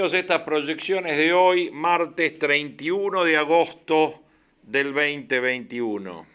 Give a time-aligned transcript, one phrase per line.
[0.00, 4.22] Estas proyecciones de hoy, martes 31 de agosto
[4.62, 6.26] del 2021.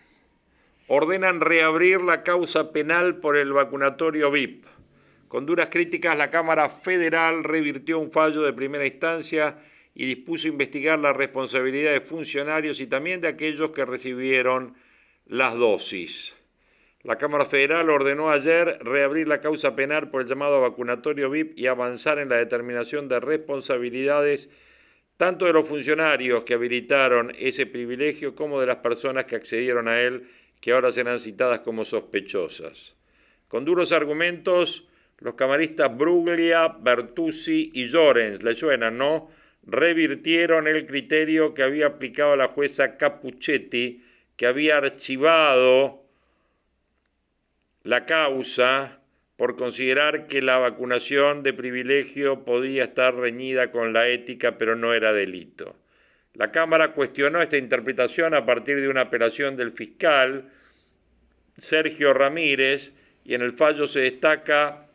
[0.87, 4.65] Ordenan reabrir la causa penal por el vacunatorio VIP.
[5.27, 9.57] Con duras críticas, la Cámara Federal revirtió un fallo de primera instancia
[9.95, 14.75] y dispuso investigar la responsabilidad de funcionarios y también de aquellos que recibieron
[15.25, 16.35] las dosis.
[17.05, 21.67] La Cámara Federal ordenó ayer reabrir la causa penal por el llamado vacunatorio VIP y
[21.67, 24.49] avanzar en la determinación de responsabilidades
[25.15, 30.01] tanto de los funcionarios que habilitaron ese privilegio como de las personas que accedieron a
[30.01, 30.27] él,
[30.59, 32.95] que ahora serán citadas como sospechosas.
[33.47, 34.87] Con duros argumentos,
[35.19, 39.29] los camaristas Bruglia, Bertuzzi y Llorens, le suenan, ¿no?
[39.61, 44.03] Revirtieron el criterio que había aplicado la jueza Capuchetti,
[44.35, 46.04] que había archivado
[47.85, 48.99] la causa
[49.37, 54.91] por considerar que la vacunación de privilegio podía estar reñida con la ética, pero no
[54.95, 55.75] era delito.
[56.33, 60.49] La Cámara cuestionó esta interpretación a partir de una apelación del fiscal
[61.59, 62.91] Sergio Ramírez
[63.23, 64.87] y en el fallo se destaca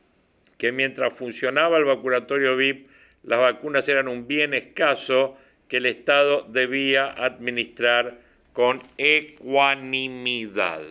[0.59, 2.89] que mientras funcionaba el vacunatorio VIP,
[3.23, 8.19] las vacunas eran un bien escaso que el Estado debía administrar
[8.53, 10.83] con ecuanimidad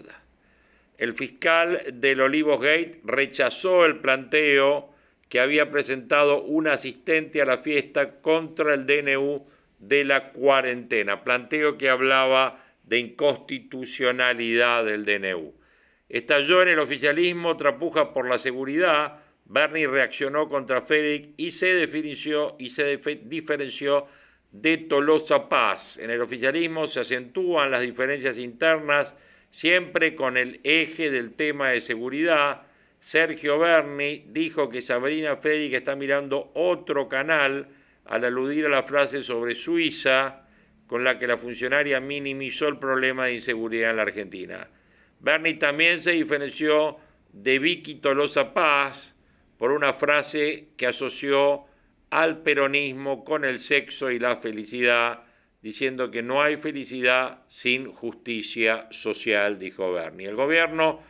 [1.00, 4.94] el fiscal del Olivos Gate rechazó el planteo
[5.30, 9.46] que había presentado un asistente a la fiesta contra el DNU
[9.80, 15.54] de la cuarentena, planteo que hablaba de inconstitucionalidad del DNU.
[16.10, 22.58] Estalló en el oficialismo trapuja por la seguridad, Bernie reaccionó contra Félix y se definió
[22.60, 24.06] y se diferenció
[24.52, 25.98] de Tolosa Paz.
[25.98, 29.16] En el oficialismo se acentúan las diferencias internas
[29.52, 32.64] siempre con el eje del tema de seguridad.
[33.00, 37.68] Sergio Berni dijo que Sabrina Félix está mirando otro canal
[38.06, 40.46] al aludir a la frase sobre Suiza
[40.88, 44.68] con la que la funcionaria minimizó el problema de inseguridad en la Argentina.
[45.20, 46.98] Berni también se diferenció
[47.32, 49.16] de Vicky Tolosa Paz
[49.58, 51.66] por una frase que asoció
[52.10, 55.24] al peronismo con el sexo y la felicidad
[55.62, 60.28] diciendo que no hay felicidad sin justicia social, dijo Bernie.
[60.28, 61.02] El gobierno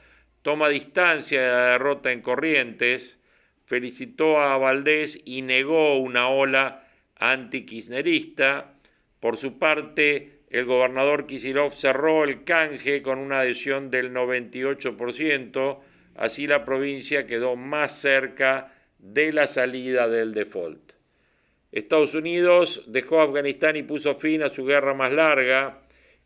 [0.42, 3.20] toma distancia de la derrota en Corrientes,
[3.66, 6.88] felicitó a Valdés y negó una ola
[7.18, 8.74] anti-kirchnerista.
[9.20, 15.80] Por su parte, el gobernador Kisilov cerró el canje con una adhesión del 98%,
[16.16, 20.89] así la provincia quedó más cerca de la salida del default.
[21.72, 25.82] Estados Unidos dejó Afganistán y puso fin a su guerra más larga.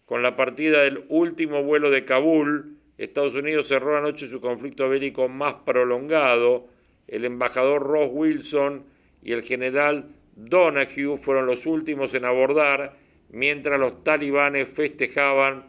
[0.05, 5.27] Con la partida del último vuelo de Kabul, Estados Unidos cerró anoche su conflicto bélico
[5.27, 6.67] más prolongado.
[7.07, 8.85] El embajador Ross Wilson
[9.21, 10.05] y el general
[10.35, 12.95] Donahue fueron los últimos en abordar,
[13.29, 15.65] mientras los talibanes festejaban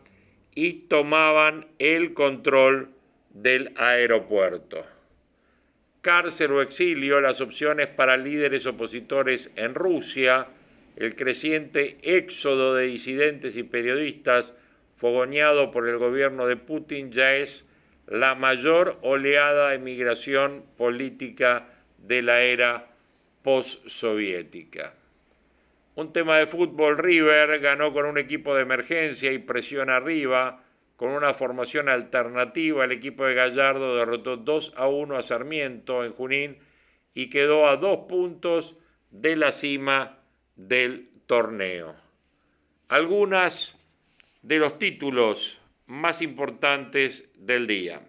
[0.55, 2.91] y tomaban el control
[3.31, 4.94] del aeropuerto
[6.05, 10.47] cárcel o exilio, las opciones para líderes opositores en Rusia,
[10.97, 14.53] el creciente éxodo de disidentes y periodistas
[14.97, 17.67] fogoneado por el gobierno de Putin ya es
[18.07, 22.87] la mayor oleada de migración política de la era
[23.43, 24.93] postsoviética.
[25.95, 30.64] Un tema de fútbol, River ganó con un equipo de emergencia y presión arriba,
[30.97, 36.13] con una formación alternativa, el equipo de Gallardo derrotó 2 a 1 a Sarmiento en
[36.13, 36.59] Junín
[37.15, 38.79] y quedó a dos puntos
[39.11, 40.19] de la cima
[40.57, 41.95] del torneo.
[42.89, 43.81] Algunas
[44.43, 48.01] de los títulos más importantes del día.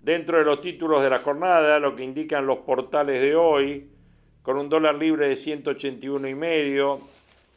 [0.00, 3.88] Dentro de los títulos de la jornada, lo que indican los portales de hoy,
[4.42, 7.00] con un dólar libre de 181 y medio,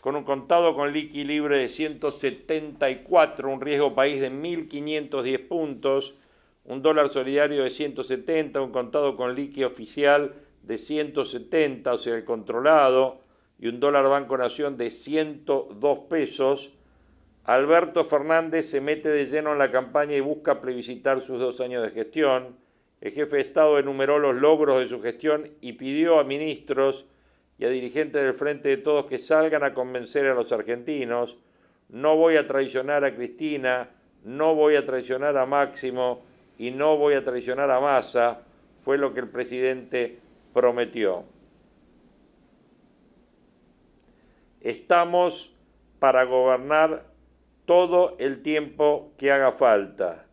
[0.04, 6.18] con un contado con liqui libre de 174, un riesgo país de 1.510 puntos,
[6.66, 12.26] un dólar solidario de 170, un contado con liqui oficial de 170, o sea, el
[12.26, 13.22] controlado,
[13.58, 16.74] y un dólar Banco Nación de 102 pesos,
[17.46, 21.82] Alberto Fernández se mete de lleno en la campaña y busca plebiscitar sus dos años
[21.82, 22.58] de gestión.
[23.00, 27.06] El jefe de Estado enumeró los logros de su gestión y pidió a ministros
[27.64, 31.38] y a dirigentes del Frente de Todos que salgan a convencer a los argentinos.
[31.88, 33.90] No voy a traicionar a Cristina,
[34.26, 36.26] no voy a traicionar a Máximo
[36.58, 38.42] y no voy a traicionar a Massa,
[38.80, 40.20] fue lo que el presidente
[40.54, 41.24] prometió.
[44.60, 45.56] Estamos
[46.00, 47.06] para gobernar
[47.64, 50.28] todo el tiempo que haga falta.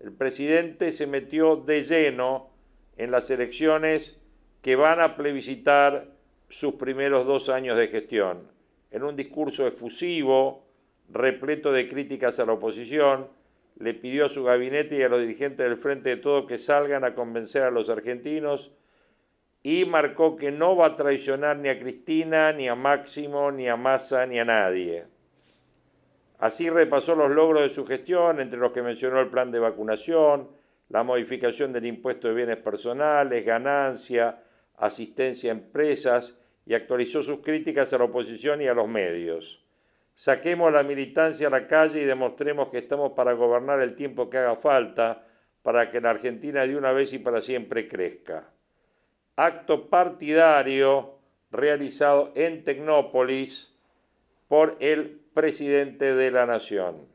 [0.00, 2.50] El presidente se metió de lleno
[2.96, 4.18] en las elecciones
[4.60, 6.13] que van a plebiscitar
[6.48, 8.50] sus primeros dos años de gestión.
[8.90, 10.64] En un discurso efusivo,
[11.10, 13.28] repleto de críticas a la oposición,
[13.76, 17.04] le pidió a su gabinete y a los dirigentes del Frente de Todo que salgan
[17.04, 18.72] a convencer a los argentinos
[19.62, 23.76] y marcó que no va a traicionar ni a Cristina, ni a Máximo, ni a
[23.76, 25.06] Massa, ni a nadie.
[26.38, 30.50] Así repasó los logros de su gestión, entre los que mencionó el plan de vacunación,
[30.90, 34.43] la modificación del impuesto de bienes personales, ganancia,
[34.76, 36.34] asistencia a empresas
[36.66, 39.64] y actualizó sus críticas a la oposición y a los medios.
[40.14, 44.38] Saquemos la militancia a la calle y demostremos que estamos para gobernar el tiempo que
[44.38, 45.26] haga falta
[45.62, 48.50] para que la Argentina de una vez y para siempre crezca.
[49.36, 51.18] Acto partidario
[51.50, 53.72] realizado en Tecnópolis
[54.46, 57.08] por el presidente de la Nación.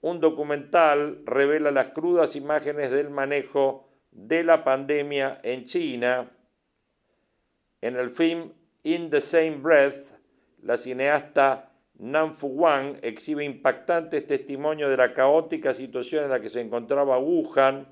[0.00, 3.87] Un documental revela las crudas imágenes del manejo
[4.26, 6.28] de la pandemia en China.
[7.80, 8.50] En el film
[8.82, 10.18] In the Same Breath,
[10.62, 16.48] la cineasta Nan Fu Wang exhibe impactantes testimonios de la caótica situación en la que
[16.48, 17.86] se encontraba Wuhan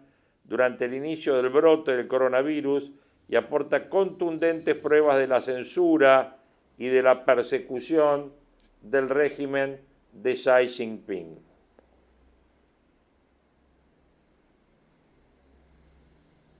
[0.45, 2.93] durante el inicio del brote del coronavirus
[3.29, 6.39] y aporta contundentes pruebas de la censura
[6.77, 8.33] y de la persecución
[8.83, 9.81] del régimen
[10.13, 11.46] de Xi Jinping.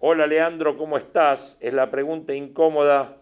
[0.09, 1.59] Hola Leandro, ¿cómo estás?
[1.61, 3.17] Es la pregunta incómoda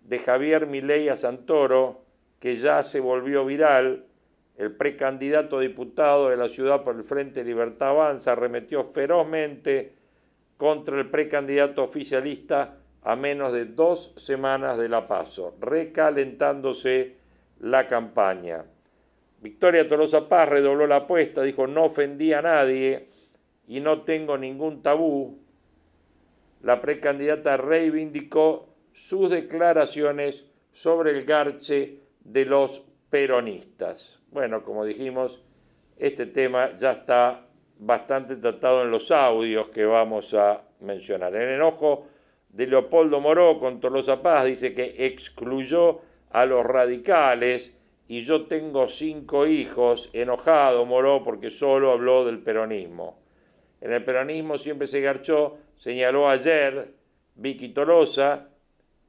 [0.00, 2.00] de Javier Milei a Santoro,
[2.40, 4.06] que ya se volvió viral.
[4.56, 9.92] El precandidato diputado de la ciudad por el Frente Libertad Avanza arremetió ferozmente
[10.56, 17.16] contra el precandidato oficialista a menos de dos semanas de la paso, recalentándose
[17.60, 18.64] la campaña.
[19.42, 23.08] Victoria Tolosa Paz redobló la apuesta, dijo no ofendí a nadie
[23.68, 25.43] y no tengo ningún tabú.
[26.64, 34.18] La precandidata reivindicó sus declaraciones sobre el garche de los peronistas.
[34.30, 35.42] Bueno, como dijimos,
[35.98, 37.46] este tema ya está
[37.78, 41.36] bastante tratado en los audios que vamos a mencionar.
[41.36, 42.06] El enojo
[42.48, 46.00] de Leopoldo Moró con Tolosa Paz dice que excluyó
[46.30, 47.78] a los radicales
[48.08, 53.22] y yo tengo cinco hijos, enojado Moró porque solo habló del peronismo.
[53.84, 56.94] En el peronismo siempre se garchó, señaló ayer
[57.34, 58.48] Vicky Tolosa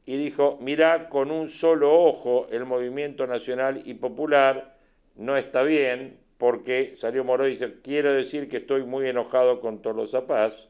[0.06, 4.76] y dijo, mirá con un solo ojo el movimiento nacional y popular,
[5.16, 9.82] no está bien, porque salió Moró y dice, quiero decir que estoy muy enojado con
[9.82, 10.68] Tolosa Paz.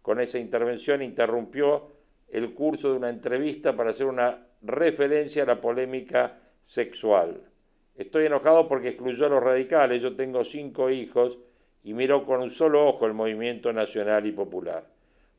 [0.00, 1.92] Con esa intervención interrumpió
[2.30, 7.42] el curso de una entrevista para hacer una referencia a la polémica sexual.
[7.96, 11.38] Estoy enojado porque excluyó a los radicales, yo tengo cinco hijos
[11.86, 14.84] y miró con un solo ojo el movimiento nacional y popular.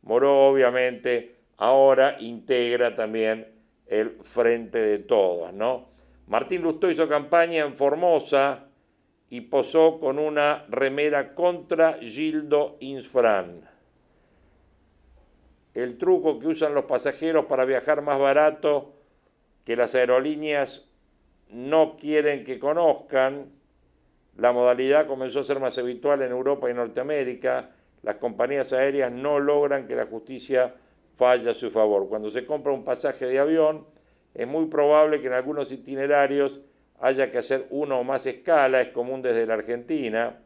[0.01, 3.47] Moró obviamente ahora integra también
[3.85, 5.89] el frente de todos, ¿no?
[6.25, 8.65] Martín Lustó hizo campaña en Formosa
[9.29, 13.67] y posó con una remera contra Gildo Insfran
[15.77, 18.95] el truco que usan los pasajeros para viajar más barato
[19.63, 20.89] que las aerolíneas
[21.49, 23.51] no quieren que conozcan.
[24.37, 27.71] La modalidad comenzó a ser más habitual en Europa y Norteamérica.
[28.03, 30.75] Las compañías aéreas no logran que la justicia
[31.15, 32.07] falle a su favor.
[32.07, 33.85] Cuando se compra un pasaje de avión,
[34.35, 36.61] es muy probable que en algunos itinerarios
[36.99, 40.39] haya que hacer una o más escalas, es común desde la Argentina.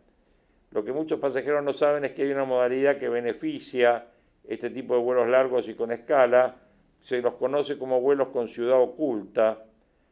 [0.71, 4.07] Lo que muchos pasajeros no saben es que hay una modalidad que beneficia
[4.47, 6.55] este tipo de vuelos largos y con escala,
[6.99, 9.65] se los conoce como vuelos con ciudad oculta.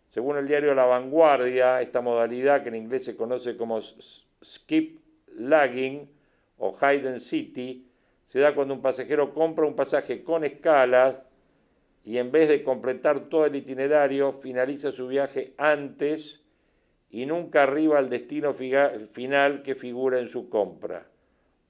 [0.10, 5.00] Según el diario La Vanguardia, esta modalidad, que en inglés se conoce como skip
[5.36, 6.10] lagging
[6.58, 7.86] o hidden city,
[8.28, 11.16] se da cuando un pasajero compra un pasaje con escalas
[12.04, 16.42] y en vez de completar todo el itinerario, finaliza su viaje antes
[17.12, 21.08] y nunca arriba al destino final que figura en su compra.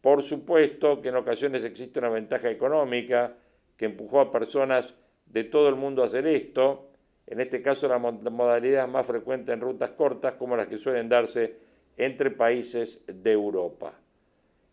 [0.01, 3.35] Por supuesto que en ocasiones existe una ventaja económica
[3.75, 4.93] que empujó a personas
[5.25, 6.88] de todo el mundo a hacer esto.
[7.29, 11.57] En este caso la modalidad más frecuente en rutas cortas como las que suelen darse
[11.95, 13.93] entre países de Europa.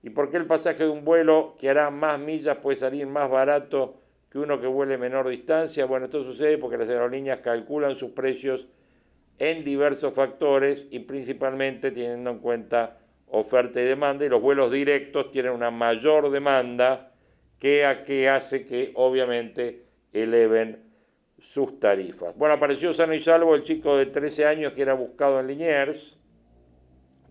[0.03, 3.31] ¿Y por qué el pasaje de un vuelo que hará más millas puede salir más
[3.31, 5.85] barato que uno que vuele menor distancia?
[5.85, 8.69] Bueno, esto sucede porque las aerolíneas calculan sus precios
[9.39, 12.99] en diversos factores y principalmente teniendo en cuenta
[13.29, 17.13] oferta y demanda y los vuelos directos tienen una mayor demanda
[17.59, 20.86] que, a, que hace que obviamente eleven
[21.38, 22.37] sus tarifas.
[22.37, 26.19] Bueno, apareció sano y salvo el chico de 13 años que era buscado en Liniers,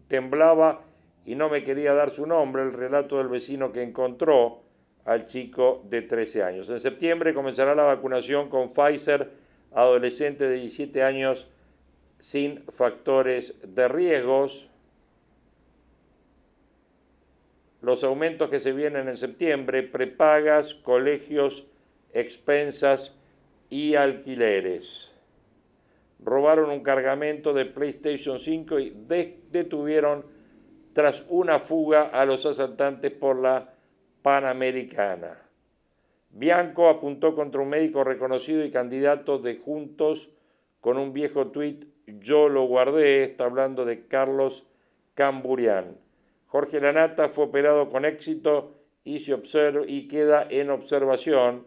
[0.08, 0.82] temblaba
[1.26, 4.62] y no me quería dar su nombre, el relato del vecino que encontró
[5.06, 6.70] al chico de 13 años.
[6.70, 9.32] En septiembre comenzará la vacunación con Pfizer
[9.72, 11.48] adolescente de 17 años
[12.20, 14.70] sin factores de riesgos.
[17.82, 21.68] Los aumentos que se vienen en septiembre, prepagas, colegios,
[22.14, 23.15] expensas
[23.70, 25.12] y alquileres.
[26.20, 28.94] Robaron un cargamento de PlayStation 5 y
[29.52, 30.26] detuvieron
[30.94, 33.74] tras una fuga a los asaltantes por la
[34.22, 35.42] Panamericana.
[36.32, 40.32] Bianco apuntó contra un médico reconocido y candidato de Juntos
[40.82, 44.68] con un viejo tuit yo lo guardé, está hablando de Carlos
[45.16, 45.98] Camburián.
[46.48, 49.36] Jorge Lanata fue operado con éxito y, se
[49.88, 51.66] y queda en observación.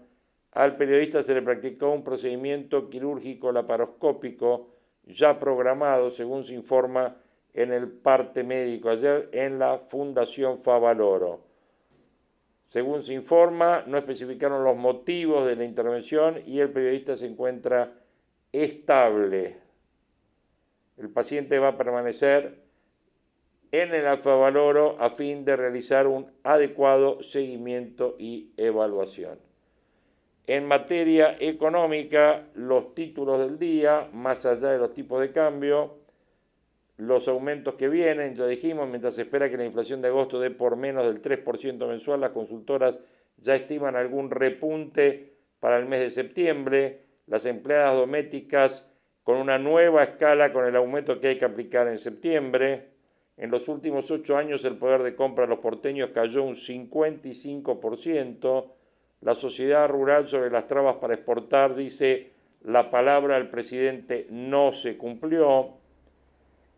[0.53, 4.69] Al periodista se le practicó un procedimiento quirúrgico laparoscópico
[5.05, 7.17] ya programado, según se informa
[7.55, 11.41] en el parte médico ayer en la Fundación Favaloro.
[12.67, 17.95] Según se informa, no especificaron los motivos de la intervención y el periodista se encuentra
[18.53, 19.57] estable.
[20.99, 22.63] El paciente va a permanecer
[23.71, 29.48] en el alfavaloro a fin de realizar un adecuado seguimiento y evaluación.
[30.49, 35.99] En materia económica, los títulos del día, más allá de los tipos de cambio,
[36.97, 40.51] los aumentos que vienen, ya dijimos, mientras se espera que la inflación de agosto dé
[40.51, 42.99] por menos del 3% mensual, las consultoras
[43.37, 48.91] ya estiman algún repunte para el mes de septiembre, las empleadas domésticas
[49.25, 52.89] con una nueva escala con el aumento que hay que aplicar en septiembre.
[53.37, 58.78] En los últimos ocho años el poder de compra de los porteños cayó un 55%.
[59.21, 62.31] La sociedad rural sobre las trabas para exportar dice
[62.63, 65.75] la palabra del presidente no se cumplió.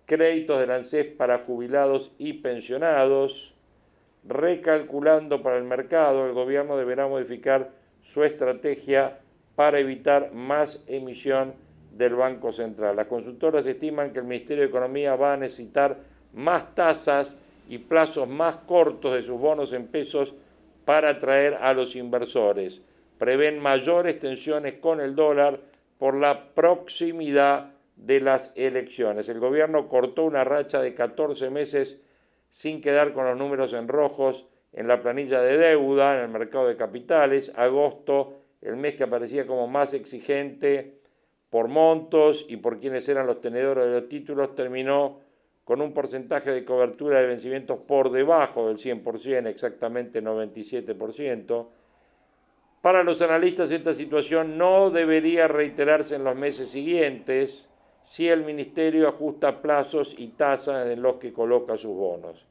[0.07, 3.55] Créditos del ANSES para jubilados y pensionados.
[4.25, 7.71] Recalculando para el mercado, el gobierno deberá modificar
[8.03, 9.19] su estrategia
[9.55, 11.55] para evitar más emisión
[11.93, 12.97] del Banco Central.
[12.97, 15.99] Las consultoras estiman que el Ministerio de Economía va a necesitar
[16.33, 17.37] más tasas
[17.69, 20.35] y plazos más cortos de sus bonos en pesos
[20.85, 22.81] para atraer a los inversores.
[23.19, 25.61] Prevén mayores tensiones con el dólar
[25.99, 29.29] por la proximidad de las elecciones.
[29.29, 31.99] El gobierno cortó una racha de 14 meses
[32.49, 36.69] sin quedar con los números en rojos en la planilla de deuda en el mercado
[36.69, 37.53] de capitales.
[37.57, 41.01] Agosto, el mes que aparecía como más exigente
[41.51, 45.21] por montos y por quienes eran los tenedores de los títulos, terminó
[45.71, 51.69] con un porcentaje de cobertura de vencimientos por debajo del 100%, exactamente 97%.
[52.83, 57.69] Para los analistas esta situación no debería reiterarse en los meses siguientes
[58.05, 62.49] si el Ministerio ajusta plazos y tasas en los que coloca sus bonos.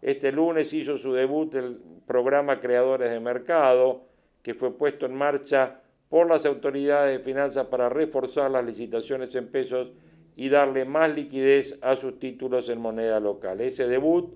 [0.00, 4.00] Este lunes hizo su debut el programa Creadores de Mercado,
[4.42, 9.48] que fue puesto en marcha por las autoridades de finanzas para reforzar las licitaciones en
[9.48, 9.92] pesos
[10.36, 13.60] y darle más liquidez a sus títulos en moneda local.
[13.60, 14.32] Ese debut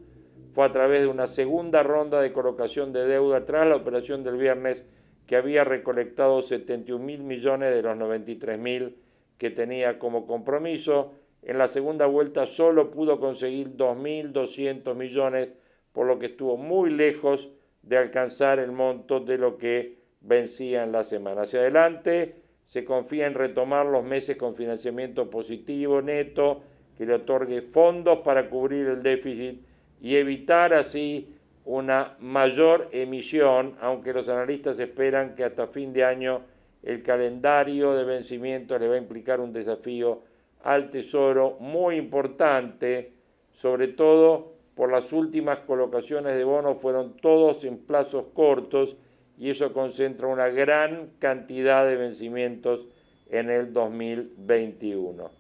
[0.50, 4.36] fue a través de una segunda ronda de colocación de deuda tras la operación del
[4.36, 4.82] viernes
[5.26, 8.96] que había recolectado 71 mil millones de los 93 mil
[9.38, 11.12] que tenía como compromiso.
[11.42, 15.50] En la segunda vuelta solo pudo conseguir 2.200 millones,
[15.92, 17.50] por lo que estuvo muy lejos
[17.82, 21.42] de alcanzar el monto de lo que vencía en la semana.
[21.42, 26.62] Hacia adelante se confía en retomar los meses con financiamiento positivo neto
[26.96, 29.60] que le otorgue fondos para cubrir el déficit
[30.00, 31.32] y evitar así
[31.64, 36.42] una mayor emisión, aunque los analistas esperan que hasta fin de año
[36.82, 40.22] el calendario de vencimiento le va a implicar un desafío
[40.62, 43.10] al Tesoro muy importante,
[43.52, 48.96] sobre todo por las últimas colocaciones de bonos fueron todos en plazos cortos
[49.38, 52.88] y eso concentra una gran cantidad de vencimientos
[53.30, 55.30] en el 2021.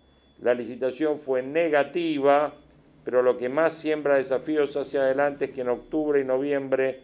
[0.40, 2.54] La licitación fue negativa,
[3.04, 7.02] pero lo que más siembra desafíos hacia adelante es que en octubre y noviembre,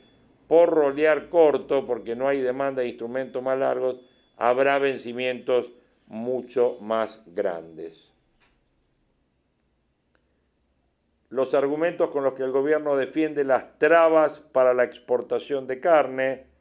[0.48, 4.00] por rolear corto, porque no hay demanda de instrumentos más largos,
[4.36, 5.72] habrá vencimientos
[6.08, 8.12] mucho más grandes.
[11.30, 16.51] Los argumentos con los que el gobierno defiende las trabas para la exportación de carne,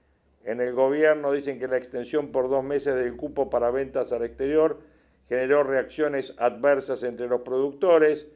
[0.44, 4.24] en el gobierno dicen que la extensión por dos meses del cupo para ventas al
[4.24, 4.80] exterior
[5.28, 8.28] generó reacciones adversas entre los productores.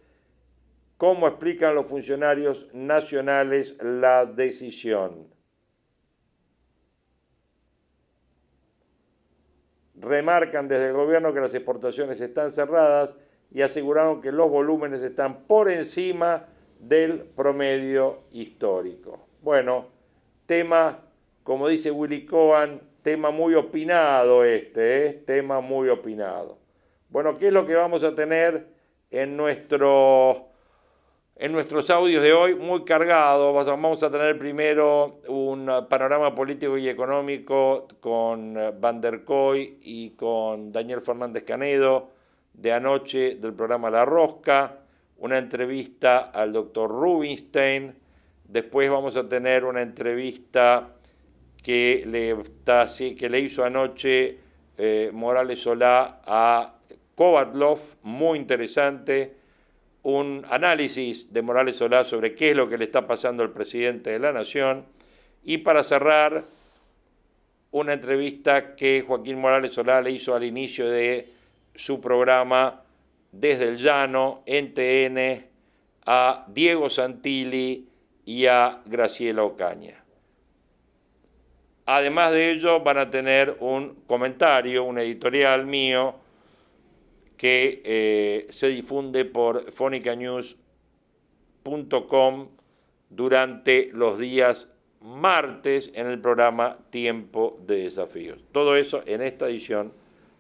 [0.98, 5.36] ¿Cómo explican los funcionarios nacionales la decisión?
[9.98, 13.16] remarcan desde el gobierno que las exportaciones están cerradas
[13.52, 16.48] y aseguraron que los volúmenes están por encima
[16.80, 19.28] del promedio histórico.
[19.42, 19.88] Bueno,
[20.46, 21.05] tema,
[21.46, 25.14] como dice Willy Cohen, tema muy opinado este, ¿eh?
[25.14, 26.58] tema muy opinado.
[27.10, 28.68] Bueno, ¿qué es lo que vamos a tener
[29.12, 30.48] en nuestro
[31.36, 33.54] en nuestros audios de hoy muy cargado.
[33.54, 40.72] Vamos a tener primero un panorama político y económico con Van der Koy y con
[40.72, 42.10] Daniel Fernández Canedo
[42.54, 44.80] de anoche del programa La Rosca,
[45.18, 47.94] una entrevista al doctor Rubinstein.
[48.46, 50.95] Después vamos a tener una entrevista
[51.66, 54.38] que le, que le hizo anoche
[54.78, 56.76] eh, Morales Solá a
[57.16, 59.34] Kovatlov, muy interesante
[60.04, 64.12] un análisis de Morales Solá sobre qué es lo que le está pasando al presidente
[64.12, 64.86] de la Nación
[65.44, 66.46] y para cerrar
[67.72, 71.28] una entrevista que Joaquín Morales Solá le hizo al inicio de
[71.74, 72.84] su programa
[73.32, 75.48] desde el llano en TN
[76.06, 77.88] a Diego Santilli
[78.24, 80.05] y a Graciela Ocaña.
[81.86, 86.16] Además de ello van a tener un comentario, un editorial mío
[87.38, 92.48] que eh, se difunde por fonicanews.com
[93.10, 94.68] durante los días
[95.02, 98.44] martes en el programa Tiempo de Desafíos.
[98.52, 99.94] Todo eso en esta edición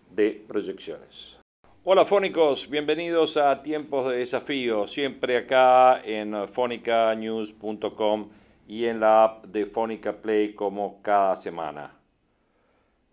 [0.10, 1.38] de Proyecciones.
[1.84, 8.30] Hola fónicos, bienvenidos a Tiempos de Desafíos, siempre acá en fonicanews.com
[8.68, 11.94] y en la app de Fónica Play como cada semana.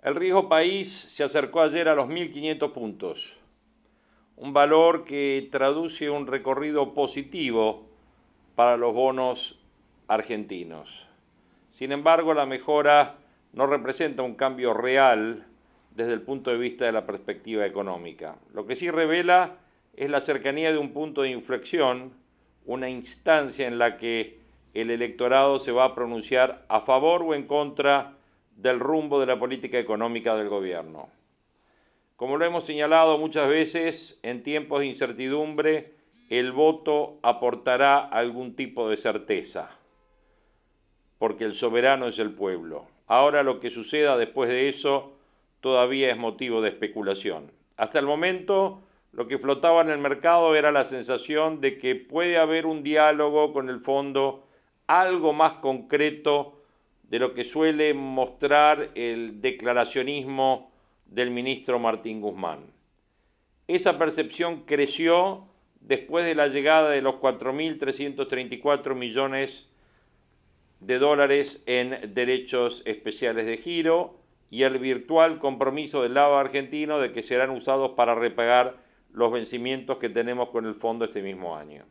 [0.02, 3.38] El riesgo país se acercó ayer a los 1.500 puntos
[4.42, 7.86] un valor que traduce un recorrido positivo
[8.56, 9.60] para los bonos
[10.08, 11.06] argentinos.
[11.72, 13.18] Sin embargo, la mejora
[13.52, 15.46] no representa un cambio real
[15.94, 18.34] desde el punto de vista de la perspectiva económica.
[18.52, 19.58] Lo que sí revela
[19.94, 22.12] es la cercanía de un punto de inflexión,
[22.66, 24.40] una instancia en la que
[24.74, 28.16] el electorado se va a pronunciar a favor o en contra
[28.56, 31.10] del rumbo de la política económica del gobierno.
[32.16, 35.94] Como lo hemos señalado muchas veces, en tiempos de incertidumbre,
[36.30, 39.76] el voto aportará algún tipo de certeza,
[41.18, 42.86] porque el soberano es el pueblo.
[43.06, 45.12] Ahora lo que suceda después de eso
[45.60, 47.50] todavía es motivo de especulación.
[47.76, 48.82] Hasta el momento,
[49.12, 53.52] lo que flotaba en el mercado era la sensación de que puede haber un diálogo
[53.52, 54.41] con el fondo
[54.86, 56.60] algo más concreto
[57.04, 60.72] de lo que suele mostrar el declaracionismo
[61.06, 62.60] del ministro Martín Guzmán.
[63.68, 65.46] Esa percepción creció
[65.80, 69.68] después de la llegada de los 4.334 millones
[70.80, 74.18] de dólares en derechos especiales de giro
[74.50, 78.76] y el virtual compromiso del lado argentino de que serán usados para repagar
[79.12, 81.84] los vencimientos que tenemos con el fondo este mismo año.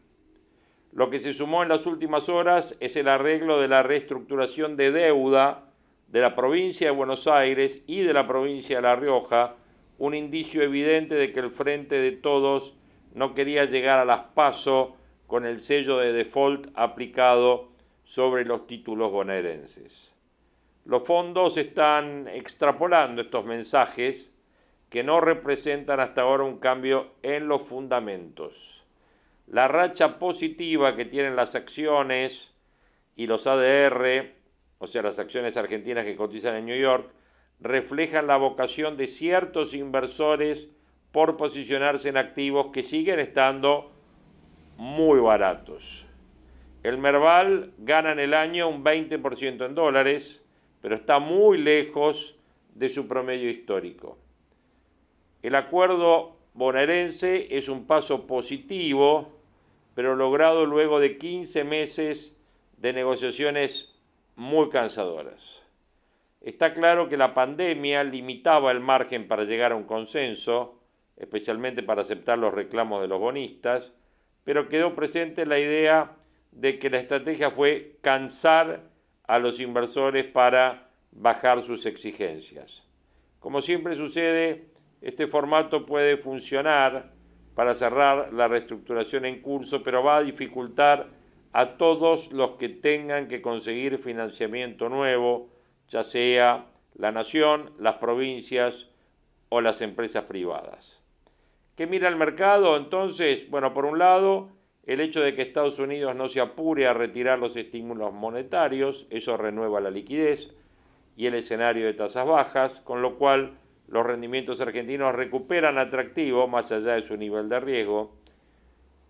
[0.94, 4.92] Lo que se sumó en las últimas horas es el arreglo de la reestructuración de
[4.92, 5.72] deuda
[6.10, 9.56] de la provincia de Buenos Aires y de la provincia de La Rioja,
[9.98, 12.76] un indicio evidente de que el Frente de Todos
[13.14, 17.70] no quería llegar a las PASO con el sello de default aplicado
[18.04, 20.12] sobre los títulos bonaerenses.
[20.84, 24.36] Los fondos están extrapolando estos mensajes
[24.90, 28.81] que no representan hasta ahora un cambio en los fundamentos.
[29.52, 32.54] La racha positiva que tienen las acciones
[33.16, 34.42] y los ADR
[34.82, 37.08] o sea, las acciones argentinas que cotizan en New York,
[37.60, 40.70] reflejan la vocación de ciertos inversores
[41.12, 43.92] por posicionarse en activos que siguen estando
[44.78, 46.08] muy baratos.
[46.82, 50.42] El Merval gana en el año un 20% en dólares,
[50.82, 52.40] pero está muy lejos
[52.74, 54.18] de su promedio histórico.
[55.44, 59.41] El acuerdo bonaerense es un paso positivo,
[59.96, 62.38] pero logrado luego de 15 meses
[62.78, 63.94] de negociaciones
[64.36, 65.62] muy cansadoras.
[66.42, 70.80] Está claro que la pandemia limitaba el margen para llegar a un consenso,
[71.18, 73.94] especialmente para aceptar los reclamos de los bonistas,
[74.44, 76.16] pero quedó presente la idea
[76.52, 78.90] de que la estrategia fue cansar
[79.28, 82.84] a los inversores para bajar sus exigencias.
[83.40, 87.12] Como siempre sucede, Este formato puede funcionar
[87.56, 91.08] para cerrar la reestructuración en curso, pero va a dificultar
[91.54, 95.50] a todos los que tengan que conseguir financiamiento nuevo,
[95.90, 98.88] ya sea la nación, las provincias
[99.50, 101.02] o las empresas privadas.
[101.76, 103.50] ¿Qué mira el mercado entonces?
[103.50, 104.50] Bueno, por un lado,
[104.86, 109.36] el hecho de que Estados Unidos no se apure a retirar los estímulos monetarios, eso
[109.36, 110.50] renueva la liquidez
[111.18, 113.58] y el escenario de tasas bajas, con lo cual
[113.92, 118.16] los rendimientos argentinos recuperan atractivo más allá de su nivel de riesgo.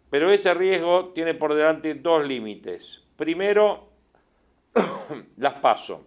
[0.10, 3.02] Pero ese riesgo tiene por delante dos límites.
[3.16, 3.88] Primero,
[5.38, 6.04] las paso.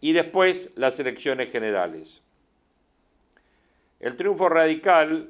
[0.00, 2.20] Y después las elecciones generales.
[4.00, 5.28] El triunfo radical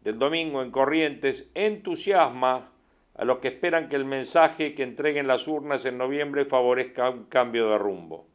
[0.00, 2.70] del domingo en Corrientes entusiasma
[3.14, 7.24] a los que esperan que el mensaje que entreguen las urnas en noviembre favorezca un
[7.24, 8.26] cambio de rumbo.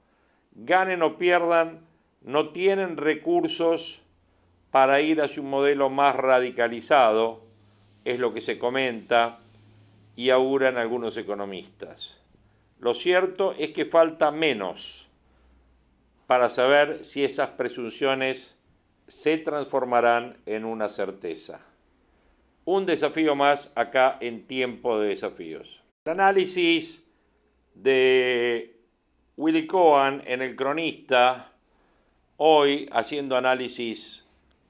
[0.52, 1.80] Ganen o pierdan,
[2.24, 4.02] no tienen recursos
[4.72, 7.44] para ir hacia un modelo más radicalizado,
[8.06, 9.40] es lo que se comenta
[10.16, 12.18] y auguran algunos economistas.
[12.80, 15.10] Lo cierto es que falta menos
[16.28, 18.56] para saber si esas presunciones
[19.08, 21.62] se transformarán en una certeza.
[22.66, 25.84] Un desafío más acá en tiempo de desafíos.
[26.06, 27.10] El análisis
[27.74, 28.76] de
[29.38, 31.53] Willy Cohen en El Cronista,
[32.46, 34.22] hoy haciendo análisis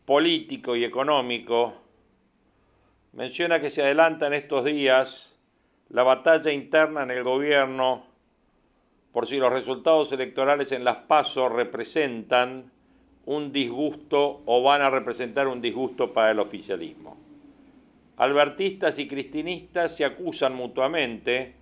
[0.06, 1.74] político y económico,
[3.14, 5.36] menciona que se adelanta en estos días
[5.90, 8.06] la batalla interna en el gobierno
[9.12, 12.72] por si los resultados electorales en las PASO representan
[13.26, 17.18] un disgusto o van a representar un disgusto para el oficialismo.
[18.18, 21.56] Albertistas y cristinistas se acusan mutuamente,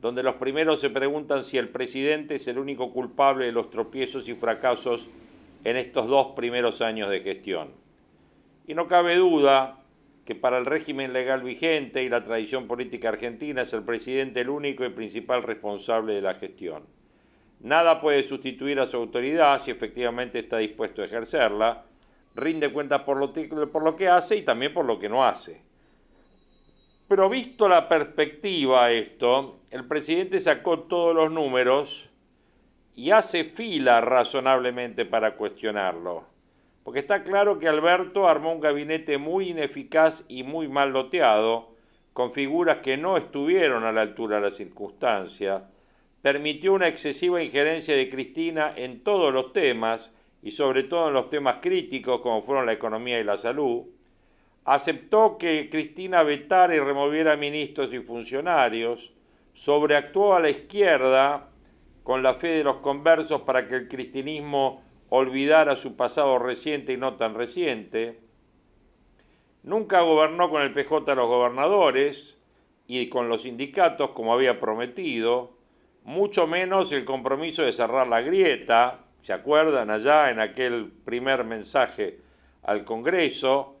[0.00, 4.26] donde los primeros se preguntan si el presidente es el único culpable de los tropiezos
[4.26, 5.10] y fracasos
[5.64, 7.72] en estos dos primeros años de gestión.
[8.66, 9.80] Y no cabe duda
[10.24, 14.50] que para el régimen legal vigente y la tradición política argentina es el presidente el
[14.50, 16.84] único y principal responsable de la gestión.
[17.60, 21.84] Nada puede sustituir a su autoridad si efectivamente está dispuesto a ejercerla,
[22.34, 25.62] rinde cuentas por lo, que hace y también por lo que no hace.
[27.08, 32.10] Pero visto la perspectiva esto, el presidente sacó todos los números
[32.94, 36.24] y hace fila razonablemente para cuestionarlo.
[36.84, 41.74] Porque está claro que Alberto armó un gabinete muy ineficaz y muy mal loteado,
[42.12, 45.64] con figuras que no estuvieron a la altura de la circunstancia,
[46.22, 51.30] permitió una excesiva injerencia de Cristina en todos los temas, y sobre todo en los
[51.30, 53.84] temas críticos como fueron la economía y la salud,
[54.64, 59.12] aceptó que Cristina vetara y removiera ministros y funcionarios,
[59.54, 61.48] sobreactuó a la izquierda
[62.04, 66.96] con la fe de los conversos para que el cristinismo olvidara su pasado reciente y
[66.98, 68.20] no tan reciente,
[69.62, 72.36] nunca gobernó con el PJ a los gobernadores
[72.86, 75.56] y con los sindicatos como había prometido,
[76.04, 82.18] mucho menos el compromiso de cerrar la grieta, ¿se acuerdan allá en aquel primer mensaje
[82.62, 83.76] al Congreso,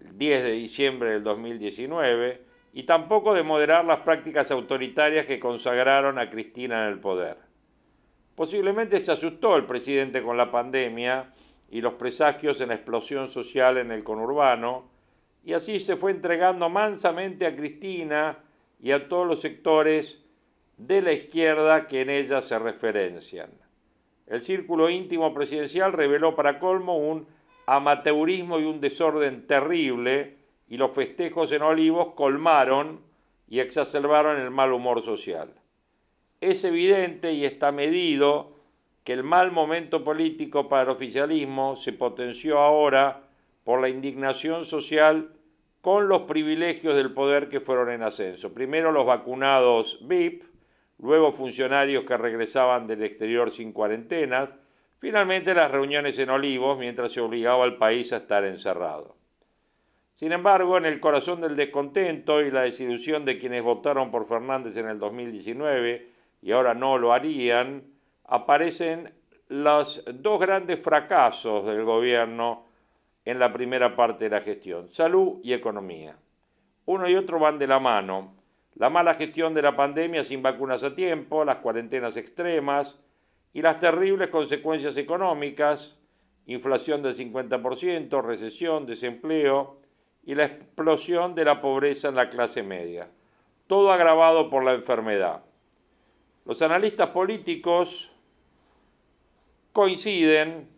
[0.00, 6.18] el 10 de diciembre del 2019, y tampoco de moderar las prácticas autoritarias que consagraron
[6.18, 7.36] a Cristina en el poder.
[8.34, 11.32] Posiblemente se asustó el presidente con la pandemia
[11.70, 14.90] y los presagios en la explosión social en el conurbano,
[15.44, 18.38] y así se fue entregando mansamente a Cristina
[18.80, 20.22] y a todos los sectores
[20.76, 23.50] de la izquierda que en ella se referencian.
[24.26, 27.26] El círculo íntimo presidencial reveló para colmo un
[27.66, 30.41] amateurismo y un desorden terrible
[30.72, 33.02] y los festejos en Olivos colmaron
[33.46, 35.52] y exacerbaron el mal humor social.
[36.40, 38.54] Es evidente y está medido
[39.04, 43.20] que el mal momento político para el oficialismo se potenció ahora
[43.64, 45.34] por la indignación social
[45.82, 48.54] con los privilegios del poder que fueron en ascenso.
[48.54, 50.42] Primero los vacunados VIP,
[51.00, 54.48] luego funcionarios que regresaban del exterior sin cuarentenas,
[54.96, 59.20] finalmente las reuniones en Olivos mientras se obligaba al país a estar encerrado.
[60.22, 64.76] Sin embargo, en el corazón del descontento y la desilusión de quienes votaron por Fernández
[64.76, 66.10] en el 2019
[66.42, 67.82] y ahora no lo harían,
[68.26, 69.12] aparecen
[69.48, 72.66] los dos grandes fracasos del gobierno
[73.24, 76.16] en la primera parte de la gestión, salud y economía.
[76.84, 78.36] Uno y otro van de la mano
[78.76, 82.96] la mala gestión de la pandemia sin vacunas a tiempo, las cuarentenas extremas
[83.52, 85.98] y las terribles consecuencias económicas,
[86.46, 89.81] inflación del 50%, recesión, desempleo
[90.24, 93.10] y la explosión de la pobreza en la clase media,
[93.66, 95.42] todo agravado por la enfermedad.
[96.44, 98.12] Los analistas políticos
[99.72, 100.68] coinciden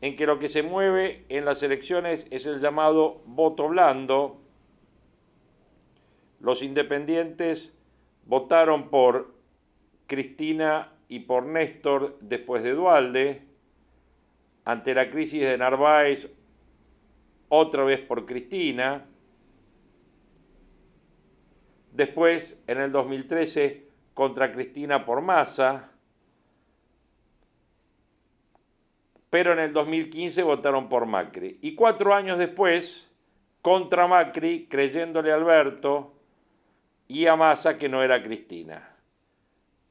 [0.00, 4.40] en que lo que se mueve en las elecciones es el llamado voto blando.
[6.40, 7.76] Los independientes
[8.24, 9.34] votaron por
[10.06, 13.42] Cristina y por Néstor después de Dualde.
[14.64, 16.30] Ante la crisis de Narváez,
[17.50, 19.04] otra vez por Cristina.
[21.92, 25.90] Después, en el 2013, contra Cristina por Massa.
[29.28, 31.58] Pero en el 2015 votaron por Macri.
[31.60, 33.08] Y cuatro años después,
[33.60, 36.14] contra Macri, creyéndole a Alberto
[37.08, 38.94] y a Massa que no era Cristina.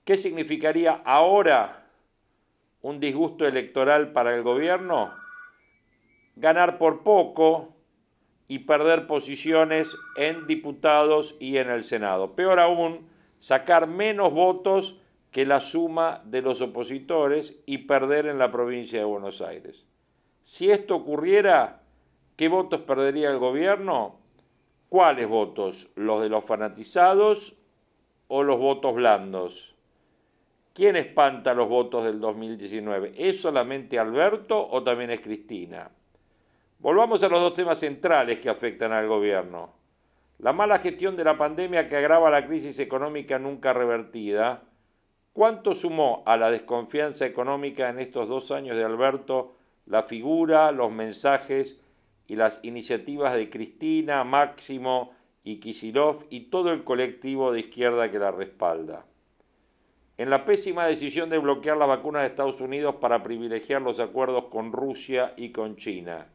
[0.05, 1.85] ¿Qué significaría ahora
[2.81, 5.11] un disgusto electoral para el gobierno?
[6.39, 7.73] Ganar por poco
[8.47, 12.33] y perder posiciones en diputados y en el Senado.
[12.33, 13.09] Peor aún,
[13.41, 19.05] sacar menos votos que la suma de los opositores y perder en la provincia de
[19.05, 19.85] Buenos Aires.
[20.43, 21.81] Si esto ocurriera,
[22.37, 24.15] ¿qué votos perdería el gobierno?
[24.87, 25.91] ¿Cuáles votos?
[25.95, 27.57] ¿Los de los fanatizados
[28.29, 29.75] o los votos blandos?
[30.73, 33.11] ¿Quién espanta los votos del 2019?
[33.17, 35.91] ¿Es solamente Alberto o también es Cristina?
[36.81, 39.73] Volvamos a los dos temas centrales que afectan al gobierno.
[40.37, 44.63] La mala gestión de la pandemia que agrava la crisis económica nunca revertida.
[45.33, 50.89] ¿Cuánto sumó a la desconfianza económica en estos dos años de Alberto la figura, los
[50.89, 51.77] mensajes
[52.27, 55.11] y las iniciativas de Cristina, Máximo
[55.43, 59.05] y Kisilov y todo el colectivo de izquierda que la respalda?
[60.17, 64.45] En la pésima decisión de bloquear la vacuna de Estados Unidos para privilegiar los acuerdos
[64.45, 66.29] con Rusia y con China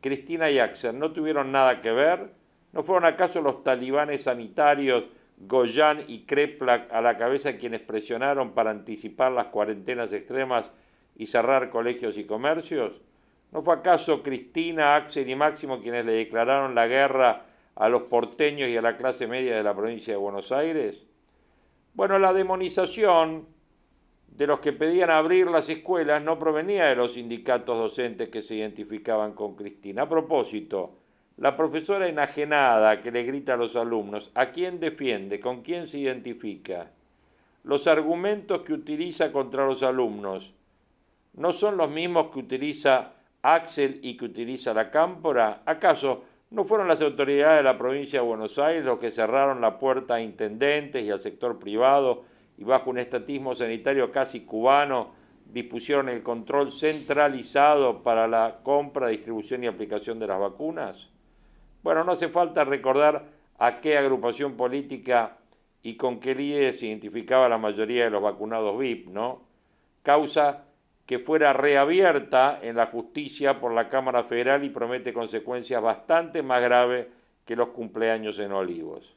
[0.00, 2.32] Cristina y Axel no tuvieron nada que ver?
[2.72, 8.70] ¿No fueron acaso los talibanes sanitarios Goyan y Kreplak a la cabeza quienes presionaron para
[8.70, 10.70] anticipar las cuarentenas extremas
[11.16, 13.00] y cerrar colegios y comercios?
[13.52, 18.68] ¿No fue acaso Cristina, Axel y Máximo quienes le declararon la guerra a los porteños
[18.68, 21.04] y a la clase media de la provincia de Buenos Aires?
[21.94, 23.46] Bueno, la demonización
[24.36, 28.54] de los que pedían abrir las escuelas no provenía de los sindicatos docentes que se
[28.54, 30.02] identificaban con Cristina.
[30.02, 30.92] A propósito,
[31.36, 35.40] la profesora enajenada que le grita a los alumnos, ¿a quién defiende?
[35.40, 36.90] ¿Con quién se identifica?
[37.64, 40.54] Los argumentos que utiliza contra los alumnos
[41.34, 43.12] no son los mismos que utiliza
[43.42, 45.62] Axel y que utiliza la Cámpora.
[45.66, 49.78] ¿Acaso no fueron las autoridades de la provincia de Buenos Aires los que cerraron la
[49.78, 52.24] puerta a intendentes y al sector privado
[52.60, 55.14] y bajo un estatismo sanitario casi cubano
[55.46, 61.08] dispusieron el control centralizado para la compra, distribución y aplicación de las vacunas?
[61.82, 63.24] Bueno, no hace falta recordar
[63.58, 65.38] a qué agrupación política
[65.82, 69.40] y con qué líderes se identificaba la mayoría de los vacunados VIP, ¿no?
[70.02, 70.66] Causa
[71.06, 76.62] que fuera reabierta en la justicia por la Cámara Federal y promete consecuencias bastante más
[76.62, 77.06] graves
[77.46, 79.16] que los cumpleaños en Olivos.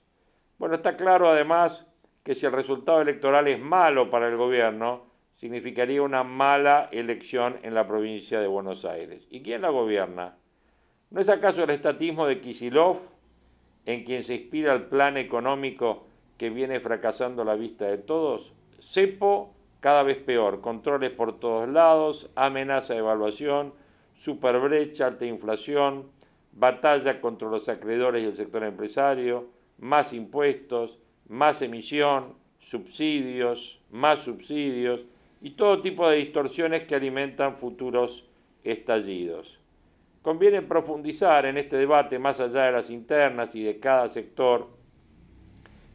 [0.58, 1.93] Bueno, está claro además
[2.24, 5.04] que si el resultado electoral es malo para el gobierno,
[5.36, 9.28] significaría una mala elección en la provincia de Buenos Aires.
[9.30, 10.38] ¿Y quién la gobierna?
[11.10, 12.98] ¿No es acaso el estatismo de Kisilov,
[13.86, 16.06] en quien se inspira el plan económico
[16.38, 18.54] que viene fracasando a la vista de todos?
[18.80, 23.74] Cepo cada vez peor, controles por todos lados, amenaza de evaluación,
[24.18, 26.10] superbrecha, alta inflación,
[26.54, 31.00] batalla contra los acreedores y el sector empresario, más impuestos,
[31.34, 35.08] más emisión, subsidios, más subsidios
[35.42, 38.30] y todo tipo de distorsiones que alimentan futuros
[38.64, 39.60] estallidos.
[40.22, 44.70] Conviene profundizar en este debate más allá de las internas y de cada sector.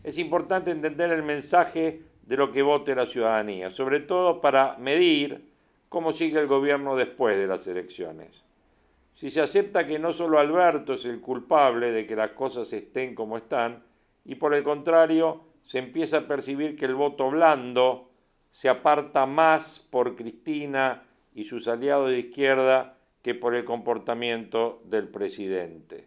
[0.02, 5.48] Es importante entender el mensaje de lo que vote la ciudadanía, sobre todo para medir
[5.88, 8.42] cómo sigue el gobierno después de las elecciones.
[9.14, 13.14] Si se acepta que no solo Alberto es el culpable de que las cosas estén
[13.14, 13.87] como están,
[14.28, 18.10] y por el contrario se empieza a percibir que el voto blando
[18.52, 21.02] se aparta más por Cristina
[21.34, 26.06] y sus aliados de izquierda que por el comportamiento del presidente.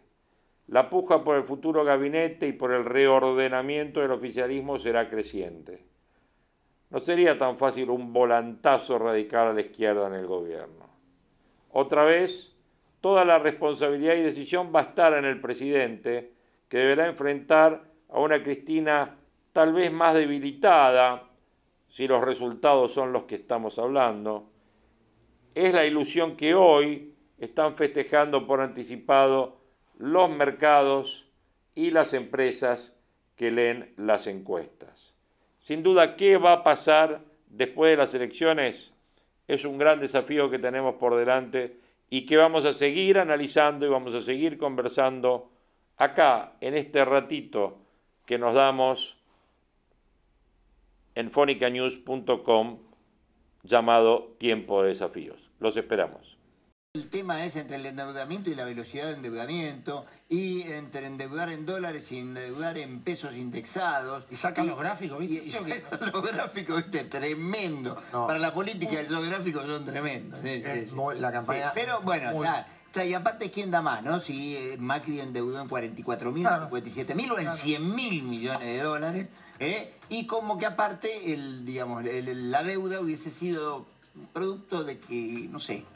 [0.68, 5.84] La puja por el futuro gabinete y por el reordenamiento del oficialismo será creciente.
[6.90, 10.86] No sería tan fácil un volantazo radical a la izquierda en el gobierno.
[11.70, 12.54] Otra vez,
[13.00, 16.32] toda la responsabilidad y decisión va a estar en el presidente,
[16.68, 19.16] que deberá enfrentar a una Cristina
[19.52, 21.28] tal vez más debilitada,
[21.88, 24.50] si los resultados son los que estamos hablando,
[25.54, 29.58] es la ilusión que hoy están festejando por anticipado
[29.98, 31.28] los mercados
[31.74, 32.94] y las empresas
[33.36, 35.12] que leen las encuestas.
[35.60, 38.92] Sin duda, ¿qué va a pasar después de las elecciones?
[39.48, 41.76] es un gran desafío que tenemos por delante
[42.08, 45.50] y que vamos a seguir analizando y vamos a seguir conversando
[45.96, 47.81] acá, en este ratito
[48.26, 49.18] que nos damos
[51.14, 52.78] en fonicanews.com
[53.62, 55.50] llamado Tiempo de Desafíos.
[55.60, 56.36] Los esperamos.
[56.94, 61.64] El tema es entre el endeudamiento y la velocidad de endeudamiento, y entre endeudar en
[61.64, 64.26] dólares y endeudar en pesos indexados.
[64.30, 65.46] Y sacan los gráficos, ¿viste?
[65.46, 65.52] Y,
[66.12, 67.04] los gráficos, ¿viste?
[67.04, 67.98] Tremendo.
[68.10, 70.38] Para la política, los gráficos son tremendos.
[71.18, 71.72] la campaña.
[71.74, 72.32] pero bueno,
[72.92, 74.20] está, y aparte, ¿quién da más, no?
[74.20, 78.78] Si eh, Macri endeudó en 44 mil, 57 mil o en 100 mil millones de
[78.78, 79.26] dólares.
[79.58, 79.94] ¿eh?
[80.10, 83.86] Y como que aparte, el, digamos, la deuda hubiese sido
[84.34, 85.86] producto de que, no sé,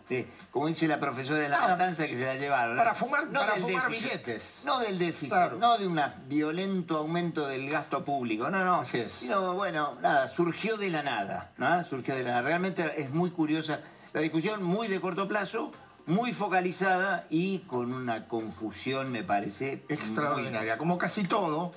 [0.51, 2.77] como dice la profesora de la matanza que se la llevaron.
[2.77, 4.61] Para fumar, no para fumar billetes.
[4.65, 8.77] No del déficit, no de un violento aumento del gasto público, no, no.
[8.77, 9.13] Así es.
[9.13, 11.85] Sino, bueno, nada, surgió de la nada, ¿no?
[11.85, 12.43] Surgió de la nada.
[12.43, 13.81] Realmente es muy curiosa
[14.15, 15.73] la discusión, muy de corto plazo,
[16.07, 19.85] muy focalizada y con una confusión, me parece.
[19.89, 20.79] Extraordinaria.
[20.79, 21.73] Como casi todo,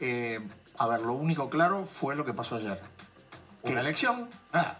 [0.00, 0.40] eh,
[0.78, 2.80] a ver, lo único claro fue lo que pasó ayer.
[3.62, 4.28] Una elección.
[4.52, 4.78] Ah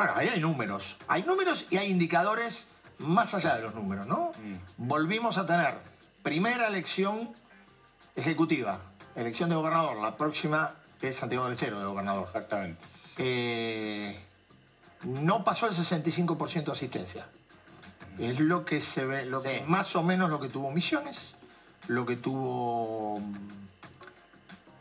[0.00, 0.96] bueno, ahí hay números.
[1.08, 2.68] Hay números y hay indicadores
[3.00, 4.30] más allá de los números, ¿no?
[4.42, 4.88] Mm.
[4.88, 5.74] Volvimos a tener
[6.22, 7.30] primera elección
[8.16, 8.80] ejecutiva,
[9.14, 9.98] elección de gobernador.
[9.98, 12.24] La próxima es Santiago del Estero de gobernador.
[12.24, 12.82] Exactamente.
[13.18, 14.18] Eh,
[15.04, 17.28] no pasó el 65% de asistencia.
[18.20, 21.36] Es lo que se ve, lo que, más o menos lo que tuvo Misiones,
[21.88, 23.32] lo que tuvo mm,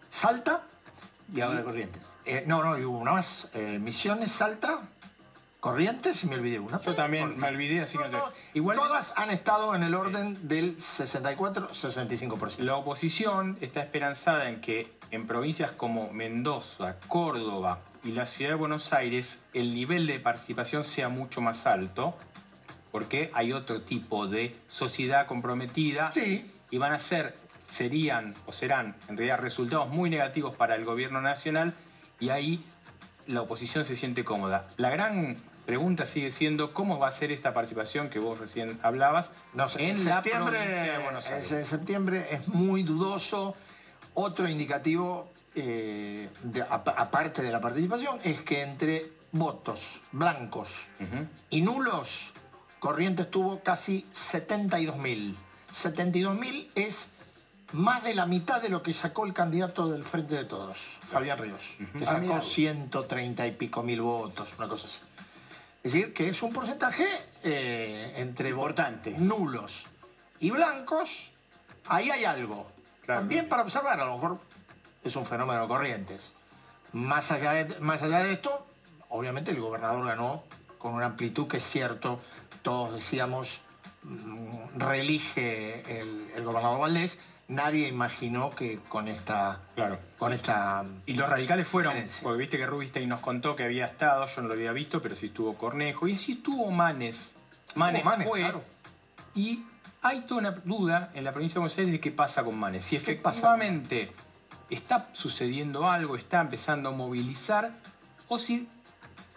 [0.10, 0.63] Salta.
[1.34, 2.02] Y ahora Corrientes.
[2.25, 3.47] Eh, no, no, y hubo una más.
[3.54, 4.80] Eh, Misiones, Salta
[5.60, 6.80] Corrientes y me olvidé una.
[6.80, 8.06] Yo también me olvidé, así que...
[8.54, 12.60] Igual, Todas han estado en el orden del 64-65%.
[12.60, 18.56] La oposición está esperanzada en que en provincias como Mendoza, Córdoba y la ciudad de
[18.56, 22.15] Buenos Aires el nivel de participación sea mucho más alto,
[22.91, 26.49] porque hay otro tipo de sociedad comprometida sí.
[26.71, 27.36] y van a ser,
[27.69, 31.73] serían o serán en realidad resultados muy negativos para el gobierno nacional
[32.19, 32.63] y ahí
[33.28, 34.67] la oposición se siente cómoda.
[34.78, 39.30] La gran pregunta sigue siendo cómo va a ser esta participación que vos recién hablabas
[39.54, 40.58] no en, septiembre,
[41.30, 43.56] En septiembre es muy dudoso.
[44.15, 46.28] Otro indicativo, eh,
[46.69, 50.88] aparte de la participación, es que entre votos blancos
[51.52, 52.34] y nulos,
[52.80, 55.36] Corrientes tuvo casi 72.000.
[55.72, 57.08] 72.000 es
[57.74, 61.38] más de la mitad de lo que sacó el candidato del Frente de Todos, Fabián
[61.38, 65.00] Ríos, que sacó 130 y pico mil votos, una cosa así.
[65.84, 67.08] Es decir, que es un porcentaje
[67.44, 69.12] eh, entre Importante.
[69.18, 69.86] nulos
[70.39, 71.32] y blancos.
[71.88, 72.68] Ahí hay algo.
[73.06, 74.39] También para observar, a lo mejor
[75.04, 76.34] es un fenómeno de corrientes.
[76.92, 78.65] Más allá de, más allá de esto,
[79.10, 80.44] obviamente el gobernador ganó
[80.78, 82.20] con una amplitud que es cierto,
[82.62, 83.62] todos decíamos,
[84.04, 87.19] mm, reelige el, el gobernador Valdés,
[87.50, 89.60] nadie imaginó que con esta.
[89.76, 90.00] Claro.
[90.17, 90.86] Con esta.
[91.06, 91.93] Y los radicales fueron.
[92.24, 95.15] Porque viste que Rubinstein nos contó que había estado, yo no lo había visto, pero
[95.15, 96.08] sí estuvo Cornejo.
[96.08, 97.34] Y así estuvo Manes.
[97.76, 98.54] Manes, fue.
[99.36, 99.63] Y
[100.02, 102.86] hay toda una duda en la provincia de Buenos Aires de qué pasa con Manes.
[102.86, 104.12] Si efectivamente
[104.69, 107.72] está sucediendo algo, está empezando a movilizar,
[108.28, 108.67] o si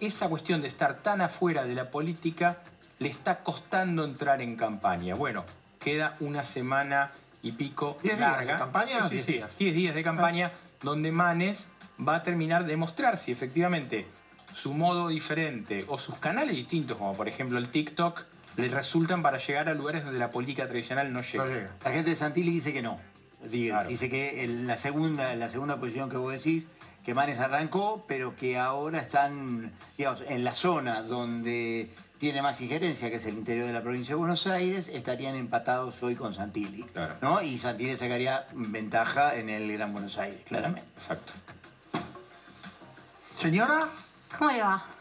[0.01, 2.63] esa cuestión de estar tan afuera de la política
[3.03, 5.15] le está costando entrar en campaña.
[5.15, 5.45] Bueno,
[5.81, 7.11] queda una semana
[7.43, 8.41] y pico ¿Diez larga.
[8.43, 9.09] días de campaña?
[9.09, 9.59] Sí, días.
[9.59, 10.51] días de campaña
[10.83, 11.67] donde Manes
[12.07, 14.07] va a terminar de mostrar si efectivamente
[14.55, 18.23] su modo diferente o sus canales distintos, como por ejemplo el TikTok,
[18.57, 21.71] le resultan para llegar a lugares donde la política tradicional no llega.
[21.85, 22.99] La gente de Santilli dice que no.
[23.43, 26.67] Dice que en la segunda, la segunda posición que vos decís,
[27.05, 31.91] que Manes arrancó, pero que ahora están, digamos, en la zona donde
[32.23, 36.01] tiene más injerencia, que es el interior de la provincia de Buenos Aires, estarían empatados
[36.05, 36.87] hoy con Santilli.
[37.21, 37.43] ¿no?
[37.43, 40.89] Y Santilli sacaría ventaja en el Gran Buenos Aires, claramente.
[40.99, 41.33] Exacto.
[43.35, 43.89] Señora.
[44.39, 44.92] ¿Cómo le va?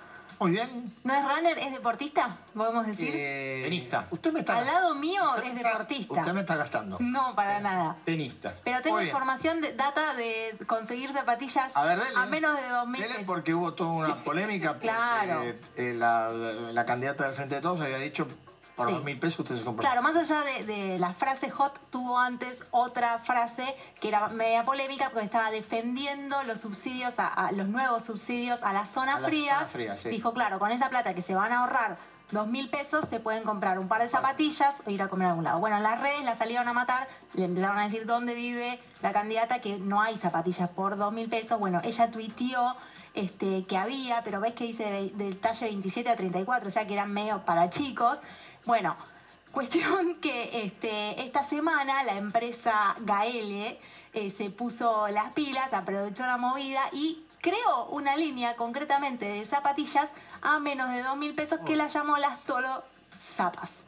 [0.41, 0.91] Muy bien.
[1.03, 2.35] ¿No es runner, es deportista?
[2.55, 3.13] ¿Podemos decir?
[3.13, 4.07] Eh, Tenista.
[4.09, 6.19] Usted me está Al lado mío es deportista.
[6.19, 6.97] Usted me está gastando.
[6.99, 7.95] No, para nada.
[8.05, 8.55] Tenista.
[8.63, 13.17] Pero tengo información, de, data de conseguir zapatillas a, menos de 2.000 pesos.
[13.27, 14.77] porque hubo toda una polémica.
[14.79, 15.43] claro.
[15.75, 18.27] Eh, la, la, candidata del Frente de Todos había dicho
[18.85, 19.81] por dos mil pesos usted se compró.
[19.81, 25.09] Claro, más allá de, la frase hot, tuvo antes otra frase que era media polémica
[25.09, 29.71] porque estaba defendiendo los subsidios, a, los nuevos subsidios a las zonas frías.
[29.71, 31.97] Zona fría, Dijo, claro, con esa plata que se van a ahorrar
[32.31, 35.29] dos mil pesos se pueden comprar un par de zapatillas o ir a comer a
[35.31, 35.59] algún lado.
[35.59, 39.11] Bueno, en las redes la salieron a matar, le empezaron a decir dónde vive la
[39.11, 41.59] candidata, que no hay zapatillas por dos mil pesos.
[41.59, 42.75] Bueno, ella tuiteó
[43.13, 46.93] este, que había, pero ves que dice del talle 27 a 34, o sea que
[46.93, 48.19] eran medio para chicos.
[48.65, 48.95] Bueno,
[49.51, 53.79] cuestión que este, esta semana la empresa Gaele
[54.13, 60.09] eh, se puso las pilas, aprovechó la movida y creó una línea concretamente de zapatillas
[60.41, 62.83] a menos de dos mil pesos que la llamó las Tolo
[63.19, 63.83] Zapas.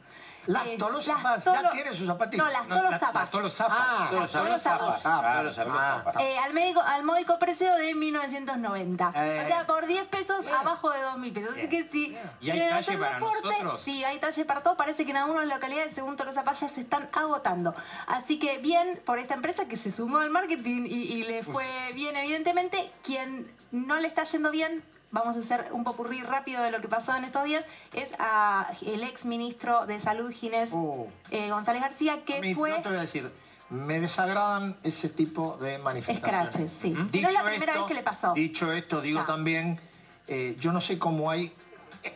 [0.46, 2.44] Las eh, Tolo Zapas, ya tiene sus zapatillas.
[2.44, 3.14] No, las Tolo Zapas.
[3.14, 3.78] Las Tolo Zapas.
[3.80, 5.06] Ah, Tolo Zapas.
[5.06, 6.16] Ah, Tolo Zapas.
[6.20, 9.12] Eh, al, médico, al módico precio de 1990.
[9.14, 9.42] Eh.
[9.44, 11.56] O sea, por 10 pesos abajo de 2 mil pesos.
[11.56, 13.80] Así que si ¿Y hay talle para nosotros?
[13.80, 14.76] Sí, hay talle para todo.
[14.76, 17.74] Parece que en algunas localidades, según Tolo Zapas, ya se están agotando.
[18.06, 21.66] Así que bien por esta empresa que se sumó al marketing y, y le fue
[21.94, 22.90] bien, evidentemente.
[23.02, 24.82] Quien no le está yendo bien
[25.14, 28.70] vamos a hacer un popurrí rápido de lo que pasó en estos días, es a
[28.84, 31.06] el ex ministro de Salud, Ginés oh.
[31.30, 32.70] eh, González García, que fue...
[32.70, 33.30] No te voy a decir,
[33.70, 36.48] me desagradan ese tipo de manifestaciones.
[36.48, 36.90] Escraches, sí.
[36.90, 37.22] ¿Mm?
[37.22, 38.34] no es la primera vez que le pasó.
[38.34, 39.78] Dicho esto, digo también,
[40.26, 41.52] eh, yo no sé cómo hay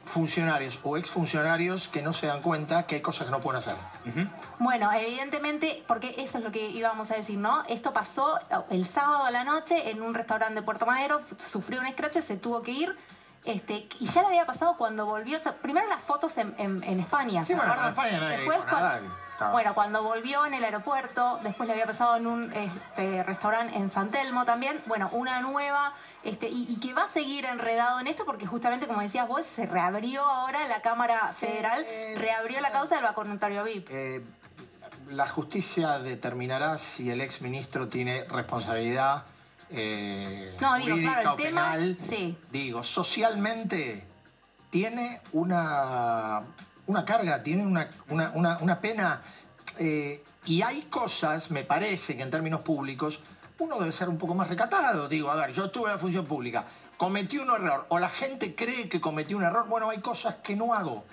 [0.05, 3.75] funcionarios o exfuncionarios que no se dan cuenta que hay cosas que no pueden hacer.
[4.59, 7.63] Bueno, evidentemente, porque eso es lo que íbamos a decir, ¿no?
[7.69, 8.39] Esto pasó
[8.71, 12.37] el sábado a la noche en un restaurante de Puerto Madero, sufrió un escrache, se
[12.37, 12.97] tuvo que ir.
[13.45, 17.45] Este, y ya le había pasado cuando volvió, primero las fotos en, España.
[17.45, 18.59] Sí, bueno, en España Después,
[19.53, 23.89] bueno, cuando volvió en el aeropuerto, después le había pasado en un este, restaurante en
[23.89, 24.83] San Telmo también.
[24.87, 25.93] Bueno, una nueva,
[26.25, 29.67] este, y, que va a seguir enredado en esto porque justamente, como decías vos, se
[29.67, 33.89] reabrió ahora la Cámara Federal, eh, reabrió la causa del vacunatorio VIP.
[33.91, 34.25] Eh,
[35.11, 39.25] la justicia determinará si el ex ministro tiene responsabilidad
[39.71, 42.39] eh, no, digo, claro, el tema, Sí.
[42.51, 44.03] Digo, socialmente
[44.71, 46.43] tiene una
[46.89, 49.21] una carga, tiene una, pena.
[49.79, 53.21] Eh, y hay cosas, me parece que en términos públicos,
[53.59, 55.09] uno debe ser un poco más recatado.
[55.09, 56.65] Digo, a ver, yo estuve en la función pública,
[56.97, 60.57] cometí un error, o la gente cree que cometí un error, bueno, hay cosas que
[60.57, 61.05] no hago.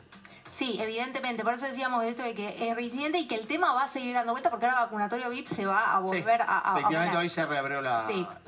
[0.55, 3.83] Sí, evidentemente, por eso decíamos esto de que es reincidente y que el tema va
[3.83, 7.17] a seguir dando vuelta porque ahora vacunatorio VIP se va a volver a, a, Efectivamente,
[7.17, 8.05] hoy se reabrió la,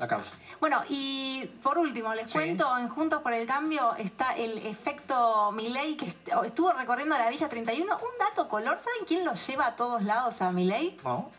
[0.08, 0.32] causa.
[0.58, 5.98] Bueno, y por último, les cuento, en Juntos por el Cambio está el efecto Milei
[5.98, 6.06] que
[6.46, 7.84] estuvo recorriendo la Villa 31.
[7.84, 10.98] Un dato color, ¿saben quién lo lleva a todos lados a Milei?
[11.04, 11.30] No.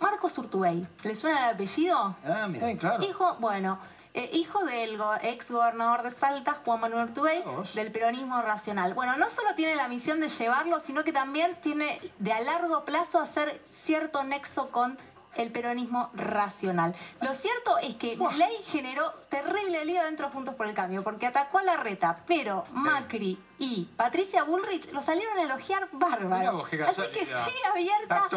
[0.00, 0.86] Marcos Urtubey.
[1.02, 2.16] ¿Le suena el apellido?
[2.24, 2.76] Ah, mira.
[2.76, 3.04] claro.
[3.04, 3.78] Hijo, bueno
[4.14, 7.40] eh, hijo del ex gobernador de Salta, Juan Manuel Urtubey,
[7.74, 8.94] del peronismo racional.
[8.94, 12.84] Bueno, no solo tiene la misión de llevarlo, sino que también tiene de a largo
[12.84, 14.98] plazo hacer cierto nexo con
[15.38, 16.94] el peronismo racional.
[17.22, 21.26] Lo cierto es que Ley generó terrible lío dentro de Juntos por el Cambio, porque
[21.26, 26.64] atacó a la reta, pero Macri y Patricia Bullrich lo salieron a elogiar bárbaro.
[26.86, 28.28] Así que sigue abierta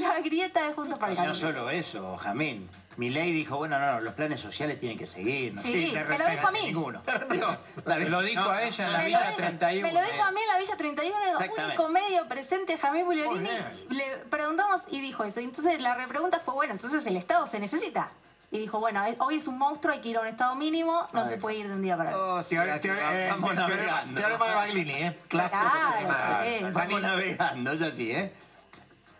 [0.00, 1.32] la grieta de Juntos por el Cambio.
[1.32, 2.68] No solo eso, Jamín.
[3.00, 5.54] Mi ley dijo, bueno, no, no, los planes sociales tienen que seguir.
[5.54, 6.60] No sí, me lo dijo a mí.
[6.64, 7.02] Ninguno.
[8.10, 9.88] lo dijo a ella en la Villa 31.
[9.88, 13.48] Me lo dijo a mí en la Villa 31, el único medio presente, Jamín Bugliorini.
[13.88, 15.40] Le preguntamos y dijo eso.
[15.40, 18.10] Y entonces la repregunta fue, bueno, entonces el Estado se necesita.
[18.50, 21.26] Y dijo, bueno, hoy es un monstruo, hay que ir a un estado mínimo, no
[21.26, 22.34] se puede ir de un día para otro.
[22.34, 24.20] Oh, sí, ahora estamos navegando.
[24.20, 25.18] Teorema de Baglini, ¿eh?
[25.26, 25.62] Clásico.
[26.04, 28.30] Claro, Estamos navegando, eso sí, ¿eh?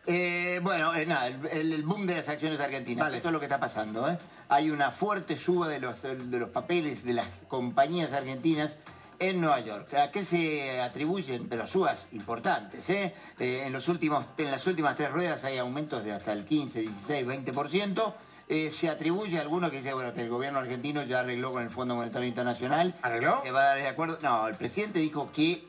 [0.06, 3.12] Eh, bueno, eh, nada, el, boom de las acciones argentinas.
[3.12, 4.08] Esto es lo que está pasando.
[4.08, 4.16] ¿eh?
[4.48, 8.78] Hay una fuerte suba de los, de los papeles de las compañías argentinas
[9.18, 9.92] en Nueva York.
[9.94, 11.48] ¿A qué se atribuyen?
[11.48, 12.88] Pero subas importantes.
[12.88, 13.14] ¿eh?
[13.38, 17.26] en, los últimos, en las últimas tres ruedas hay aumentos de hasta el 15, 16,
[17.26, 18.14] 20%.
[18.70, 21.68] se atribuye a alguno que dice bueno, que el gobierno argentino ya arregló con el
[21.68, 22.94] Fondo Monetario Internacional.
[23.02, 23.42] ¿Arregló?
[23.42, 24.18] Se va a dar de acuerdo.
[24.22, 25.68] No, el presidente dijo que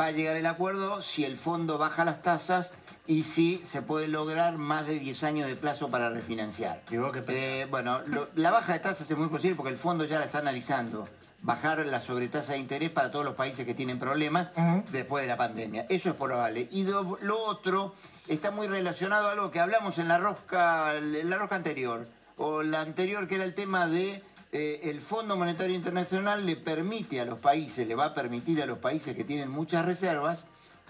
[0.00, 2.70] va a llegar el acuerdo si el fondo baja las tasas
[3.06, 6.82] y si se puede lograr más de 10 años de plazo para refinanciar.
[7.28, 8.00] Eh, bueno,
[8.34, 11.06] la baja de tasas es muy posible porque el fondo ya la está analizando.
[11.42, 14.48] Bajar la sobretasa de interés para todos los países que tienen problemas
[14.90, 15.84] después de la pandemia.
[15.90, 16.68] Eso es probable.
[16.70, 17.94] Y lo, otro
[18.28, 22.08] está muy relacionado a lo que hablamos en la rosca, en la rosca anterior.
[22.38, 27.20] O la anterior que era el tema de eh, el Fondo Monetario Internacional le permite
[27.20, 30.46] a los países, le va a permitir a los países que tienen muchas reservas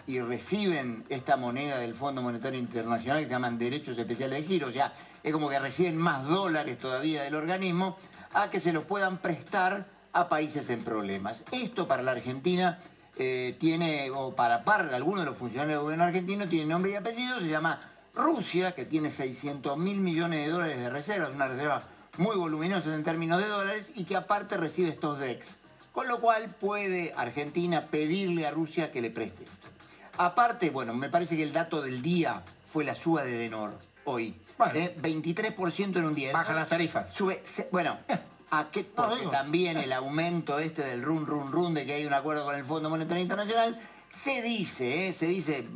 [0.06, 4.68] y reciben esta moneda del Fondo Monetario Internacional que se llaman derechos especiales de giro,
[4.68, 4.92] o sea,
[5.22, 7.96] es como que reciben más dólares todavía del organismo,
[8.34, 11.44] a que se los puedan prestar a países en problemas.
[11.52, 12.78] Esto para la Argentina
[13.16, 16.94] eh, tiene, o para par, algunos de los funcionarios del gobierno argentino, tiene nombre y
[16.96, 17.80] apellido, se llama
[18.14, 21.82] Rusia, que tiene 600 mil millones de dólares de reservas, una reserva
[22.18, 25.56] muy voluminosa en términos de dólares, y que aparte recibe estos DEX
[25.92, 29.44] Con lo cual puede Argentina pedirle a Rusia que le preste.
[30.16, 34.34] Aparte, bueno, me parece que el dato del día fue la suba de Denor hoy.
[34.56, 34.74] Bueno.
[34.74, 36.32] 23% en un día.
[36.32, 37.12] Baja las tarifas.
[37.12, 37.42] Sube,
[37.72, 37.98] bueno,
[38.50, 38.84] ¿a qué?
[38.84, 42.54] Porque también el aumento este del run, run, run, de que hay un acuerdo con
[42.54, 43.78] el Fondo Monetario Internacional,
[44.10, 45.12] se dice, ¿eh?
[45.12, 45.66] se dice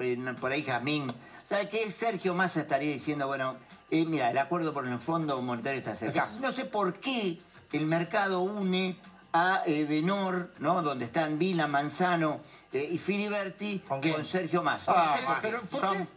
[0.40, 3.56] por ahí Jamín, o sea, que Sergio Massa estaría diciendo, bueno,
[3.90, 6.30] eh, mira, el acuerdo por el Fondo Monetario está cerca.
[6.40, 7.40] No sé por qué
[7.72, 8.96] el mercado une
[9.32, 10.82] a eh, Denor, ¿no?
[10.82, 12.40] Donde están Vila, Manzano
[12.72, 14.92] eh, y Filiberti ¿Con, Sergio Massa.
[14.94, 15.40] Ah,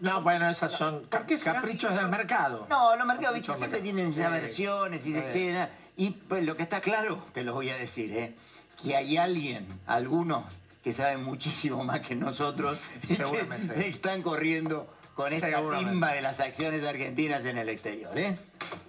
[0.01, 2.67] no, bueno, esas son caprichos del mercado.
[2.69, 7.43] No, los mercados siempre tienen versiones y se Y pues, lo que está claro, te
[7.43, 8.35] lo voy a decir, ¿eh?
[8.83, 10.43] que hay alguien, algunos
[10.83, 16.85] que saben muchísimo más que nosotros, que están corriendo con esta timba de las acciones
[16.85, 18.17] argentinas en el exterior.
[18.17, 18.37] ¿eh?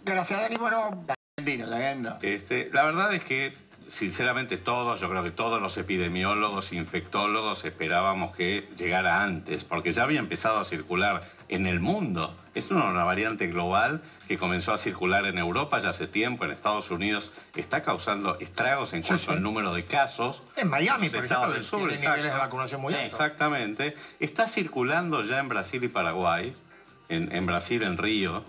[0.04, 0.56] Gracias, Dani.
[0.56, 1.04] Bueno,
[2.22, 3.52] este, la verdad es que
[3.92, 10.04] sinceramente todos, yo creo que todos los epidemiólogos, infectólogos esperábamos que llegara antes, porque ya
[10.04, 12.34] había empezado a circular en el mundo.
[12.54, 16.90] Es una, variante global que comenzó a circular en Europa ya hace tiempo, en Estados
[16.90, 20.42] Unidos, está causando estragos en cuanto al número de casos.
[20.56, 23.12] En Miami, por ejemplo, del sur, niveles de vacunación muy altos.
[23.12, 23.94] Exactamente.
[24.20, 26.54] Está circulando ya en Brasil y Paraguay,
[27.10, 28.42] en, en Brasil, en Río.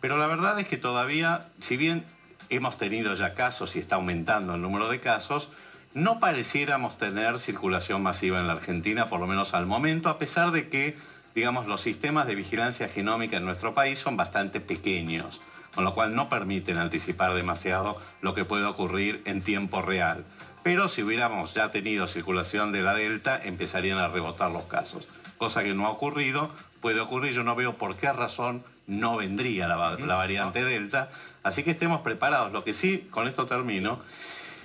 [0.00, 2.04] Pero la verdad es que todavía, si bien
[2.50, 5.48] hemos tenido ya casos y está aumentando el número de casos,
[5.94, 10.50] no pareciéramos tener circulación masiva en la Argentina, por lo menos al momento, a pesar
[10.50, 10.96] de que,
[11.34, 15.40] digamos, los sistemas de vigilancia genómica en nuestro país son bastante pequeños,
[15.74, 20.24] con lo cual no permiten anticipar demasiado lo que puede ocurrir en tiempo real.
[20.62, 25.08] Pero si hubiéramos ya tenido circulación de la Delta, empezarían a rebotar los casos.
[25.38, 29.68] Cosa que no ha ocurrido, puede ocurrir, yo no veo por qué razón no vendría
[29.68, 29.76] la,
[30.16, 31.08] variante Delta,
[31.44, 32.52] así que estemos preparados.
[32.52, 34.00] Lo que sí, con esto termino,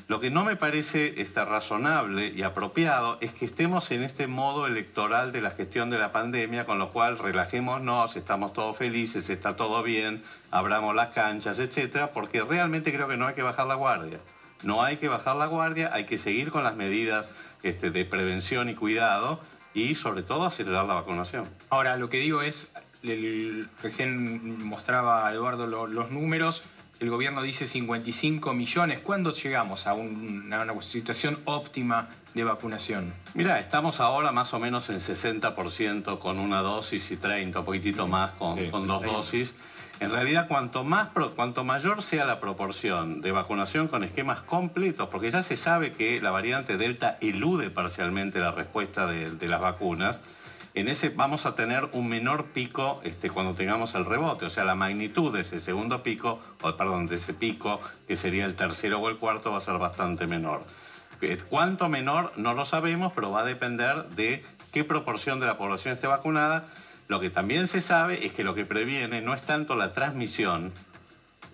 [0.08, 5.32] lo que no me parece razonable y apropiado es que estemos en este modo electoral
[5.32, 9.84] de la gestión de la pandemia, con lo cual relajémonos, estamos todos felices, está todo
[9.84, 14.20] bien, abramos las canchas, etcétera, porque realmente creo que no hay que bajar la guardia.
[14.64, 17.32] No hay que bajar la guardia, hay que seguir con las medidas
[17.64, 19.42] este, de prevención y cuidado
[19.74, 21.50] y sobre todo acelerar la vacunación.
[21.70, 22.72] Ahora, lo que digo es,
[23.82, 26.64] recién mostraba Eduardo los números,
[27.00, 29.02] el gobierno dice 55 millones.
[29.02, 33.14] ¿Cuándo llegamos a, una situación óptima de vacunación?
[33.34, 38.08] Mira, estamos ahora más o menos en 60% con una dosis y 30, un poquitito
[38.08, 39.58] más con, dos dosis.
[40.00, 45.30] En realidad, cuanto, más, cuanto mayor sea la proporción de vacunación con esquemas completos, porque
[45.30, 50.20] ya se sabe que la variante Delta elude parcialmente la respuesta de las vacunas,
[50.76, 54.64] en ese vamos a tener un menor pico este, cuando tengamos el rebote, o sea,
[54.64, 59.00] la magnitud de ese segundo pico, o perdón, de ese pico, que sería el tercero
[59.00, 60.64] o el cuarto, va a ser bastante menor.
[61.22, 62.34] Eh, ¿Cuánto menor?
[62.38, 66.66] No lo sabemos, pero va a depender de qué proporción de la población esté vacunada.
[67.08, 70.74] Lo que también se sabe es que lo que previene no es tanto la transmisión,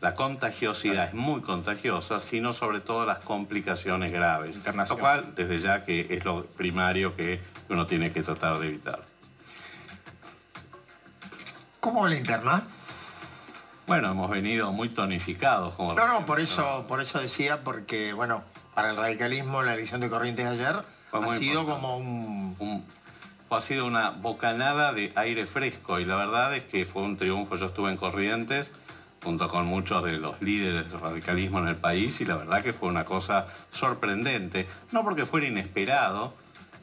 [0.01, 4.57] la contagiosidad es muy contagiosa, sino sobre todo las complicaciones graves.
[4.89, 9.01] Lo cual, desde ya que es lo primario que uno tiene que tratar de evitar.
[11.79, 12.63] ¿Cómo va la interna?
[13.87, 15.73] Bueno, hemos venido muy tonificados.
[15.75, 18.43] Como no, no, por eso, por eso decía, porque, bueno,
[18.75, 22.85] para el radicalismo la elección de Corrientes ayer ha sido como un...
[23.51, 27.55] Ha sido una bocanada de aire fresco y la verdad es que fue un triunfo.
[27.55, 28.73] Yo estuve en Corrientes
[29.23, 32.73] junto con muchos de los líderes del radicalismo en el país y la verdad que
[32.73, 34.67] fue una cosa sorprendente.
[34.91, 36.35] No porque fuera inesperado,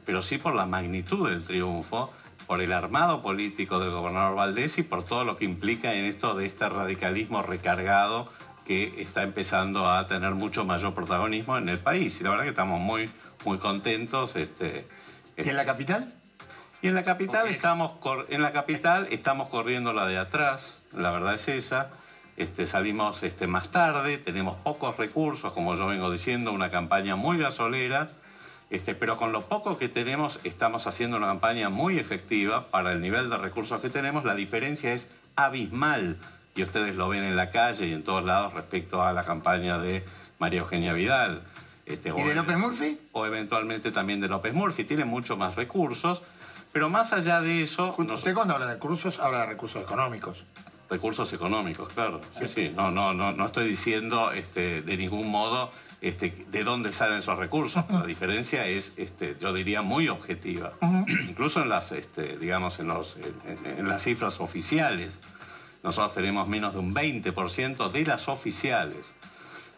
[0.05, 2.13] pero sí por la magnitud del triunfo,
[2.47, 6.33] por el armado político del gobernador Valdés y por todo lo que implica en esto
[6.33, 8.31] de este radicalismo recargado
[8.65, 12.19] que está empezando a tener mucho mayor protagonismo en el país.
[12.19, 13.09] Y la verdad que estamos muy,
[13.45, 14.35] muy contentos.
[14.37, 14.87] Este,
[15.37, 16.13] ¿Y en la capital?
[16.81, 17.93] Y en la capital, estamos,
[18.29, 21.89] en la capital estamos corriendo la de atrás, la verdad es esa.
[22.37, 27.39] Este, salimos este, más tarde, tenemos pocos recursos, como yo vengo diciendo, una campaña muy
[27.39, 28.09] gasolera
[28.69, 33.01] este, pero con lo poco que tenemos estamos haciendo una campaña muy efectiva para el
[33.01, 34.25] nivel de recursos que tenemos.
[34.25, 36.17] La diferencia es abismal
[36.55, 39.77] y ustedes lo ven en la calle y en todos lados respecto a la campaña
[39.77, 40.03] de
[40.39, 41.41] María Eugenia Vidal.
[41.85, 42.99] Este, ¿Y de López Murphy?
[43.13, 44.83] O eventualmente también de López Murphy.
[44.83, 46.21] Tiene mucho más recursos,
[46.73, 47.95] pero más allá de eso...
[47.97, 50.43] Usted cuando habla de recursos habla de recursos económicos.
[50.89, 52.19] Recursos económicos, claro.
[52.37, 52.73] Sí, sí.
[52.75, 57.37] No, no, no, no estoy diciendo este, de ningún modo este, de dónde salen esos
[57.37, 57.83] recursos.
[57.89, 60.73] La diferencia es, este, yo diría, muy objetiva.
[61.27, 63.17] Incluso en las, este, digamos, en, los,
[63.63, 65.19] en, las cifras oficiales,
[65.83, 69.13] nosotros tenemos menos de un 20% de las oficiales.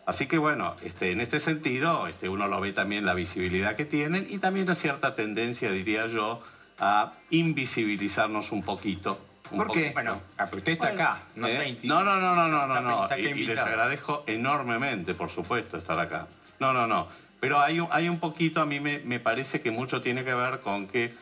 [0.06, 3.86] Así que bueno, este, en este sentido, este, uno lo ve también la visibilidad que
[3.86, 6.42] tienen y también una cierta tendencia, diría yo,
[6.80, 9.20] a invisibilizarnos un poquito.
[9.56, 9.92] ¿Por qué?
[9.94, 11.78] Bueno, usted está acá, no, ¿eh?
[11.84, 13.18] no, no, no, no, no, no, no.
[13.18, 16.28] Y, y, les agradezco enormemente, por supuesto, estar acá.
[16.60, 17.08] No, no, no.
[17.40, 20.34] Pero hay un, hay un poquito, a mí me, me parece que mucho tiene que
[20.34, 21.14] ver con que,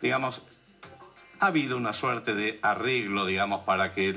[0.00, 0.42] digamos,
[1.40, 4.14] ha habido una suerte de arreglo, digamos, para que,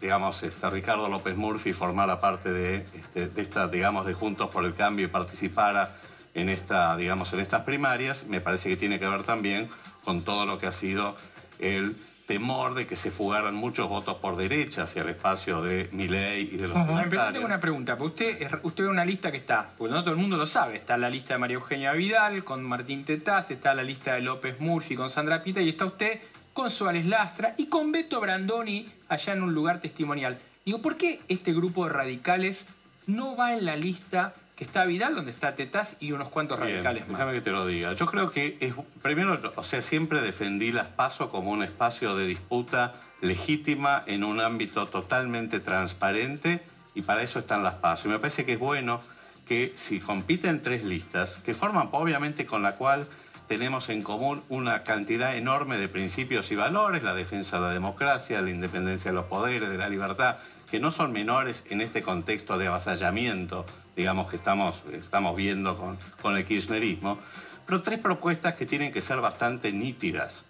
[0.00, 4.64] digamos, este, Ricardo López Murphy formara parte de, este, de esta, digamos, de Juntos por
[4.64, 5.96] el Cambio y participara
[6.34, 8.26] en, esta, digamos, en estas primarias.
[8.26, 9.68] Me parece que tiene que ver también
[10.04, 11.16] con todo lo que ha sido
[11.58, 11.96] el
[12.26, 16.56] temor de que se fugaran muchos votos por derecha hacia el espacio de Milei y
[16.56, 16.76] de los
[17.08, 20.20] Pero tengo una pregunta, usted, usted ve una lista que está, porque no todo el
[20.20, 23.84] mundo lo sabe, está la lista de María Eugenia Vidal con Martín Tetaz, está la
[23.84, 26.20] lista de López Murphy con Sandra Pita y está usted
[26.52, 30.38] con Suárez Lastra y con Beto Brandoni allá en un lugar testimonial.
[30.64, 32.66] Digo, ¿por qué este grupo de radicales
[33.06, 37.06] no va en la lista que está Vidal, donde está Tetaz y unos cuantos radicales
[37.06, 37.18] más.
[37.18, 37.92] Déjame que te lo diga.
[37.92, 42.26] Yo creo que es, primero, o sea, siempre defendí las PASO como un espacio de
[42.26, 46.62] disputa legítima en un ámbito totalmente transparente
[46.94, 48.08] y para eso están las PASO.
[48.08, 49.02] Y me parece que es bueno
[49.46, 53.06] que si compiten tres listas, que forman obviamente con la cual
[53.46, 58.40] tenemos en común una cantidad enorme de principios y valores, la defensa de la democracia,
[58.40, 60.36] la independencia de los poderes, de la libertad,
[60.70, 63.66] que no son menores en este contexto de avasallamiento,
[63.96, 67.18] digamos, que estamos, estamos viendo con, con el kirchnerismo,
[67.66, 70.44] pero tres propuestas que tienen que ser bastante nítidas.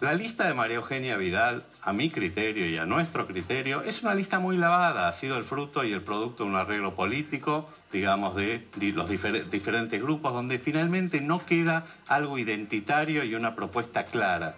[0.00, 4.14] La lista de María Eugenia Vidal, a mi criterio y a nuestro criterio, es una
[4.14, 5.08] lista muy lavada.
[5.08, 8.64] Ha sido el fruto y el producto de un arreglo político, digamos, de
[8.94, 14.54] los diferentes grupos, donde finalmente no queda algo identitario y una propuesta clara,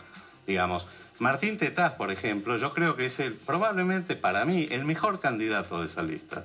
[0.47, 0.87] digamos.
[1.21, 5.81] Martín Tetaz, por ejemplo, yo creo que es el, probablemente para mí el mejor candidato
[5.81, 6.45] de esa lista,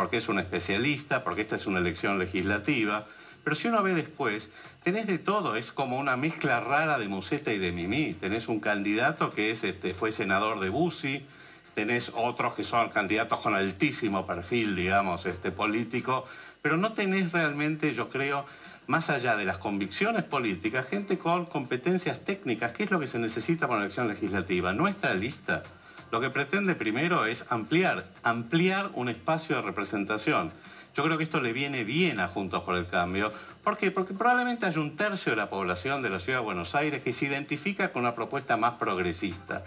[0.00, 3.06] porque es un especialista, porque esta es una elección legislativa,
[3.44, 4.50] pero si uno ve después,
[4.82, 8.14] tenés de todo, es como una mezcla rara de Museta y de Mimi.
[8.14, 11.26] Tenés un candidato que es, este, fue senador de Bussi,
[11.74, 16.24] tenés otros que son candidatos con altísimo perfil, digamos, este, político,
[16.62, 18.46] pero no tenés realmente, yo creo,
[18.86, 23.18] más allá de las convicciones políticas, gente con competencias técnicas, ¿qué es lo que se
[23.18, 24.72] necesita para una elección legislativa?
[24.72, 25.62] Nuestra lista
[26.10, 30.52] lo que pretende primero es ampliar, ampliar un espacio de representación.
[30.94, 33.32] Yo creo que esto le viene bien a Juntos por el Cambio.
[33.62, 33.90] ¿Por qué?
[33.90, 37.12] Porque probablemente hay un tercio de la población de la Ciudad de Buenos Aires que
[37.12, 39.62] se identifica con una propuesta más progresista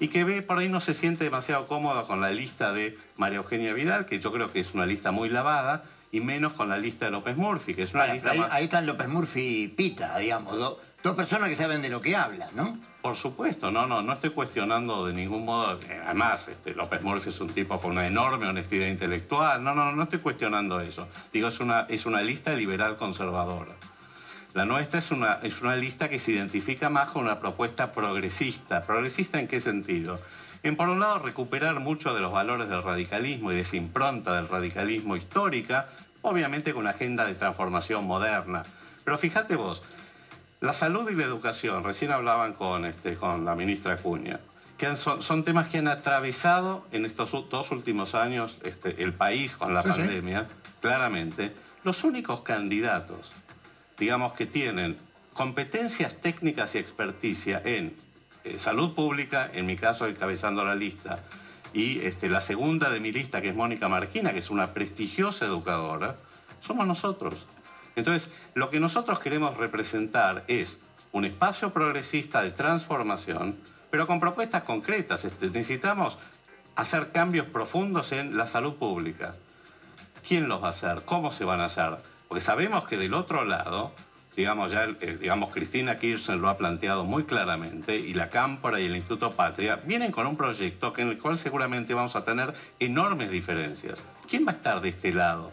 [0.00, 3.38] y que ve por ahí no se siente demasiado cómoda con la lista de María
[3.38, 5.84] Eugenia Vidal, que yo creo que es una lista muy lavada,
[6.14, 8.86] y menos con la lista de López Murphy, que es una lista ahí, ahí, están
[8.86, 12.78] López Murphy y Pita, digamos, dos personas que saben de lo que hablan, ¿no?
[13.02, 17.30] Por supuesto, no, no, no estoy cuestionando de ningún modo, eh, además, este, López Murphy
[17.30, 21.08] es un tipo con una enorme honestidad intelectual, no, no, no estoy cuestionando eso.
[21.32, 23.72] Digo, es una, es una lista liberal conservadora.
[24.54, 28.82] La nuestra es una, es una lista que se identifica más con una propuesta progresista.
[28.82, 30.20] ¿Progresista en qué sentido?
[30.64, 34.34] En, por un lado, recuperar mucho de los valores del radicalismo y de esa impronta
[34.34, 35.90] del radicalismo histórica,
[36.24, 38.64] obviamente con una agenda de transformación moderna.
[39.04, 39.82] Pero fíjate vos,
[40.60, 44.40] la salud y la educación, recién hablaban con, este, con la ministra Acuña,
[44.78, 49.74] que son, temas que han atravesado en estos dos últimos años este, el país con
[49.74, 50.48] la pandemia,
[50.80, 51.52] claramente.
[51.84, 53.32] Los únicos candidatos,
[53.98, 54.96] digamos, que tienen
[55.34, 57.94] competencias técnicas y experticia en
[58.44, 61.22] eh, salud pública, en mi caso encabezando la lista,
[61.74, 65.44] y este, la segunda de mi lista, que es Mónica Marquina, que es una prestigiosa
[65.44, 66.14] educadora,
[66.60, 67.46] somos nosotros.
[67.96, 73.58] Entonces, lo que nosotros queremos representar es un espacio progresista de transformación,
[73.90, 75.24] pero con propuestas concretas.
[75.24, 76.18] Este, necesitamos
[76.76, 79.34] hacer cambios profundos en la salud pública.
[80.26, 81.02] ¿Quién los va a hacer?
[81.04, 81.96] ¿Cómo se van a hacer?
[82.28, 83.92] Porque sabemos que del otro lado
[84.36, 88.86] digamos, ya, eh, digamos, Cristina Kirchner lo ha planteado muy claramente y la Cámpora y
[88.86, 93.30] el Instituto Patria vienen con un proyecto en el cual seguramente vamos a tener enormes
[93.30, 94.02] diferencias.
[94.28, 95.52] ¿Quién va a estar de este lado?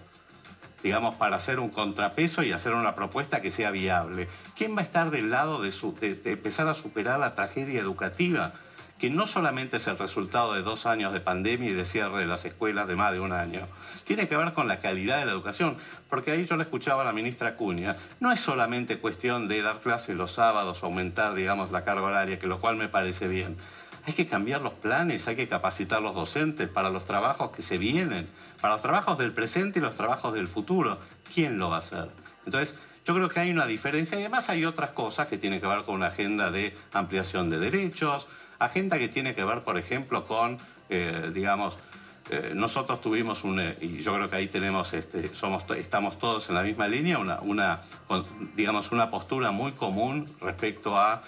[0.83, 4.27] digamos, para hacer un contrapeso y hacer una propuesta que sea viable.
[4.55, 5.69] ¿Quién va a estar del lado de,
[6.15, 8.53] de empezar a superar la tragedia educativa?
[9.01, 12.27] Que no solamente es el resultado de dos años de pandemia y de cierre de
[12.27, 13.67] las escuelas de más de un año,
[14.03, 15.75] tiene que ver con la calidad de la educación,
[16.07, 19.79] porque ahí yo le escuchaba a la ministra Cunha, no es solamente cuestión de dar
[19.79, 23.57] clases los sábados, aumentar, digamos, la carga horaria, que lo cual me parece bien.
[24.05, 27.79] Hay que cambiar los planes, hay que capacitar los docentes para los trabajos que se
[27.79, 28.27] vienen,
[28.61, 30.99] para los trabajos del presente y los trabajos del futuro.
[31.33, 32.09] ¿Quién lo va a hacer?
[32.45, 35.65] Entonces, yo creo que hay una diferencia y además hay otras cosas que tienen que
[35.65, 38.27] ver con una agenda de ampliación de derechos,
[38.65, 40.57] agenda que tiene que ver, por ejemplo, con,
[40.89, 41.77] eh, digamos,
[42.29, 46.47] eh, nosotros tuvimos un, eh, y yo creo que ahí tenemos, este, somos, estamos todos
[46.49, 47.81] en la misma línea, una,
[48.55, 51.23] digamos, una postura muy común respecto a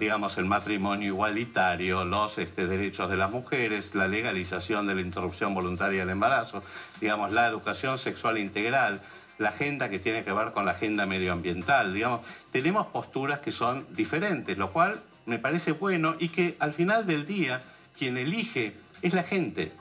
[0.00, 5.54] digamos, el matrimonio igualitario, los este, derechos de las mujeres, la legalización de la interrupción
[5.54, 6.64] voluntaria del embarazo,
[7.00, 9.00] digamos, la educación sexual integral,
[9.38, 13.86] la agenda que tiene que ver con la agenda medioambiental, digamos, tenemos posturas que son
[13.94, 15.00] diferentes, lo cual
[15.30, 17.62] me parece bueno y que al final del día
[17.96, 19.72] quien elige es la gente.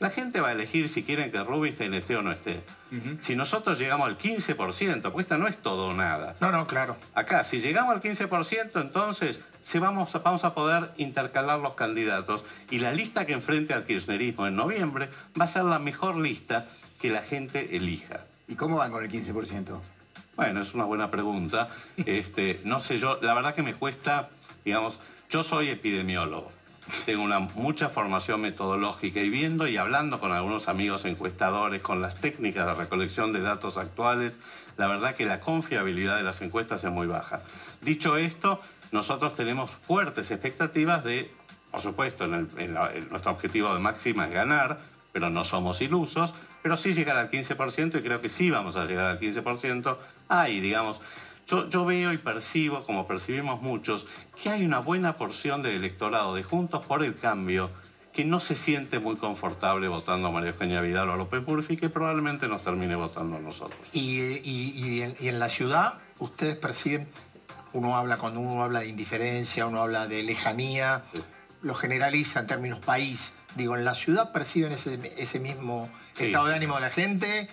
[0.00, 2.62] La gente va a elegir si quieren que Rubinstein esté o no esté.
[3.20, 6.34] Si nosotros llegamos al 15%, porque esta no es todo o nada.
[6.40, 6.96] No, no, claro.
[7.14, 12.80] Acá, si llegamos al 15%, entonces se vamos, vamos a poder intercalar los candidatos y
[12.80, 16.66] la lista que enfrente al kirchnerismo en noviembre va a ser la mejor lista
[17.00, 18.24] que la gente elija.
[18.48, 19.80] ¿Y cómo van con el 15%?
[20.36, 21.68] Bueno, es una buena pregunta.
[22.04, 24.28] Este, no sé, yo, la verdad que me cuesta,
[24.64, 25.00] digamos,
[25.30, 26.50] yo soy epidemiólogo
[27.06, 32.20] tengo una, mucha formación metodológica y viendo y hablando con algunos amigos encuestadores, con las
[32.20, 34.36] técnicas de recolección de datos actuales,
[34.76, 37.40] la verdad que la confiabilidad de las encuestas es muy baja.
[37.80, 38.60] Dicho esto,
[38.92, 41.30] nosotros tenemos fuertes expectativas de,
[41.70, 44.78] por supuesto, nuestro objetivo de máxima es ganar,
[45.12, 48.84] pero no somos ilusos, pero sí llegar al 15% y creo que sí vamos a
[48.84, 49.96] llegar al 15%.
[50.28, 51.00] Hay, digamos,
[51.46, 54.06] yo, veo y percibo, como percibimos muchos,
[54.42, 57.70] que hay una buena porción del electorado de Juntos por el Cambio
[58.12, 61.76] que no se siente muy confortable votando a María Eugenia Vidal o a López Murphy,
[61.76, 63.80] que probablemente nos termine votando a nosotros.
[63.92, 67.08] Y, en, la ciudad, ustedes perciben,
[67.72, 71.02] uno habla cuando uno habla de indiferencia, uno habla de lejanía,
[71.60, 73.32] lo generaliza en términos país.
[73.56, 77.48] Digo, en la ciudad perciben ese, mismo estado de ánimo de la gente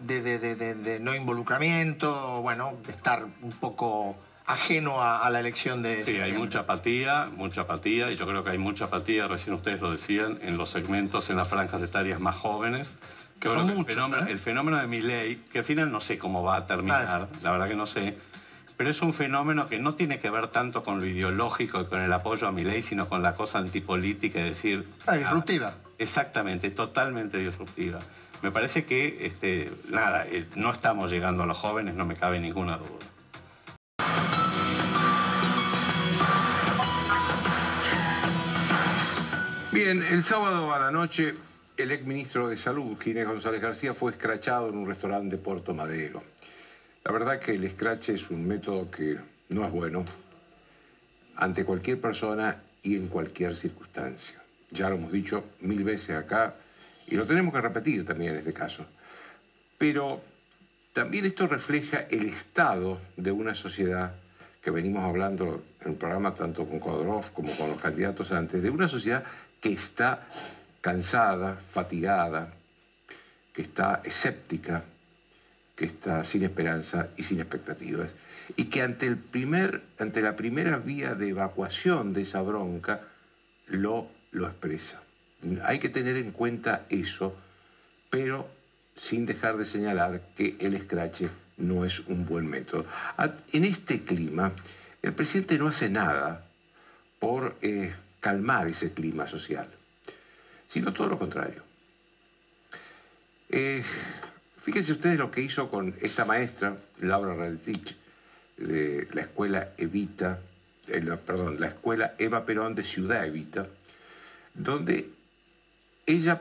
[0.00, 4.16] de, no involucramiento, bueno, estar un poco
[4.46, 6.02] ajeno a, la elección de...
[6.02, 9.80] Sí, hay mucha apatía, mucha apatía, y yo creo que hay mucha apatía, recién ustedes
[9.80, 12.92] lo decían, en los segmentos, en las franjas etarias más jóvenes.
[13.40, 14.30] Que Son muchos, el, fenómeno, ¿eh?
[14.30, 17.50] el fenómeno de mi ley, que al final no sé cómo va a terminar, la
[17.50, 18.16] verdad que no sé,
[18.76, 22.00] pero es un fenómeno que no tiene que ver tanto con lo ideológico y con
[22.00, 24.84] el apoyo a mi ley, sino con la cosa antipolítica, es decir...
[25.06, 25.74] Ah, disruptiva.
[25.98, 28.00] exactamente, totalmente disruptiva.
[28.42, 32.38] Me parece que, este, nada, eh, no estamos llegando a los jóvenes, no me cabe
[32.38, 33.06] ninguna duda.
[39.72, 41.34] Bien, el sábado a la noche,
[41.76, 46.22] el exministro de Salud, Ginés González García, fue escrachado en un restaurante de Puerto Madero.
[47.04, 49.18] La verdad que el escrache es un método que
[49.50, 50.04] no es bueno
[51.36, 54.42] ante cualquier persona y en cualquier circunstancia.
[54.70, 56.54] Ya lo hemos dicho mil veces acá,
[57.08, 58.86] y lo tenemos que repetir también en este caso.
[59.78, 60.22] Pero
[60.92, 64.14] también esto refleja el estado de una sociedad
[64.62, 68.70] que venimos hablando en el programa tanto con Kodorov como con los candidatos antes, de
[68.70, 69.22] una sociedad
[69.60, 70.26] que está
[70.80, 72.52] cansada, fatigada,
[73.52, 74.82] que está escéptica,
[75.76, 78.10] que está sin esperanza y sin expectativas,
[78.56, 83.02] y que ante, el primer, ante la primera vía de evacuación de esa bronca
[83.66, 85.02] lo, lo expresa.
[85.64, 87.36] Hay que tener en cuenta eso,
[88.10, 88.48] pero
[88.96, 91.28] sin dejar de señalar que el escrache
[91.58, 92.86] no es un buen método.
[93.52, 94.52] En este clima,
[95.02, 96.46] el presidente no hace nada
[97.18, 99.68] por eh, calmar ese clima social,
[100.66, 101.62] sino todo lo contrario.
[103.48, 103.82] Eh,
[104.60, 107.96] fíjense ustedes lo que hizo con esta maestra, Laura Radetich,
[108.56, 110.40] de la escuela Evita,
[110.88, 113.66] eh, perdón, la escuela Eva Perón de Ciudad Evita,
[114.54, 115.10] donde
[116.06, 116.40] ella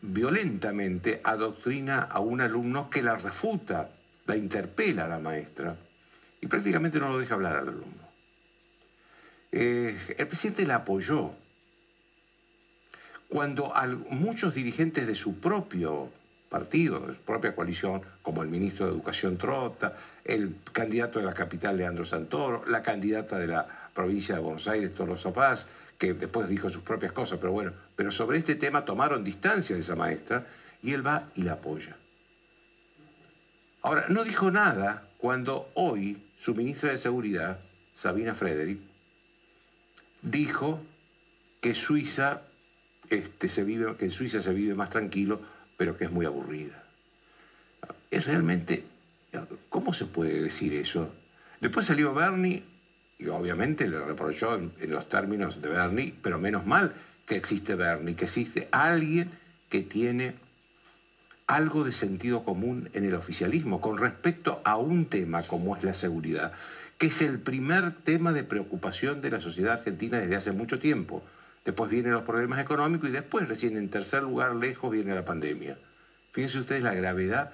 [0.00, 3.90] violentamente adoctrina a un alumno que la refuta,
[4.26, 5.76] la interpela a la maestra
[6.40, 8.06] y prácticamente no lo deja hablar al alumno.
[9.52, 11.32] Eh, el presidente la apoyó
[13.28, 13.72] cuando
[14.10, 16.10] muchos dirigentes de su propio
[16.48, 21.32] partido, de su propia coalición, como el ministro de Educación Trota, el candidato de la
[21.32, 25.68] capital Leandro Santoro, la candidata de la provincia de Buenos Aires, Tolosa Paz,
[25.98, 29.80] que después dijo sus propias cosas, pero bueno, pero sobre este tema tomaron distancia de
[29.80, 30.46] esa maestra
[30.82, 31.96] y él va y la apoya.
[33.82, 37.60] Ahora, no dijo nada cuando hoy su ministra de Seguridad,
[37.94, 38.80] Sabina Frederick,
[40.22, 40.82] dijo
[41.60, 42.42] que Suiza
[43.08, 45.40] este, se vive, que en Suiza se vive más tranquilo,
[45.76, 46.82] pero que es muy aburrida.
[48.10, 48.84] Es realmente,
[49.68, 51.12] ¿cómo se puede decir eso?
[51.60, 52.64] Después salió Bernie
[53.18, 56.94] y obviamente le reprochó en, los términos de Bernie, pero menos mal
[57.26, 59.30] que existe Bernie, que existe alguien
[59.68, 60.34] que tiene
[61.46, 65.94] algo de sentido común en el oficialismo con respecto a un tema como es la
[65.94, 66.52] seguridad,
[66.98, 71.22] que es el primer tema de preocupación de la sociedad argentina desde hace mucho tiempo.
[71.64, 75.76] después vienen los problemas económicos y después, recién en tercer lugar, lejos, viene la pandemia.
[76.32, 77.50] Fíjense ustedes la gravedad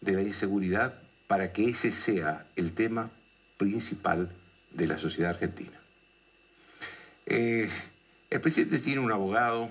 [0.00, 0.98] de la inseguridad
[1.28, 3.10] para que ese sea el tema
[3.58, 4.28] principal
[4.74, 5.78] de la sociedad argentina.
[7.26, 7.68] Eh,
[8.30, 9.68] el presidente tiene un abogado,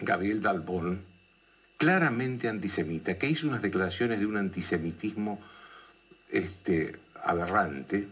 [0.00, 1.04] Gabriel Dalbón,
[1.76, 5.40] claramente antisemita, que hizo unas declaraciones de un antisemitismo
[6.30, 8.08] este, aberrante,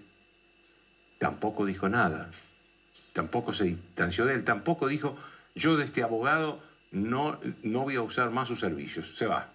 [1.18, 2.30] tampoco dijo nada,
[3.12, 5.16] tampoco se distanció de él, tampoco dijo,
[5.54, 9.52] yo de este abogado no, no voy a usar más sus servicios, se va,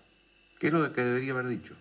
[0.60, 1.76] que es lo que debería haber dicho.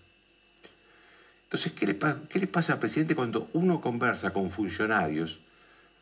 [1.55, 1.97] Entonces, ¿qué le,
[2.29, 5.39] ¿qué le pasa al presidente cuando uno conversa con funcionarios,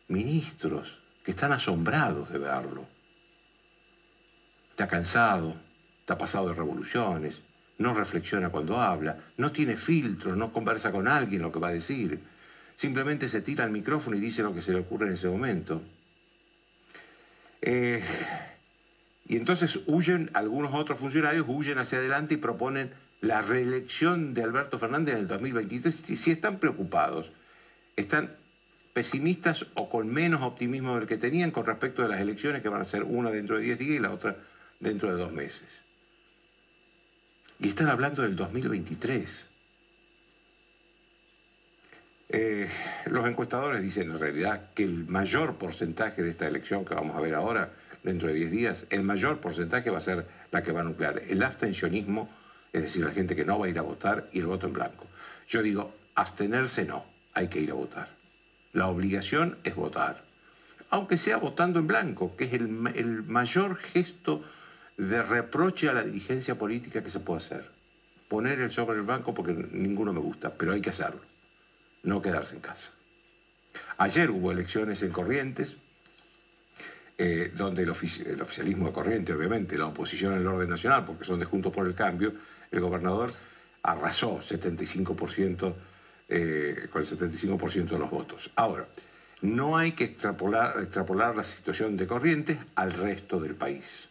[0.07, 2.87] ministros, que están asombrados de verlo?
[4.71, 5.55] Está cansado,
[5.99, 7.43] está pasado de revoluciones,
[7.77, 11.73] no reflexiona cuando habla, no tiene filtros, no conversa con alguien lo que va a
[11.73, 12.19] decir.
[12.73, 15.83] Simplemente se tira al micrófono y dice lo que se le ocurre en ese momento.
[17.61, 18.03] Eh,
[19.27, 22.91] y entonces huyen, algunos otros funcionarios huyen hacia adelante y proponen
[23.23, 25.95] la reelección de Alberto Fernández en el 2023.
[25.95, 27.31] Si están preocupados,
[27.95, 28.35] están
[28.91, 32.81] pesimistas o con menos optimismo del que tenían con respecto a las elecciones que van
[32.81, 34.35] a ser una dentro de 10 días y la otra
[34.81, 35.67] dentro de dos meses.
[37.59, 39.47] Y están hablando del 2023.
[42.27, 42.69] Eh,
[43.05, 47.21] los encuestadores dicen en realidad que el mayor porcentaje de esta elección que vamos a
[47.21, 47.71] ver ahora,
[48.03, 51.23] dentro de 10 días, el mayor porcentaje va a ser la que va a nuclear.
[51.29, 52.29] El abstencionismo,
[52.73, 54.73] es decir, la gente que no va a ir a votar y el voto en
[54.73, 55.07] blanco.
[55.47, 58.09] Yo digo, abstenerse no, hay que ir a votar.
[58.73, 60.23] La obligación es votar.
[60.89, 64.43] Aunque sea votando en blanco, que es el, el mayor gesto
[64.97, 67.65] de reproche a la dirigencia política que se puede hacer.
[68.27, 71.21] Poner el sobre el banco porque ninguno me gusta, pero hay que hacerlo.
[72.03, 72.91] No quedarse en casa.
[73.97, 75.77] Ayer hubo elecciones en Corrientes,
[77.17, 81.45] eh, donde el, oficialismo de Corrientes, obviamente, la oposición al orden nacional, porque son de
[81.45, 82.33] Juntos por el Cambio,
[82.73, 83.31] el gobernador
[83.83, 85.73] arrasó 75%,
[86.29, 88.51] eh, con el 75% de los votos.
[88.55, 88.87] Ahora,
[89.41, 94.09] no hay que extrapolar, la situación de Corrientes al resto del país.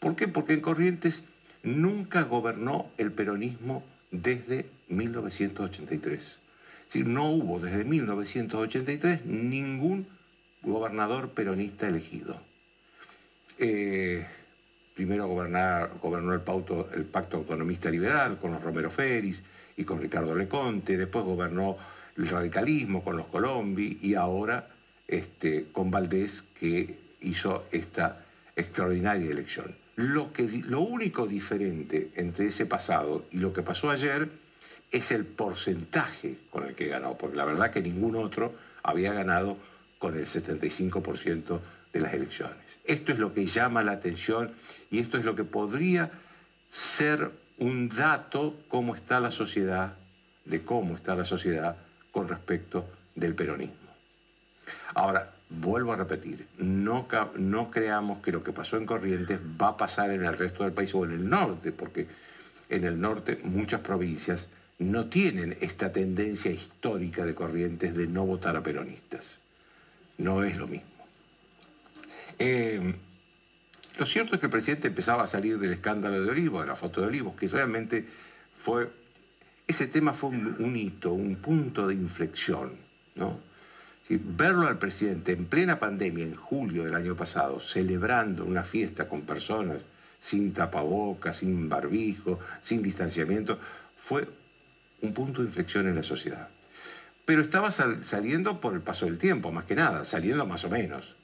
[0.00, 0.28] ¿Por qué?
[0.28, 1.24] Porque en Corrientes
[1.62, 6.20] nunca gobernó el peronismo desde 1983.
[6.22, 6.38] Es
[6.86, 10.06] decir, no hubo desde 1983 ningún
[10.62, 12.40] gobernador peronista elegido.
[13.58, 14.26] Eh,
[14.96, 16.40] primero gobernó el,
[16.94, 19.42] el Pacto Autonomista Liberal con los Romero Feris
[19.76, 21.76] y con Ricardo Leconte, después gobernó
[22.16, 24.68] el radicalismo con los Colombi y ahora
[25.06, 28.24] este, con Valdés que hizo esta
[28.56, 29.74] extraordinaria elección.
[29.96, 34.30] Lo, que, lo único diferente entre ese pasado y lo que pasó ayer
[34.90, 39.58] es el porcentaje con el que ganó, porque la verdad que ningún otro había ganado
[39.98, 41.60] con el 75%
[41.92, 42.56] de las elecciones.
[42.84, 44.52] Esto es lo que llama la atención
[44.96, 46.10] y esto es lo que podría
[46.70, 49.92] ser un dato cómo está la sociedad,
[50.46, 51.76] de cómo está la sociedad
[52.12, 53.74] con respecto del peronismo.
[54.94, 59.76] Ahora, vuelvo a repetir, no, no creamos que lo que pasó en Corrientes va a
[59.76, 62.06] pasar en el resto del país o en el norte, porque
[62.70, 68.56] en el norte muchas provincias no tienen esta tendencia histórica de Corrientes de no votar
[68.56, 69.40] a peronistas.
[70.16, 70.88] No es lo mismo.
[72.38, 72.94] Eh,
[73.98, 76.76] lo cierto es que el presidente empezaba a salir del escándalo de Olivos, de la
[76.76, 78.06] foto de Olivos, que realmente
[78.56, 78.90] fue...
[79.66, 82.72] Ese tema fue un, hito, un punto de inflexión,
[83.16, 83.40] ¿no?
[84.08, 89.22] verlo al presidente en plena pandemia, en julio del año pasado, celebrando una fiesta con
[89.22, 89.82] personas
[90.20, 93.58] sin tapabocas, sin barbijo, sin distanciamiento,
[93.96, 94.28] fue
[95.02, 96.48] un punto de inflexión en la sociedad.
[97.24, 101.16] Pero estaba saliendo por el paso del tiempo, más que nada, saliendo más o menos.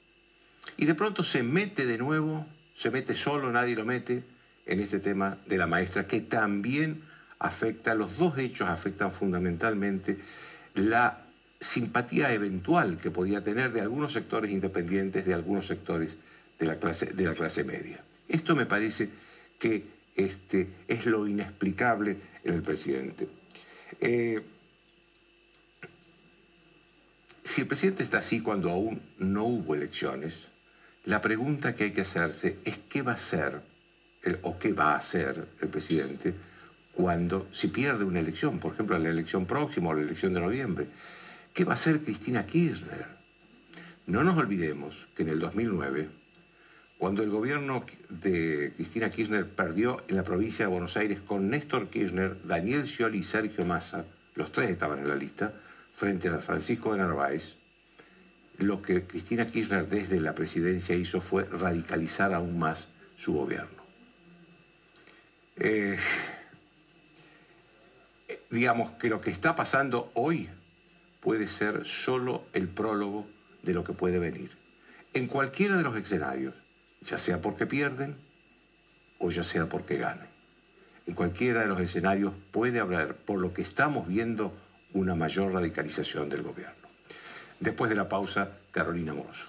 [0.75, 2.45] Y de pronto se mete de nuevo,
[2.75, 4.23] se mete solo, nadie lo mete,
[4.65, 7.03] en este tema de la maestra, que también
[7.39, 10.17] afecta, los dos hechos afectan fundamentalmente
[10.75, 11.25] la
[11.59, 16.15] simpatía eventual que podía tener de algunos sectores independientes, de algunos sectores
[16.59, 18.03] de la clase, de la clase media.
[18.27, 19.09] Esto me parece
[19.59, 19.83] que
[20.15, 23.27] este, es lo inexplicable en el presidente.
[23.99, 24.41] Eh,
[27.43, 30.47] si el presidente está así cuando aún no hubo elecciones,
[31.05, 33.61] la pregunta que hay que hacerse es qué va a hacer
[34.41, 36.33] o qué va a hacer el presidente
[36.93, 40.87] cuando si pierde una elección, por ejemplo la elección próxima o la elección de noviembre.
[41.53, 43.05] ¿Qué va a hacer Cristina Kirchner?
[44.05, 46.09] No nos olvidemos que en el 2009,
[46.97, 51.89] cuando el gobierno de Cristina Kirchner perdió en la provincia de Buenos Aires con Néstor
[51.89, 55.53] Kirchner, Daniel Scioli y Sergio Massa, los tres estaban en la lista,
[55.93, 57.57] frente a Francisco de Narváez,
[58.57, 63.83] lo que Cristina Kirchner desde la presidencia hizo fue radicalizar aún más su gobierno.
[65.57, 65.97] Eh,
[68.49, 70.49] digamos que lo que está pasando hoy
[71.19, 73.27] puede ser solo el prólogo
[73.63, 74.51] de lo que puede venir.
[75.13, 76.53] En cualquiera de los escenarios,
[77.01, 78.15] ya sea porque pierden
[79.19, 80.27] o ya sea porque ganan.
[81.05, 84.53] En cualquiera de los escenarios puede haber, por lo que estamos viendo,
[84.93, 86.82] una mayor radicalización del gobierno.
[87.63, 89.47] Después de la pausa, Carolina Moroso.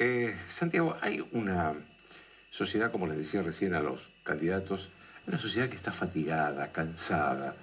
[0.00, 1.72] Eh, Santiago, hay una
[2.50, 4.88] sociedad, como les decía recién a los candidatos,
[5.28, 7.54] una sociedad que está fatigada, cansada,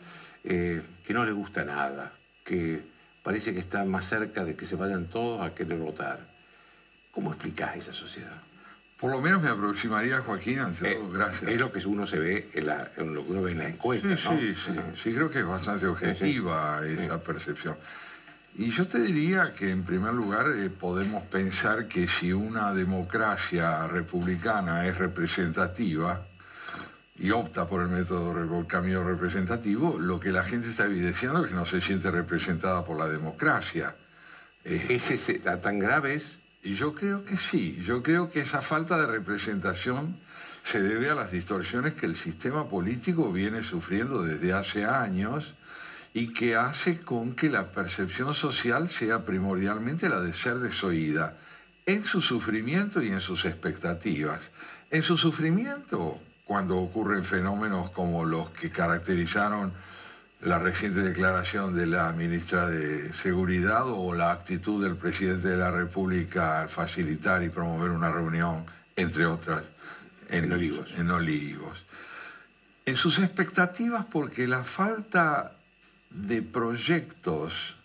[0.45, 2.13] eh, que no le gusta nada,
[2.45, 2.83] que
[3.21, 6.19] parece que está más cerca de que se vayan todos a querer votar.
[7.11, 8.41] ¿Cómo explicás esa sociedad?
[9.01, 11.51] Por lo menos me aproximaría a Joaquín ante eh, gracias.
[11.51, 12.67] Es lo que uno se ve en,
[13.15, 15.87] lo que uno ve en la encuesta, sí, Sí, sí, sí, creo que es bastante
[15.87, 17.75] objetiva esa percepción.
[18.55, 23.87] Y yo te diría que en primer lugar eh, podemos pensar que si una democracia
[23.87, 26.21] republicana es representativa,
[27.21, 31.49] y opta por el método el camino representativo, lo que la gente está evidenciando es
[31.49, 33.95] que no se siente representada por la democracia.
[34.63, 39.07] ¿Es ese tan grave Y yo creo que sí, yo creo que esa falta de
[39.07, 40.17] representación
[40.63, 45.55] se debe a las distorsiones que el sistema político viene sufriendo desde hace años
[46.13, 51.37] y que hace con que la percepción social sea primordialmente la de ser desoída
[51.85, 54.51] en su sufrimiento y en sus expectativas.
[54.91, 59.73] En su sufrimiento, cuando ocurren fenómenos como los que caracterizaron
[60.41, 65.69] la reciente declaración de la ministra de Seguridad o la actitud del presidente de la
[65.69, 68.65] República al facilitar y promover una reunión,
[68.95, 69.63] entre otras,
[70.29, 70.93] en, Olivos.
[70.97, 71.85] en Olivos.
[72.85, 75.51] En sus expectativas, porque la falta
[76.09, 77.75] de proyectos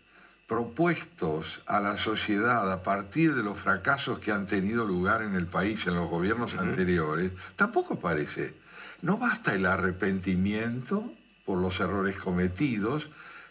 [0.47, 5.47] propuestos a la sociedad a partir de los fracasos que han tenido lugar en el
[5.47, 8.55] país en los gobiernos anteriores, tampoco parece.
[9.03, 11.13] No basta el arrepentimiento
[11.47, 13.09] por los errores cometidos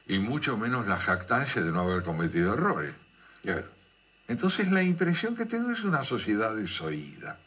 [0.08, 2.94] y mucho menos la jactancia de no haber cometido errores.
[4.28, 7.40] Entonces la impresión que tengo es una sociedad desoída.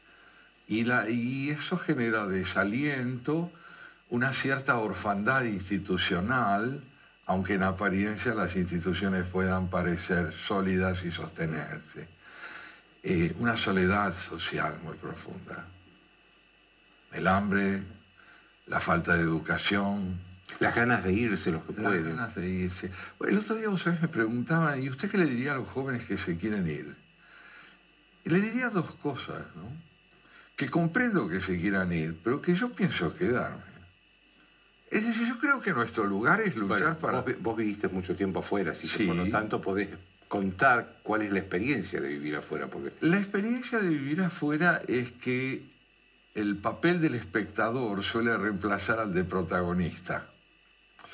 [0.66, 3.50] Y, la, y eso genera desaliento,
[4.10, 6.82] una cierta orfandad institucional,
[7.26, 12.08] aunque en apariencia las instituciones puedan parecer sólidas y sostenerse.
[13.02, 15.64] Eh, una soledad social muy profunda.
[17.12, 17.82] El hambre,
[18.66, 20.27] la falta de educación.
[20.60, 22.04] Las ganas de irse, los que pueden.
[22.04, 22.90] Las ganas de irse.
[23.26, 26.16] el otro día vos me preguntaban, ¿y usted qué le diría a los jóvenes que
[26.16, 26.96] se quieren ir?
[28.24, 29.70] Y le diría dos cosas, ¿no?
[30.56, 33.62] Que comprendo que se quieran ir, pero que yo pienso quedarme.
[34.90, 37.24] Es decir, yo creo que nuestro lugar es luchar para...
[37.40, 39.90] Vos, viviste mucho tiempo afuera, así que por lo tanto podés
[40.28, 42.68] contar cuál es la experiencia de vivir afuera.
[42.68, 42.92] Porque...
[43.00, 45.62] La experiencia de vivir afuera es que
[46.34, 50.26] el papel del espectador suele reemplazar al de protagonista.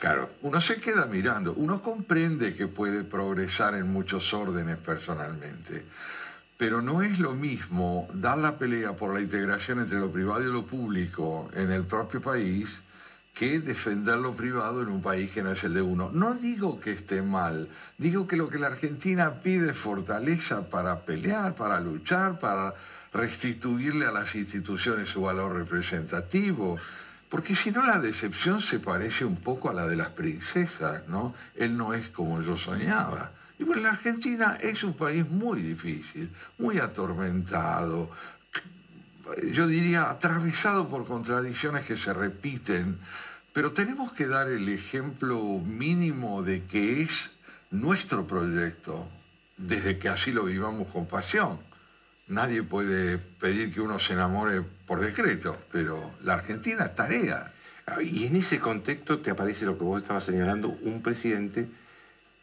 [0.05, 0.29] Claro.
[0.43, 5.83] Uno se queda mirando, uno comprende que puede progresar en muchos órdenes personalmente,
[6.59, 10.53] pero no es lo mismo dar la pelea por la integración entre lo privado y
[10.53, 12.83] lo público en el propio país
[13.33, 16.11] que defender lo privado en un país que no es el de uno.
[16.13, 21.01] No digo que esté mal, digo que lo que la Argentina pide es fortaleza para
[21.01, 22.75] pelear, para luchar, para
[23.11, 26.79] restituirle a las instituciones su valor representativo.
[27.29, 31.35] Porque si no la decepción se parece un poco a la de las princesas, ¿no?
[31.57, 33.33] Él no es como yo soñaba.
[33.59, 38.11] Y bueno, la Argentina es un país muy difícil, muy atormentado,
[39.53, 42.99] yo diría, atravesado por contradicciones que se repiten,
[43.53, 47.33] pero tenemos que dar el ejemplo mínimo de que es
[47.71, 49.09] nuestro proyecto,
[49.57, 51.59] desde que así lo vivamos con pasión.
[52.27, 57.53] Nadie puede pedir que uno se enamore por decreto, pero la Argentina es tarea.
[58.03, 61.69] Y en ese contexto te aparece lo que vos estabas señalando, un presidente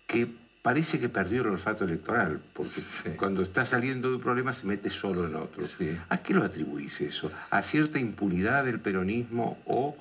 [0.05, 0.27] que
[0.61, 2.81] parece que perdió el olfato electoral, porque
[3.17, 5.63] cuando está saliendo de un problema se mete solo en otro.
[6.09, 7.31] ¿A qué lo atribuís eso?
[7.49, 9.97] ¿A cierta impunidad del peronismo o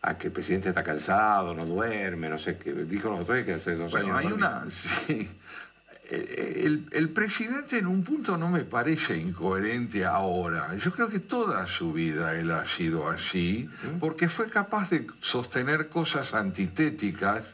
[0.00, 2.72] a que el presidente está cansado, no duerme, no sé qué?
[2.72, 4.30] Dijo los otros que hace dos bueno, años.
[4.30, 5.30] Hay una, sí.
[6.08, 10.74] El, el, presidente en un punto no me parece incoherente ahora.
[10.76, 13.68] Yo creo que toda su vida él ha sido así,
[14.00, 17.44] porque fue capaz de sostener cosas antitéticas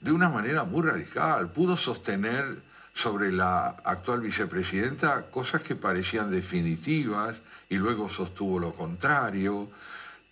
[0.00, 1.50] de una manera muy radical.
[1.50, 2.58] Pudo sostener
[2.94, 7.36] sobre la actual vicepresidenta cosas que parecían definitivas
[7.68, 9.68] y luego sostuvo lo contrario.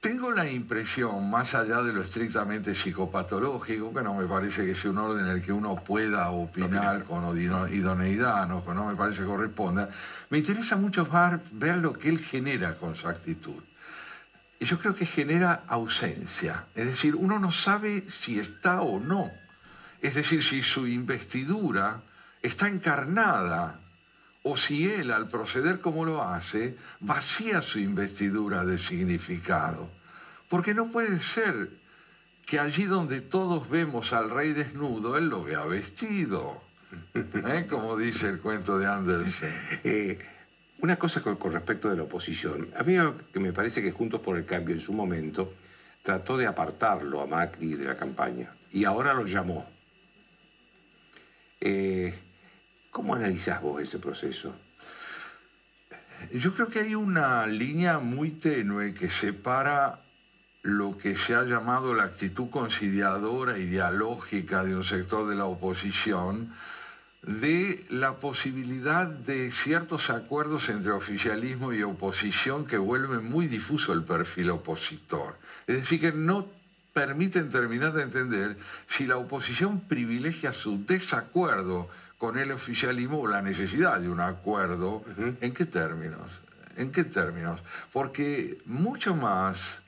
[0.02, 4.90] Tengo la impresión, más allá de lo estrictamente psicopatológico, que no me parece que sea
[4.90, 9.26] un orden en el que uno pueda opinar con idoneidad, no, no me parece que
[9.26, 9.88] corresponda,
[10.28, 11.08] me interesa mucho
[11.52, 13.62] ver lo que él genera con su actitud.
[14.58, 19.30] Y yo creo que genera ausencia, es decir, uno no sabe si está o no,
[20.00, 22.02] es decir, si su investidura
[22.42, 23.78] está encarnada
[24.42, 29.88] o si él, al proceder como lo hace, vacía su investidura de significado.
[30.48, 31.70] Porque no puede ser
[32.44, 36.62] que allí donde todos vemos al rey desnudo, él lo vea vestido.
[37.14, 37.66] ¿Eh?
[37.70, 39.54] Como dice el cuento de Andersen.
[39.84, 40.18] Eh,
[40.80, 42.68] una cosa con, respecto de la oposición.
[42.76, 42.96] A mí
[43.34, 45.54] me parece que Juntos por el Cambio en su momento
[46.02, 49.64] trató de apartarlo a Macri de la campaña y ahora lo llamó.
[51.60, 52.12] Eh,
[52.92, 54.54] ¿Cómo analizás vos ese proceso?
[56.32, 60.02] Yo creo que hay una línea muy tenue que separa
[60.62, 65.46] lo que se ha llamado la actitud conciliadora y dialógica de un sector de la
[65.46, 66.52] oposición
[67.22, 74.04] de la posibilidad de ciertos acuerdos entre oficialismo y oposición que vuelven muy difuso el
[74.04, 75.38] perfil opositor.
[75.66, 76.46] Es decir, que no
[76.92, 81.88] permiten terminar de entender si la oposición privilegia su desacuerdo
[82.22, 85.02] con el oficialismo la necesidad de un acuerdo.
[85.40, 86.30] ¿En qué términos?
[86.76, 87.58] ¿En qué términos?
[87.92, 89.82] Porque mucho más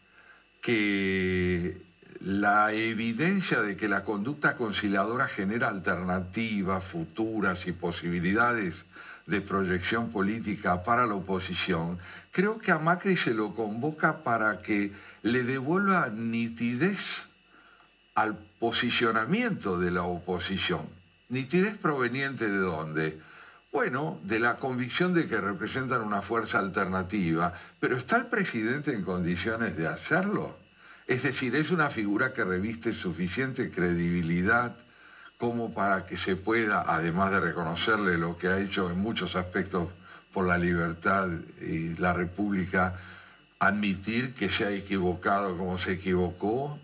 [0.61, 1.81] que
[2.23, 8.85] la evidencia de que la conducta conciliadora genera alternativas futuras y posibilidades
[9.27, 12.01] de proyección política para la oposición,
[12.33, 14.91] creo que a Macri se lo convoca para que
[15.23, 17.29] le devuelva nitidez
[18.17, 20.94] al posicionamiento de la oposición
[21.35, 23.19] Nitidez proveniente de dónde?
[23.73, 29.03] Bueno, de la convicción de que representan una fuerza alternativa, pero ¿está el presidente en
[29.03, 30.57] condiciones de hacerlo?
[31.09, 34.77] Es decir, es una figura que reviste suficiente credibilidad
[35.37, 39.89] como para que se pueda, además de reconocerle lo que ha hecho en muchos aspectos
[40.33, 41.29] por la libertad
[41.61, 42.95] y la república,
[43.59, 46.79] admitir que se ha equivocado como se equivocó.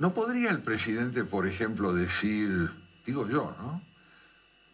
[0.00, 2.79] ¿No podría el presidente, por ejemplo, decir,
[3.10, 3.82] digo yo, ¿no?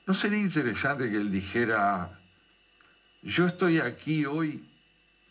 [0.06, 2.10] ¿No sería interesante que él dijera,
[3.22, 4.68] yo estoy aquí hoy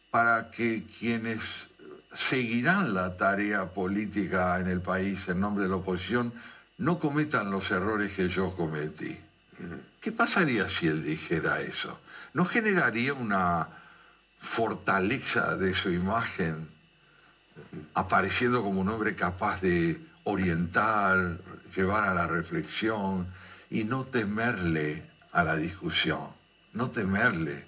[0.09, 1.69] para que quienes
[2.13, 6.33] seguirán la tarea política en el país en nombre de la oposición
[6.79, 9.15] no cometan los errores que yo cometí?
[10.01, 11.99] ¿Qué pasaría si él dijera eso?
[12.33, 13.67] ¿No generaría una
[14.39, 16.67] fortaleza de su imagen
[17.93, 21.37] apareciendo como un hombre capaz de orientar,
[21.75, 23.27] llevar a la reflexión
[23.69, 26.27] y no temerle a la discusión,
[26.73, 27.65] no temerle.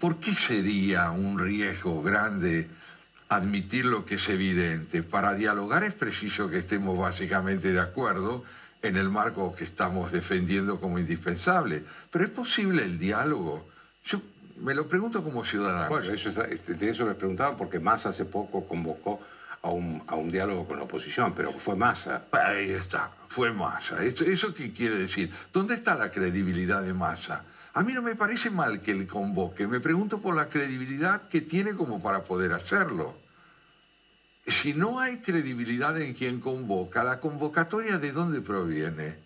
[0.00, 2.68] ¿Por qué sería un riesgo grande
[3.28, 5.02] admitir lo que es evidente?
[5.02, 8.44] Para dialogar es preciso que estemos básicamente de acuerdo
[8.82, 11.84] en el marco que estamos defendiendo como indispensable.
[12.10, 13.68] Pero es posible el diálogo.
[14.04, 14.20] Yo
[14.60, 15.88] me lo pregunto como ciudadano.
[15.88, 19.20] Bueno, eso, este, de eso les preguntaba porque más hace poco convocó
[19.62, 22.24] a un, diálogo con la oposición, pero fue Massa.
[22.32, 24.02] Ahí está, fue Massa.
[24.04, 25.32] ¿Eso, ¿Eso qué quiere decir?
[25.52, 27.44] ¿Dónde está la credibilidad de Massa?
[27.74, 31.40] A mí no me parece mal que él convoque, me pregunto por la credibilidad que
[31.40, 33.16] tiene como para poder hacerlo.
[34.46, 39.18] Si no hay credibilidad en quien convoca, ¿la convocatoria de dónde proviene?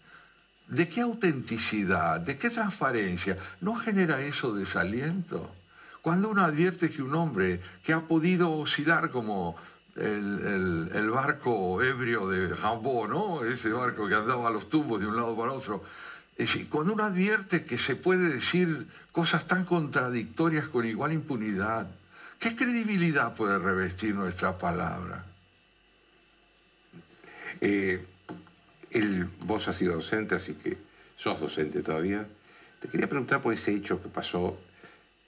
[0.66, 2.20] ¿De qué autenticidad?
[2.20, 3.38] ¿De qué transparencia?
[3.60, 5.54] ¿No genera eso desaliento?
[6.00, 9.56] Cuando uno advierte que un hombre que ha podido oscilar como
[9.96, 13.44] el, barco ebrio de Jambó, ¿no?
[13.44, 15.84] Ese barco que andaba a los tumbos de un lado para otro.
[16.36, 21.86] Es cuando uno advierte que se puede decir cosas tan contradictorias con igual impunidad,
[22.38, 25.26] ¿qué credibilidad puede revestir nuestra palabra?
[27.60, 28.04] Eh,
[28.90, 30.78] el, vos has sido docente, así que
[31.16, 32.26] sos docente todavía.
[32.80, 34.58] Te quería preguntar por ese hecho que pasó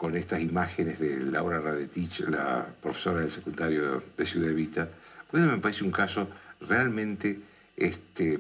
[0.05, 4.87] con estas imágenes de Laura Radetich, la profesora del secundario de Ciudad Vista,
[5.31, 6.29] pues me parece un caso
[6.61, 7.41] realmente
[7.75, 8.39] este,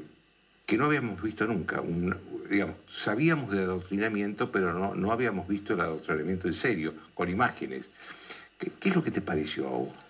[0.66, 1.82] que no habíamos visto nunca.
[2.86, 7.90] sabíamos de adoctrinamiento, pero no, no habíamos visto el adoctrinamiento en serio, con imágenes.
[8.58, 10.03] ¿Qué, qué es lo que te pareció a vos?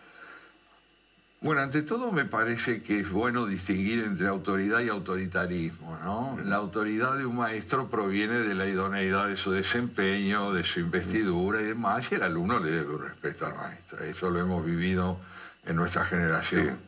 [1.45, 6.39] Bueno, ante todo me parece que es bueno distinguir entre autoridad y autoritarismo, ¿no?
[6.43, 11.61] La autoridad de un maestro proviene de la idoneidad de su desempeño, de su investidura
[11.61, 14.03] y demás, y el alumno le debe un respeto al maestro.
[14.03, 15.21] Eso lo hemos vivido
[15.67, 16.79] en nuestra generación.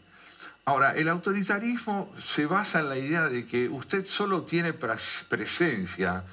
[0.64, 6.24] Ahora, el autoritarismo se basa en la idea de que usted solo tiene presencia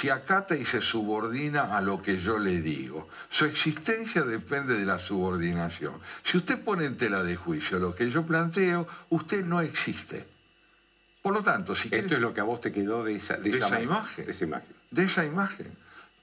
[0.00, 3.08] si acata y se subordina a lo que yo le digo.
[3.28, 5.94] Su existencia depende de la subordinación.
[6.24, 10.24] Si usted pone en tela de juicio lo que yo planteo, usted no existe.
[11.20, 14.24] Por lo tanto, si Esto es lo que a vos te quedó de esa, imagen,
[14.24, 14.76] de esa imagen.
[14.90, 15.76] De esa imagen.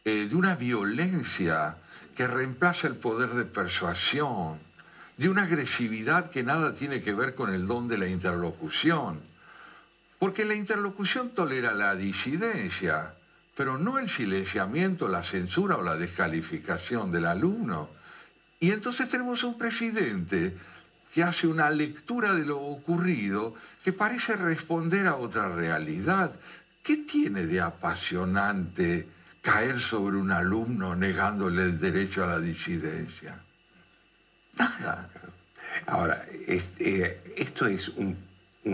[0.04, 1.78] Eh, de una violencia
[2.16, 4.60] que reemplaza el poder de persuasión,
[5.18, 9.22] de una agresividad que nada tiene que ver con el don de la interlocución.
[10.18, 13.14] Porque la interlocución tolera la disidencia,
[13.60, 17.90] pero no el silenciamiento, la censura o la descalificación del alumno.
[18.58, 20.56] Y entonces tenemos un presidente
[21.14, 26.32] que hace una lectura de lo ocurrido que parece responder a otra realidad.
[26.82, 29.06] ¿Qué tiene de apasionante
[29.42, 33.42] caer sobre un alumno negándole el derecho a la disidencia?
[34.58, 35.10] Nada.
[35.86, 38.16] Ahora, eh, ¿esto es un,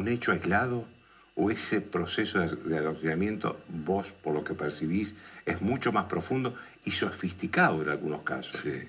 [0.08, 0.88] hecho aislado
[1.36, 6.56] o ese proceso de, adoctrinamiento, vos por lo que percibís, es mucho más profundo
[6.86, 8.62] y sofisticado en algunos casos?
[8.62, 8.82] Sí.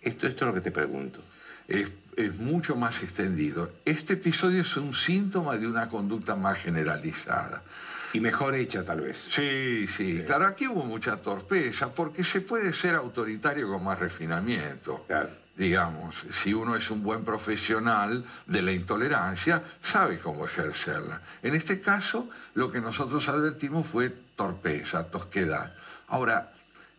[0.00, 1.20] Esto, esto es lo que te pregunto
[1.68, 1.90] es,
[2.38, 3.70] mucho más extendido.
[3.84, 7.62] Este episodio es un síntoma de una conducta más generalizada.
[8.12, 9.18] Y mejor hecha, tal vez.
[9.18, 15.06] Sí, sí, Claro, aquí hubo mucha torpeza, porque se puede ser autoritario con más refinamiento.
[15.58, 21.20] Digamos, si uno es un buen profesional de la intolerancia, sabe cómo ejercerla.
[21.42, 25.74] En este caso, lo que nosotros advertimos fue torpeza, tosquedad.
[26.06, 26.52] Ahora,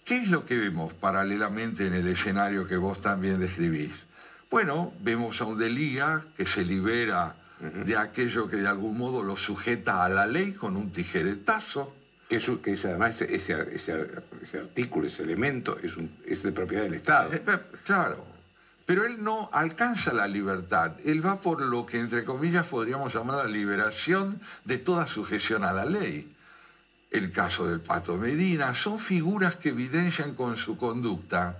[0.03, 3.93] ¿qué es lo que vemos paralelamente en el escenario que vos también describís?
[4.51, 7.35] Bueno, vemos a un Delía que se libera
[7.85, 11.95] de aquello que de algún modo lo sujeta a la ley con un tijeretazo.
[12.27, 15.95] Que, es, además ese, artículo, ese elemento, es,
[16.25, 17.33] es de propiedad del Estado.
[17.33, 18.38] Eh, eh, claro,
[18.89, 20.93] pero él no alcanza la libertad.
[21.05, 25.71] Él va por lo que, entre comillas, podríamos llamar la liberación de toda sujeción a
[25.71, 26.33] la ley.
[27.11, 31.59] El caso del Pato Medina son figuras que evidencian con su conducta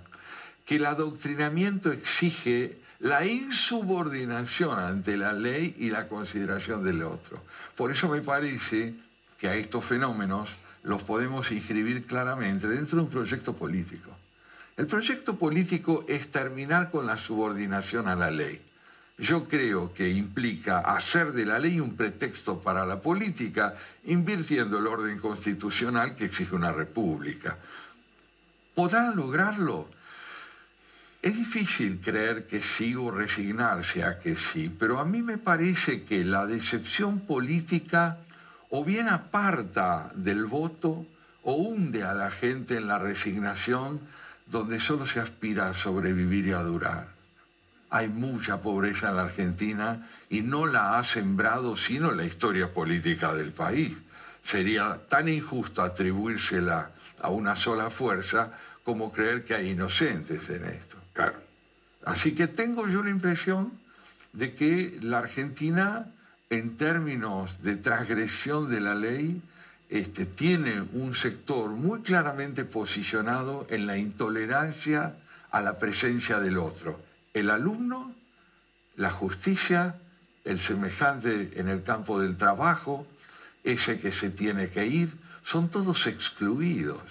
[0.66, 7.40] que el adoctrinamiento exige la insubordinación ante la ley y la consideración del otro.
[7.76, 8.92] Por eso me parece
[9.38, 10.50] que a estos fenómenos
[10.82, 14.09] los podemos inscribir claramente dentro de un proyecto político.
[14.80, 18.62] El proyecto político es terminar con la subordinación a la ley.
[19.18, 23.74] Yo creo que implica hacer de la ley un pretexto para la política,
[24.06, 27.58] invirtiendo el orden constitucional que exige una república.
[28.74, 29.86] ¿Podrán lograrlo?
[31.20, 36.04] Es difícil creer que sí o resignarse a que sí, pero a mí me parece
[36.04, 38.16] que la decepción política
[38.70, 41.04] o bien aparta del voto
[41.42, 44.00] o hunde a la gente en la resignación
[44.50, 47.08] donde solo se aspira a sobrevivir y a durar.
[47.90, 53.34] Hay mucha pobreza en la Argentina y no la ha sembrado sino la historia política
[53.34, 53.96] del país.
[54.42, 56.90] Sería tan injusto atribuírsela
[57.20, 58.52] a una sola fuerza
[58.84, 60.96] como creer que hay inocentes en esto.
[62.04, 63.72] Así que tengo yo la impresión
[64.32, 66.06] de que la Argentina,
[66.48, 69.42] en términos de transgresión de la ley,
[69.90, 75.16] este, tiene un sector muy claramente posicionado en la intolerancia
[75.50, 77.00] a la presencia del otro.
[77.34, 78.14] El alumno,
[78.96, 79.96] la justicia,
[80.44, 83.04] el semejante en el campo del trabajo,
[83.64, 85.10] ese que se tiene que ir,
[85.42, 87.02] son todos excluidos,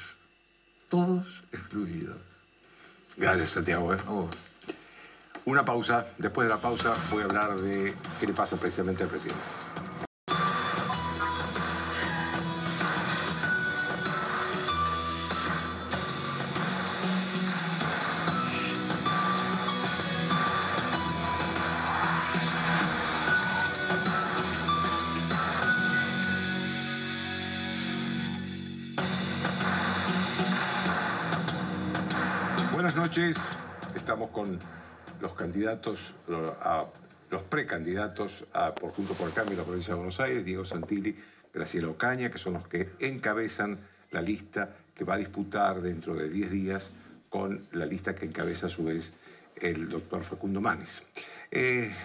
[0.88, 2.18] todos excluidos.
[3.18, 3.94] Gracias, Santiago.
[3.94, 3.98] ¿eh?
[5.44, 6.06] Una pausa.
[6.18, 9.69] Después de la pausa voy a hablar de qué le pasa precisamente al presidente.
[33.00, 33.38] Noches.
[33.96, 34.60] Estamos con
[35.22, 36.16] los candidatos,
[37.30, 40.66] los precandidatos a, por Junto por el Cambio en la provincia de Buenos Aires, Diego
[40.66, 41.16] Santilli,
[41.54, 43.80] Graciela Ocaña, que son los que encabezan
[44.12, 46.92] la lista que va a disputar dentro de 10 días
[47.30, 49.14] con la lista que encabeza a su vez
[49.56, 51.02] el doctor Facundo Manes.
[51.52, 51.96] Eh,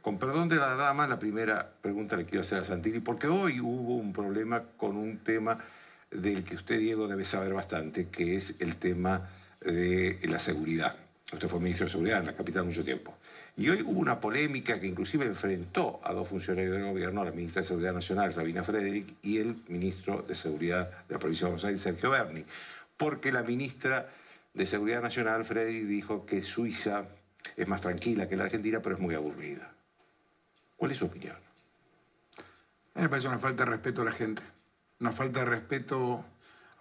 [0.00, 3.60] con perdón de la dama, la primera pregunta le quiero hacer a Santilli, porque hoy
[3.60, 5.58] hubo un problema con un tema
[6.10, 9.28] del que usted, Diego, debe saber bastante, que es el tema
[9.64, 10.96] de la seguridad.
[11.32, 13.14] Usted fue ministro de Seguridad en la capital mucho tiempo.
[13.56, 17.62] Y hoy hubo una polémica que inclusive enfrentó a dos funcionarios del gobierno, la ministra
[17.62, 21.64] de Seguridad Nacional, Sabina Frederick, y el ministro de Seguridad de la provincia de Buenos
[21.64, 22.44] Aires, Sergio Berni.
[22.96, 24.08] Porque la ministra
[24.54, 27.04] de Seguridad Nacional, Frederick, dijo que Suiza
[27.56, 29.70] es más tranquila que la Argentina, pero es muy aburrida.
[30.76, 31.36] ¿Cuál es su opinión?
[32.94, 34.42] A mí me parece una falta de respeto a la gente,
[35.00, 36.24] una falta de respeto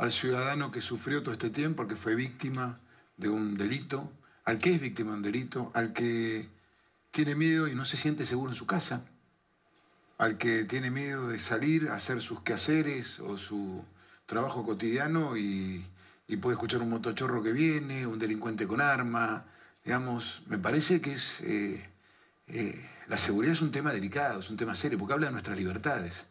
[0.01, 2.79] al ciudadano que sufrió todo este tiempo, que fue víctima
[3.17, 4.11] de un delito,
[4.45, 6.49] al que es víctima de un delito, al que
[7.11, 9.05] tiene miedo y no se siente seguro en su casa,
[10.17, 13.85] al que tiene miedo de salir a hacer sus quehaceres o su
[14.25, 15.85] trabajo cotidiano y,
[16.41, 19.45] puede escuchar un motochorro que viene, un delincuente con arma.
[19.85, 21.41] Digamos, me parece que es.
[21.41, 21.87] Eh,
[22.47, 25.57] eh, la seguridad es un tema delicado, es un tema serio, porque habla de nuestras
[25.57, 26.25] libertades.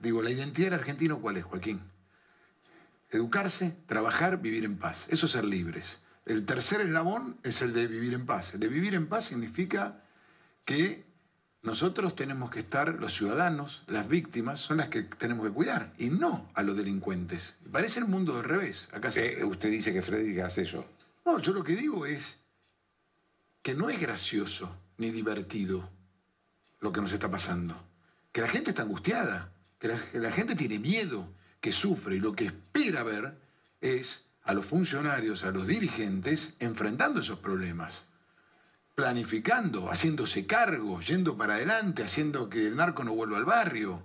[0.00, 1.89] Digo, la identidad del argentino, ¿cuál es, Joaquín?
[3.10, 5.06] Educarse, trabajar, vivir en paz.
[5.08, 5.98] Eso es ser libres.
[6.26, 8.54] El tercer eslabón es el de vivir en paz.
[8.54, 10.02] El de vivir en paz significa
[10.64, 11.04] que
[11.62, 16.08] nosotros tenemos que estar, los ciudadanos, las víctimas, son las que tenemos que cuidar, y
[16.08, 17.54] no a los delincuentes.
[17.70, 18.88] Parece el mundo del revés.
[18.92, 20.86] Acá eh, Usted dice que Frederick hace eso.
[21.26, 22.38] No, yo lo que digo es
[23.62, 25.90] que no es gracioso ni divertido
[26.80, 27.76] lo que nos está pasando.
[28.32, 31.28] Que la gente está angustiada, que la gente tiene miedo,
[31.60, 33.38] que sufre, y lo que espera ver
[33.80, 38.04] es a los funcionarios, a los dirigentes, enfrentando esos problemas
[39.00, 44.02] planificando, haciéndose cargo, yendo para adelante, haciendo que el narco no vuelva al barrio,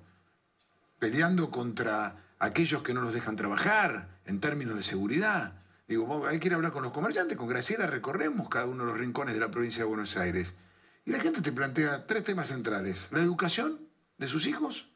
[1.00, 5.56] peleando contra aquellos que no los dejan trabajar en términos de seguridad.
[5.86, 8.92] Digo, hay que ir a hablar con los comerciantes, con Graciela recorremos cada uno de
[8.92, 10.56] los rincones de la provincia de Buenos Aires.
[11.04, 13.10] Y la gente te plantea tres temas centrales.
[13.12, 13.82] La educación
[14.18, 14.88] de sus hijos,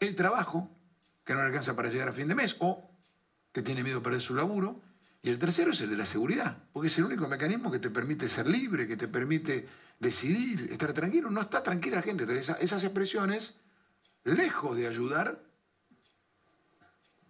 [0.00, 0.70] el trabajo,
[1.30, 2.90] que no le alcanza para llegar a fin de mes, o
[3.52, 4.82] que tiene miedo a perder su laburo,
[5.22, 7.88] y el tercero es el de la seguridad, porque es el único mecanismo que te
[7.88, 9.68] permite ser libre, que te permite
[10.00, 11.30] decidir, estar tranquilo.
[11.30, 12.24] No está tranquila la gente.
[12.24, 13.54] Entonces, esas expresiones,
[14.24, 15.40] lejos de ayudar,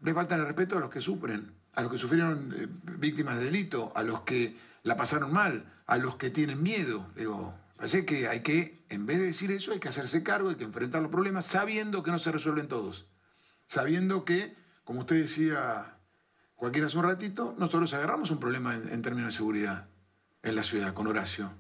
[0.01, 3.45] le faltan el respeto a los que sufren, a los que sufrieron eh, víctimas de
[3.45, 7.07] delito, a los que la pasaron mal, a los que tienen miedo.
[7.17, 10.57] Digo, parece que hay que, en vez de decir eso, hay que hacerse cargo, hay
[10.57, 13.05] que enfrentar los problemas, sabiendo que no se resuelven todos.
[13.71, 15.95] Sabiendo que, como usted decía
[16.57, 19.87] cualquiera hace un ratito, nosotros agarramos un problema en, términos de seguridad
[20.43, 21.53] en la ciudad con Horacio.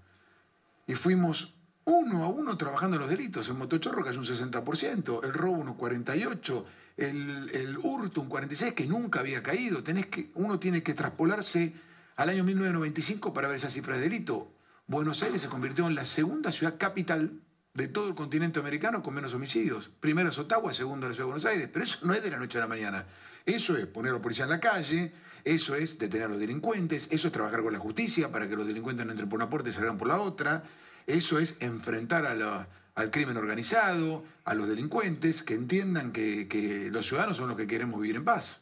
[0.88, 1.54] Y fuimos
[1.84, 3.46] uno a uno trabajando los delitos.
[3.46, 6.64] El motochorro es un 60%, el robo un 48%,
[6.96, 9.84] el, el hurto un 46% que nunca había caído.
[9.84, 11.74] Tenés que, uno tiene que traspolarse
[12.16, 14.52] al año 1995 para ver esa cifra de delito.
[14.88, 17.40] Buenos Aires se convirtió en la segunda ciudad capital
[17.74, 19.90] de todo el continente americano con menos homicidios.
[20.00, 21.68] Primero es Ottawa, segundo la ciudad de Buenos Aires.
[21.72, 23.06] Pero eso no es de la noche a la mañana.
[23.46, 25.12] Eso es poner a la policía en la calle,
[25.44, 28.66] eso es detener a los delincuentes, eso es trabajar con la justicia para que los
[28.66, 30.62] delincuentes no entren por una puerta y salgan por la otra,
[31.06, 37.48] eso es enfrentar al crimen organizado, a los delincuentes, que entiendan que, los ciudadanos son
[37.48, 38.60] los que queremos vivir en paz.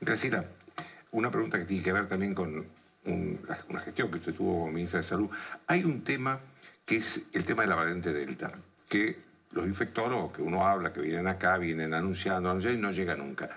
[0.00, 0.44] Graciela,
[1.10, 2.66] una pregunta que tiene que ver también con
[3.04, 5.30] una gestión que usted tuvo como ministra de Salud.
[5.66, 6.40] Hay un tema
[6.84, 8.52] que es el tema de la variante Delta,
[8.88, 9.18] que
[9.52, 13.50] los infectólogos que uno habla, que vienen acá, vienen anunciando, y no llega nunca.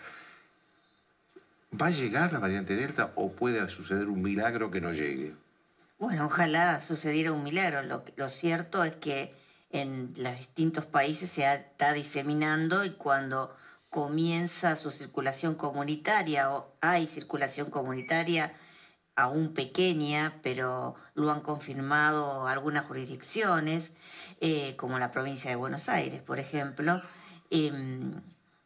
[1.80, 5.34] ¿Va a llegar la variante Delta o puede suceder un milagro que no llegue?
[5.98, 7.82] Bueno, ojalá sucediera un milagro.
[7.84, 9.34] Lo, cierto es que
[9.72, 13.56] en los distintos países se está diseminando y cuando
[13.90, 18.54] comienza su circulación comunitaria o hay circulación comunitaria
[19.16, 23.92] aún pequeña, pero lo han confirmado algunas jurisdicciones,
[24.42, 27.02] eh, como la provincia de Buenos Aires, por ejemplo,
[27.50, 28.14] em,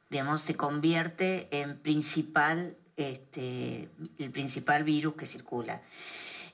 [0.09, 5.81] digamos, se convierte en principal este, el principal virus que circula.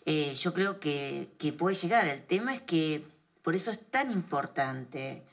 [0.06, 1.28] Eh, yo creo que,
[1.58, 2.08] puede llegar.
[2.08, 3.04] El tema es que
[3.42, 5.24] por eso es tan importante,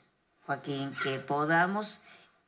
[0.45, 1.99] Joaquín, que podamos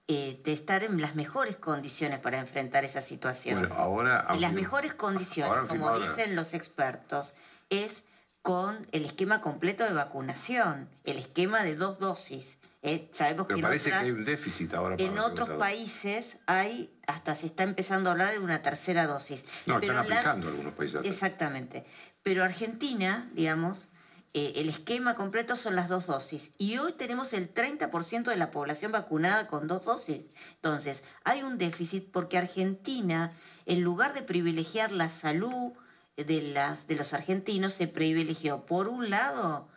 [0.08, 3.60] eh, estar en las mejores condiciones para enfrentar esa situación.
[3.60, 4.36] Bueno, ahora...
[4.40, 7.34] las mejores condiciones, como dicen los expertos,
[7.70, 8.04] es
[8.42, 12.60] con el esquema completo de vacunación, el esquema de dos dosis.
[12.84, 14.96] Eh, sabemos Pero parece que hay un déficit ahora.
[15.00, 19.44] en otros países hay, hasta se está empezando a hablar de una tercera dosis.
[19.66, 21.02] No, están aplicando algunos países.
[21.04, 21.84] Exactamente.
[22.22, 23.88] Pero Argentina, digamos,
[24.38, 26.52] eh, el esquema completo son las dos dosis.
[26.58, 30.26] Y hoy tenemos el 30% de la población vacunada con dos dosis.
[30.56, 33.32] Entonces, hay un déficit porque Argentina,
[33.66, 35.72] en lugar de privilegiar la salud
[36.18, 39.70] de, las, de los argentinos, se privilegió, por un lado,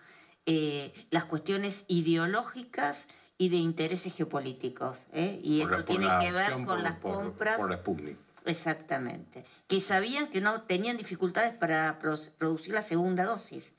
[0.44, 3.06] eh, las cuestiones ideológicas
[3.39, 5.06] y de intereses geopolíticos.
[5.12, 5.39] ¿eh?
[5.44, 7.59] Y esto tiene que ver con las compras.
[7.59, 8.18] Por la Sputnik.
[8.44, 9.44] Exactamente.
[9.68, 13.74] Que sabían que no tenían dificultades para producir la segunda dosis.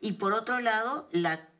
[0.00, 1.08] Y por otro lado,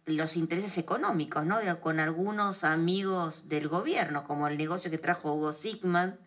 [0.04, 1.58] los intereses económicos, ¿no?
[1.80, 6.18] con algunos amigos del gobierno, como el negocio que trajo Hugo Sigman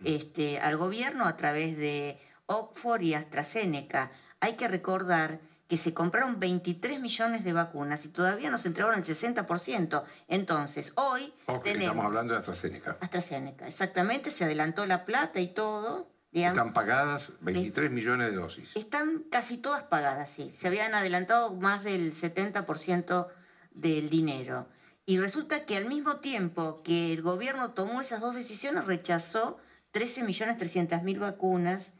[0.00, 0.06] mm.
[0.06, 4.10] este, al gobierno a través de Oxford y AstraZeneca.
[4.40, 5.40] Hay que recordar
[5.72, 10.04] que se compraron 23 millones de vacunas y todavía nos entregaron el 60%.
[10.28, 11.32] Entonces, hoy
[11.64, 11.84] tenemos...
[11.84, 12.98] Estamos hablando de AstraZeneca.
[13.00, 16.11] AstraZeneca, exactamente, se adelantó la plata y todo.
[16.32, 18.70] Están pagadas 23 millones de dosis.
[18.74, 20.50] Están casi todas pagadas, sí.
[20.56, 23.28] Se habían adelantado más del 70%
[23.72, 24.66] del dinero.
[25.04, 29.58] Y resulta que al mismo tiempo que el gobierno tomó esas dos decisiones, rechazó
[29.92, 31.92] 13.300.000 vacunas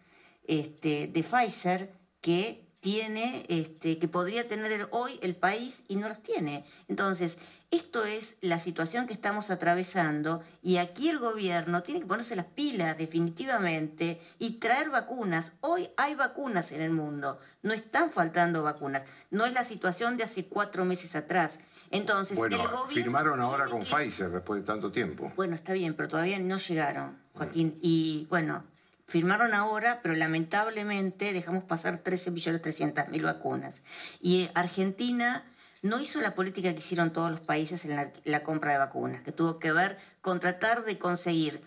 [0.44, 6.22] este, de Pfizer que tiene, este, que podría tener hoy el país y no los
[6.22, 6.64] tiene.
[6.88, 7.36] Entonces,
[7.72, 12.44] esto es la situación que estamos atravesando y aquí el gobierno tiene que ponerse las
[12.44, 15.54] pilas definitivamente y traer vacunas.
[15.62, 19.04] Hoy hay vacunas en el mundo, no están faltando vacunas.
[19.30, 21.58] No es la situación de hace cuatro meses atrás.
[21.90, 25.32] Entonces, bueno, firmaron ahora con Pfizer después de tanto tiempo.
[25.34, 27.78] Bueno, está bien, pero todavía no llegaron, Joaquín.
[27.80, 28.64] Y bueno,
[29.06, 33.76] firmaron ahora, pero lamentablemente dejamos pasar 13.300.000 vacunas.
[34.20, 35.44] Y Argentina
[35.82, 39.32] no hizo la política que hicieron todos los países en la, compra de vacunas, que
[39.32, 41.60] tuvo que ver con tratar de conseguir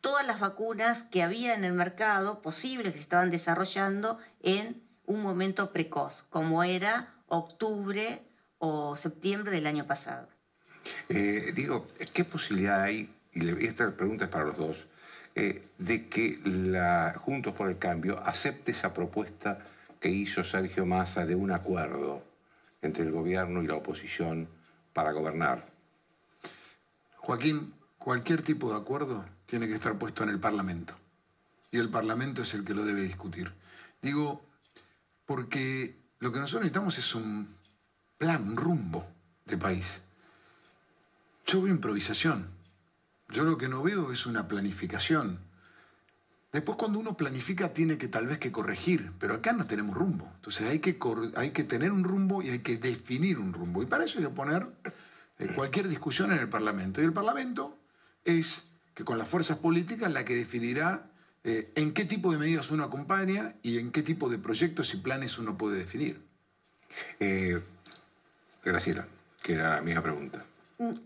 [0.00, 5.22] todas las vacunas que había en el mercado posibles que se estaban desarrollando en un
[5.22, 8.22] momento precoz, como era octubre
[8.58, 10.28] o septiembre del año pasado.
[11.08, 14.86] Eh, digo, ¿qué posibilidad hay, y esta pregunta es para los dos,
[15.36, 19.60] eh, de que la Juntos por el Cambio acepte esa propuesta
[20.00, 22.29] que hizo Sergio Massa de un acuerdo
[22.82, 24.48] entre el gobierno y la oposición
[24.92, 25.70] para gobernar?
[27.16, 30.94] Joaquín, cualquier tipo de acuerdo tiene que estar puesto en el Parlamento.
[31.70, 33.52] Y el Parlamento es el que lo debe discutir.
[34.02, 34.44] Digo,
[35.26, 37.54] porque lo que nosotros necesitamos es un
[38.18, 39.06] plan, un rumbo
[39.44, 40.00] de país.
[41.46, 42.48] Yo veo improvisación.
[43.28, 45.38] Yo lo que no veo es una planificación.
[46.52, 50.30] Después cuando uno planifica tiene que tal vez que corregir, pero acá no tenemos rumbo.
[50.36, 50.98] Entonces hay que,
[51.36, 53.82] hay que tener un rumbo y hay que definir un rumbo.
[53.82, 54.66] Y para eso hay que poner
[55.38, 57.00] eh, cualquier discusión en el Parlamento.
[57.00, 57.78] Y el Parlamento
[58.24, 61.10] es que con las fuerzas políticas la que definirá
[61.44, 64.96] eh, en qué tipo de medidas uno acompaña y en qué tipo de proyectos y
[64.96, 66.20] planes uno puede definir.
[67.20, 67.62] Eh,
[68.64, 69.06] Graciela,
[69.42, 70.44] que era misma pregunta.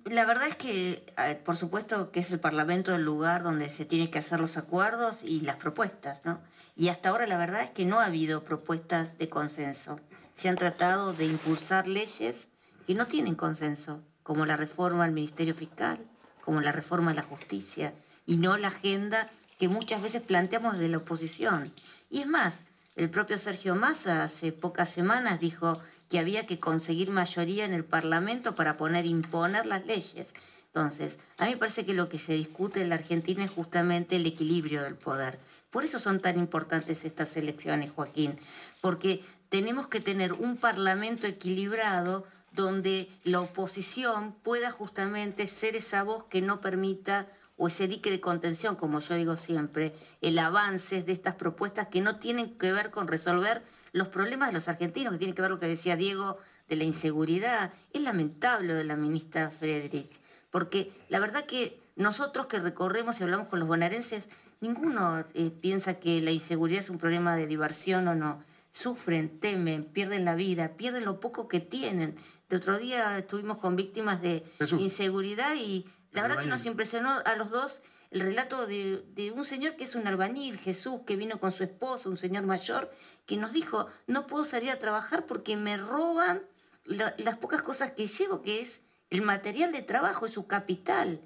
[0.04, 1.04] La verdad es que,
[1.44, 5.24] por supuesto, que es el Parlamento el lugar donde se tienen que hacer los acuerdos
[5.24, 6.40] y las propuestas, ¿no?
[6.76, 9.98] Y hasta ahora la verdad es que no ha habido propuestas de consenso.
[10.36, 12.46] Se han tratado de impulsar leyes
[12.86, 15.98] que no tienen consenso, como la reforma al Ministerio Fiscal,
[16.44, 17.94] como la reforma a la justicia,
[18.26, 19.28] y no la agenda
[19.58, 21.64] que muchas veces planteamos de la oposición.
[22.10, 22.60] Y es más,
[22.94, 25.80] el propio Sergio Massa hace pocas semanas dijo
[26.14, 30.28] que había que conseguir mayoría en el Parlamento para poner, imponer las leyes.
[30.66, 34.14] Entonces, a mí me parece que lo que se discute en la Argentina es justamente
[34.14, 35.40] el equilibrio del poder.
[35.70, 38.38] Por eso son tan importantes estas elecciones, Joaquín,
[38.80, 46.26] porque tenemos que tener un Parlamento equilibrado donde la oposición pueda justamente ser esa voz
[46.26, 47.26] que no permita
[47.56, 52.00] o ese dique de contención, como yo digo siempre, el avance de estas propuestas que
[52.00, 53.64] no tienen que ver con resolver
[53.94, 56.36] los problemas de los argentinos, que tienen que ver lo que decía Diego
[56.68, 57.72] de la inseguridad.
[57.92, 63.22] Es lamentable lo de la ministra Friedrich, porque la verdad que nosotros que recorremos y
[63.22, 64.28] hablamos con los bonaerenses,
[64.60, 68.42] ninguno eh, piensa que la inseguridad es un problema de diversión o no.
[68.72, 72.16] Sufren, temen, pierden la vida, pierden lo poco que tienen.
[72.50, 77.36] El otro día estuvimos con víctimas de inseguridad y la verdad que nos impresionó a
[77.36, 77.84] los dos
[78.14, 82.08] el relato de, un señor que es un albañil, Jesús, que vino con su esposa,
[82.08, 82.88] un señor mayor,
[83.26, 86.40] que nos dijo, no puedo salir a trabajar porque me roban
[86.84, 91.22] las pocas cosas que llevo, que es el material de trabajo, es su capital.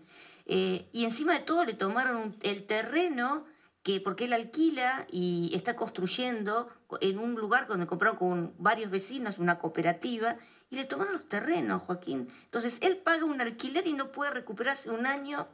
[0.47, 3.45] Eh, y encima de todo le tomaron el terreno
[3.83, 6.71] que porque él alquila y está construyendo
[7.03, 10.39] en un lugar donde compraron con varios vecinos, una cooperativa,
[10.71, 12.29] y le tomaron los terrenos, Joaquín.
[12.45, 15.49] Entonces él paga un alquiler y no puede recuperarse un año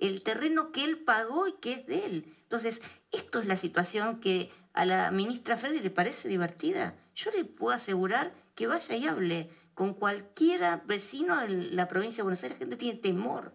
[0.00, 2.34] el terreno que él pagó y que es de él.
[2.42, 2.80] Entonces,
[3.12, 6.94] esto es la situación que a la ministra Freddy le parece divertida.
[7.14, 12.22] Yo le puedo asegurar que vaya y hable con cualquiera vecino de la provincia de
[12.24, 12.58] Buenos Aires.
[12.58, 13.54] La gente tiene temor.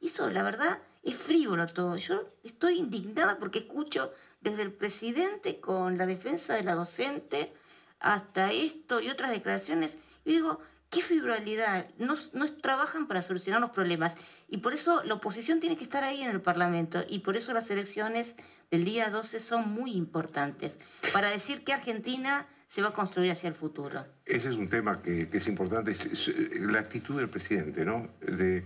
[0.00, 1.96] Y eso, la verdad, es frívolo todo.
[1.96, 7.52] Yo estoy indignada porque escucho desde el presidente con la defensa de la docente
[8.00, 9.92] hasta esto y otras declaraciones.
[10.24, 10.60] Y digo,
[10.94, 12.14] qué fibralidad, no,
[12.60, 14.14] trabajan para solucionar los problemas.
[14.48, 17.52] Y por eso la oposición tiene que estar ahí en el Parlamento y por eso
[17.52, 18.36] las elecciones
[18.70, 20.78] del día 12 son muy importantes,
[21.12, 24.04] para decir que Argentina se va a construir hacia el futuro.
[24.24, 25.94] Ese es un tema que, es importante,
[26.60, 28.08] la actitud del presidente, ¿no?
[28.20, 28.64] De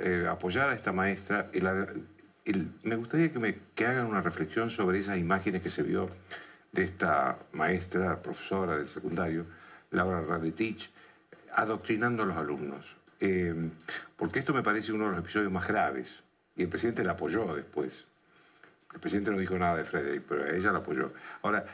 [0.00, 1.50] eh, apoyar a esta maestra.
[2.82, 6.10] me gustaría que, me, hagan una reflexión sobre esas imágenes que se vio
[6.72, 9.46] de esta maestra, profesora del secundario,
[9.90, 10.90] Laura Radetich,
[11.56, 12.96] adoctrinando a los alumnos.
[13.18, 13.70] Eh,
[14.16, 16.22] porque esto me parece uno de los episodios más graves.
[16.54, 18.06] Y el presidente la apoyó después.
[18.94, 21.12] El presidente no dijo nada de Frederick, pero ella la apoyó.
[21.42, 21.66] Ahora,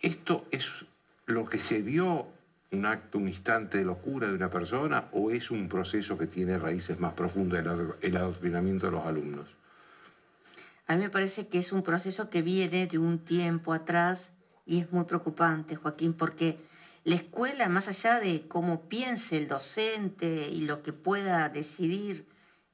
[0.00, 0.86] ¿esto es
[1.26, 2.28] lo que se vio
[2.70, 6.58] un acto, un instante de locura de una persona o es un proceso que tiene
[6.58, 9.48] raíces más profundas en el adoctrinamiento de los alumnos?
[10.86, 14.32] A mí me parece que es un proceso que viene de un tiempo atrás
[14.64, 16.58] y es muy preocupante, Joaquín, porque
[17.08, 22.28] la escuela, más allá de cómo piense el docente y lo que pueda decidir,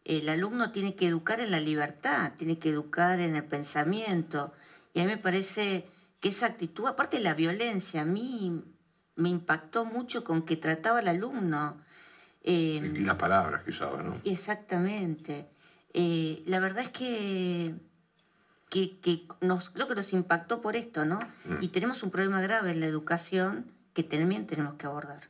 [0.04, 4.52] el alumno tiene que educar en la libertad, tiene que educar en el pensamiento.
[4.92, 5.88] Y a mí me parece
[6.18, 8.64] que esa actitud, aparte de la violencia, a mí
[9.14, 11.80] me impactó mucho con que trataba al alumno.
[12.42, 14.20] y las palabras que usaba, ¿no?
[14.24, 15.46] Exactamente.
[15.92, 17.76] Eh, la verdad es que,
[18.68, 21.20] que, nos, creo que nos impactó por esto, ¿no?
[21.44, 21.58] Mm.
[21.62, 25.22] Y tenemos un problema grave en la educación que también tenemos que abordar.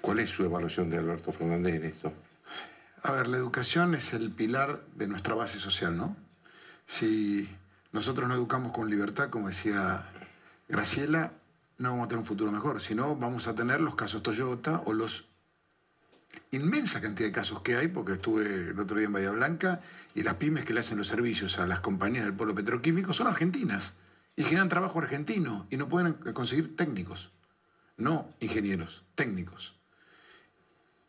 [0.00, 2.12] ¿Cuál es su evaluación de Alberto Fernández en esto?
[3.02, 6.16] A ver, la educación es el pilar de nuestra base social, ¿no?
[6.86, 7.48] Si
[7.92, 10.08] nosotros no educamos con libertad, como decía
[10.68, 11.32] Graciela,
[11.78, 14.92] no vamos a tener un futuro mejor, sino vamos a tener los casos Toyota o
[14.92, 15.28] los
[16.50, 19.80] inmensa cantidad de casos que hay, porque estuve el otro día en Bahía Blanca,
[20.14, 23.26] y las pymes que le hacen los servicios a las compañías del polo petroquímico son
[23.26, 23.94] argentinas
[24.36, 27.32] y generan trabajo argentino y no pueden conseguir técnicos,
[27.96, 29.76] no ingenieros, técnicos.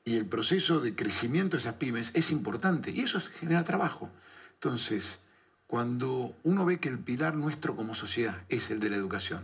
[0.05, 4.09] Y el proceso de crecimiento de esas pymes es importante y eso genera trabajo.
[4.53, 5.19] Entonces,
[5.67, 9.43] cuando uno ve que el pilar nuestro como sociedad es el de la educación,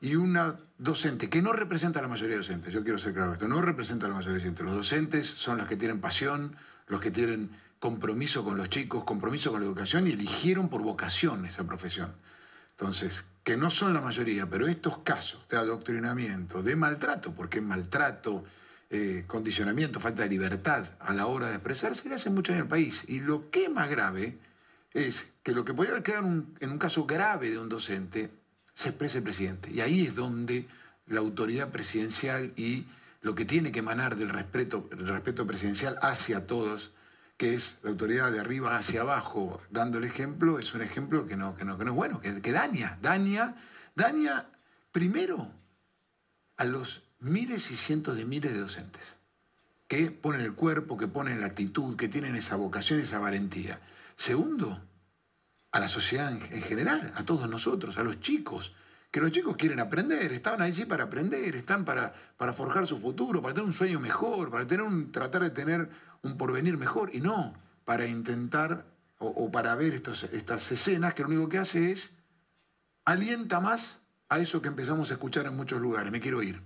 [0.00, 3.32] y una docente que no representa a la mayoría de docentes, yo quiero ser claro
[3.32, 4.66] esto, no representa a la mayoría de docentes.
[4.66, 6.56] Los docentes son los que tienen pasión,
[6.88, 11.46] los que tienen compromiso con los chicos, compromiso con la educación y eligieron por vocación
[11.46, 12.12] esa profesión.
[12.72, 18.42] Entonces, que no son la mayoría, pero estos casos de adoctrinamiento, de maltrato, porque maltrato,
[18.88, 22.66] eh, condicionamiento, falta de libertad a la hora de expresarse, le hacen mucho en el
[22.66, 23.04] país.
[23.06, 24.38] Y lo que es más grave
[24.94, 28.30] es que lo que podría quedar en un caso grave de un docente
[28.72, 29.70] se expresa el presidente.
[29.70, 30.66] Y ahí es donde
[31.06, 32.86] la autoridad presidencial y
[33.20, 36.92] lo que tiene que emanar del respeto, el respeto presidencial hacia todos,
[37.36, 41.36] que es la autoridad de arriba hacia abajo, dando el ejemplo, es un ejemplo que
[41.36, 43.56] no, que no, que no es bueno, que, daña, daña,
[43.94, 44.46] daña
[44.92, 45.50] primero
[46.56, 49.14] a los miles y cientos de miles de docentes,
[49.88, 53.80] que ponen el cuerpo, que ponen la actitud, que tienen esa vocación, esa valentía.
[54.16, 54.80] Segundo,
[55.72, 58.76] a la sociedad en, general, a todos nosotros, a los chicos,
[59.10, 63.42] que los chicos quieren aprender, estaban allí para aprender, están para, para forjar su futuro,
[63.42, 65.88] para tener un sueño mejor, para tener un, tratar de tener
[66.24, 68.86] un porvenir mejor, y no para intentar
[69.18, 72.14] o, para ver estas escenas que lo único que hace es
[73.04, 76.60] alienta más a eso que empezamos a escuchar en muchos lugares, me quiero ir.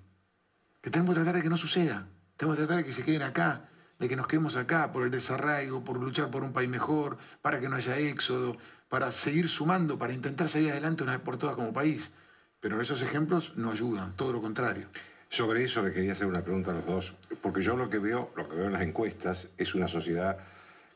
[0.81, 2.07] Que tenemos que tratar de que no suceda,
[2.37, 3.69] tenemos que tratar de que se queden acá,
[3.99, 7.61] de que nos quedemos acá por el desarraigo, por luchar por un país mejor, para
[7.61, 8.57] que no haya éxodo,
[8.89, 12.15] para seguir sumando, para intentar salir adelante una vez por todas como país.
[12.61, 14.89] Pero esos ejemplos no ayudan, todo lo contrario.
[15.29, 18.31] Sobre eso le quería hacer una pregunta a los dos, porque yo lo que veo,
[18.37, 20.39] lo que veo en las encuestas es una sociedad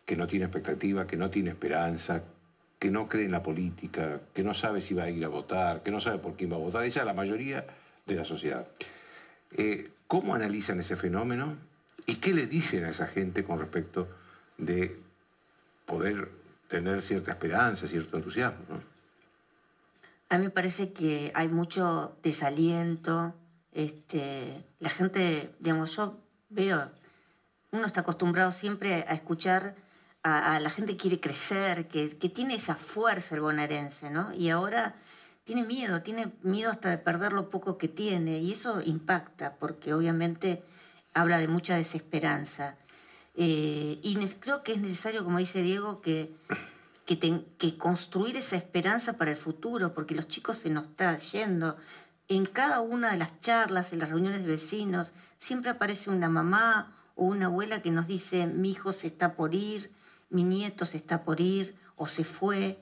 [0.07, 2.23] que no tiene expectativa, que no tiene esperanza,
[2.79, 5.83] que no cree en la política, que no sabe si va a ir a votar,
[5.83, 6.85] que no sabe por quién va a votar.
[6.85, 7.67] Esa es la mayoría
[8.07, 8.67] de la sociedad.
[9.53, 11.57] Eh, ¿Cómo analizan ese fenómeno
[12.07, 14.09] y qué le dicen a esa gente con respecto
[14.59, 14.99] de
[15.87, 16.31] poder
[16.69, 18.81] tener cierta esperanza, cierto entusiasmo.
[20.31, 23.35] A mí me parece que hay mucho desaliento.
[23.73, 26.21] Este, la gente, digamos, yo
[26.51, 26.91] veo,
[27.71, 29.75] uno está acostumbrado siempre a escuchar
[30.23, 34.33] a, la gente que quiere crecer, que, que, tiene esa fuerza el bonaerense, ¿no?
[34.35, 34.95] Y ahora
[35.45, 39.95] tiene miedo, tiene miedo hasta de perder lo poco que tiene, y eso impacta, porque
[39.95, 40.63] obviamente
[41.15, 42.77] habla de mucha desesperanza.
[43.35, 46.35] Eh, y creo que es necesario, como dice Diego, que,
[47.07, 51.77] que, construir esa esperanza para el futuro, porque los chicos se nos están yendo.
[52.35, 56.97] En cada una de las charlas, en las reuniones de vecinos, siempre aparece una mamá
[57.15, 59.93] o una abuela que nos dice, mi hijo se está por ir,
[60.31, 62.79] mi nieto se está por ir o se fue.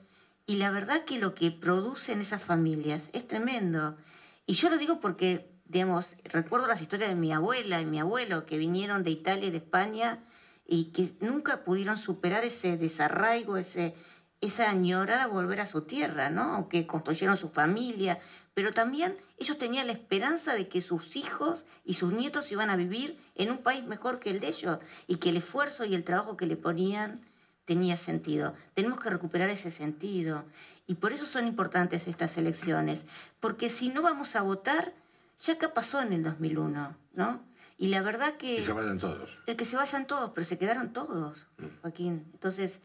[0.47, 3.97] Y la verdad que lo que producen esas familias es tremendo.
[4.45, 8.45] Y yo lo digo porque, digamos, recuerdo las historias de mi abuela y mi abuelo
[8.45, 10.19] que vinieron de Italia y de España
[10.65, 13.95] y que nunca pudieron superar ese desarraigo, ese,
[14.39, 16.53] esa añorar a volver a su tierra, ¿no?
[16.53, 18.17] Aunque construyeron su familia,
[18.53, 22.75] pero también ellos tenían la esperanza de que sus hijos y sus nietos iban a
[22.75, 24.77] vivir en un país mejor que el de ellos
[25.07, 27.19] y que el esfuerzo y el trabajo que le ponían
[27.65, 28.53] tenía sentido.
[28.75, 30.45] Tenemos que recuperar ese sentido
[30.85, 33.05] y por eso son importantes estas elecciones,
[33.39, 34.93] porque si no vamos a votar,
[35.39, 37.41] ya acá pasó en el 2001, ¿no?
[37.79, 38.57] Y la verdad que...
[38.57, 39.41] Que se vayan todos.
[39.47, 41.81] El que se vayan todos, pero se quedaron todos, mm.
[41.81, 42.29] Joaquín.
[42.33, 42.79] Entonces,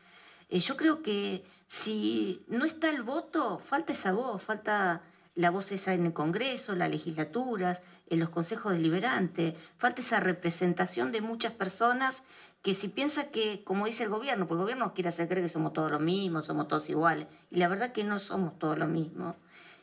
[0.49, 5.03] eh, yo creo que si no está el voto, falta esa voz, falta
[5.37, 11.13] la voz esa en el Congreso, las legislaturas, en los consejos deliberantes, falta esa representación
[11.13, 12.23] de muchas personas
[12.63, 15.49] que si piensa que, como dice el gobierno, porque el gobierno quiere hacer creer que
[15.49, 18.89] somos todos lo mismo, somos todos iguales, y la verdad que no somos todos lo
[18.89, 19.37] mismo.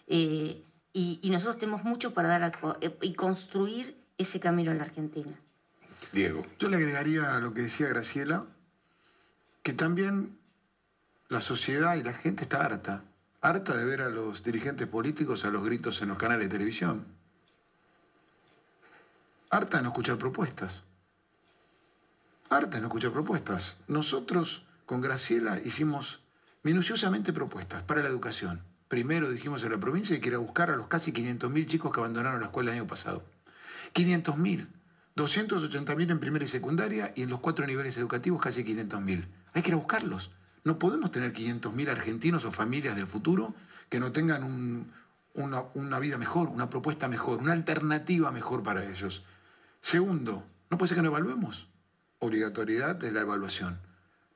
[0.08, 0.62] Eh,
[0.92, 2.52] y, nosotros tenemos mucho para dar
[2.82, 5.32] eh, y construir ese camino en la Argentina.
[6.12, 6.46] Diego.
[6.60, 8.46] Yo le agregaría a lo que decía Graciela,
[9.64, 10.38] que también
[11.30, 13.04] la sociedad y la gente está harta,
[13.44, 17.06] harta de ver a los dirigentes políticos a los gritos en los canales de televisión,
[19.52, 20.84] harta de no escuchar propuestas
[22.56, 23.78] harta de no escuchar propuestas.
[23.88, 26.22] Nosotros con Graciela hicimos
[26.62, 28.62] minuciosamente propuestas para la educación.
[28.88, 32.42] Primero dijimos en la provincia que era buscar a los casi 500.000 chicos que abandonaron
[32.42, 33.24] la escuela el año pasado.
[33.94, 34.68] 500.000.
[35.16, 39.26] 280.000 en primera y secundaria y en los cuatro niveles educativos casi 500.000.
[39.54, 40.32] Hay que ir a buscarlos.
[40.64, 43.54] No podemos tener 500.000 argentinos o familias del futuro
[43.90, 44.92] que no tengan
[45.34, 49.24] una, vida mejor, una propuesta mejor, una alternativa mejor para ellos.
[49.82, 51.68] Segundo, no puede ser que no evaluemos
[52.24, 53.80] obligatoriedad de la evaluación.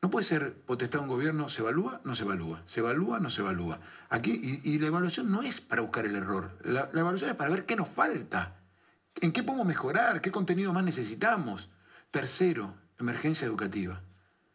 [0.01, 3.29] No puede ser potestad de un gobierno, se evalúa, no se evalúa, se evalúa, no
[3.29, 3.79] se evalúa.
[4.09, 7.65] Aquí, y, la evaluación no es para buscar el error, la, evaluación es para ver
[7.65, 8.57] qué nos falta,
[9.21, 11.69] en qué podemos mejorar, qué contenido más necesitamos.
[12.11, 14.01] Tercero, emergencia educativa.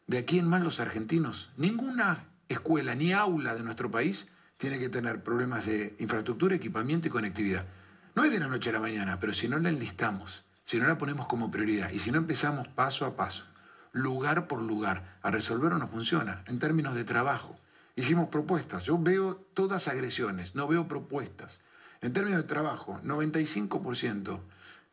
[0.07, 4.89] De aquí en más los argentinos, ninguna escuela ni aula de nuestro país tiene que
[4.89, 7.67] tener problemas de infraestructura, equipamiento y conectividad.
[8.15, 10.87] No es de la noche a la mañana, pero si no la enlistamos, si no
[10.87, 13.45] la ponemos como prioridad y si no empezamos paso a paso,
[13.93, 16.45] lugar por lugar, a resolver no funciona.
[16.47, 17.57] En términos de trabajo,
[17.97, 18.85] hicimos propuestas.
[18.85, 21.61] Yo veo todas agresiones, no veo propuestas.
[22.01, 24.41] En términos de trabajo, 95%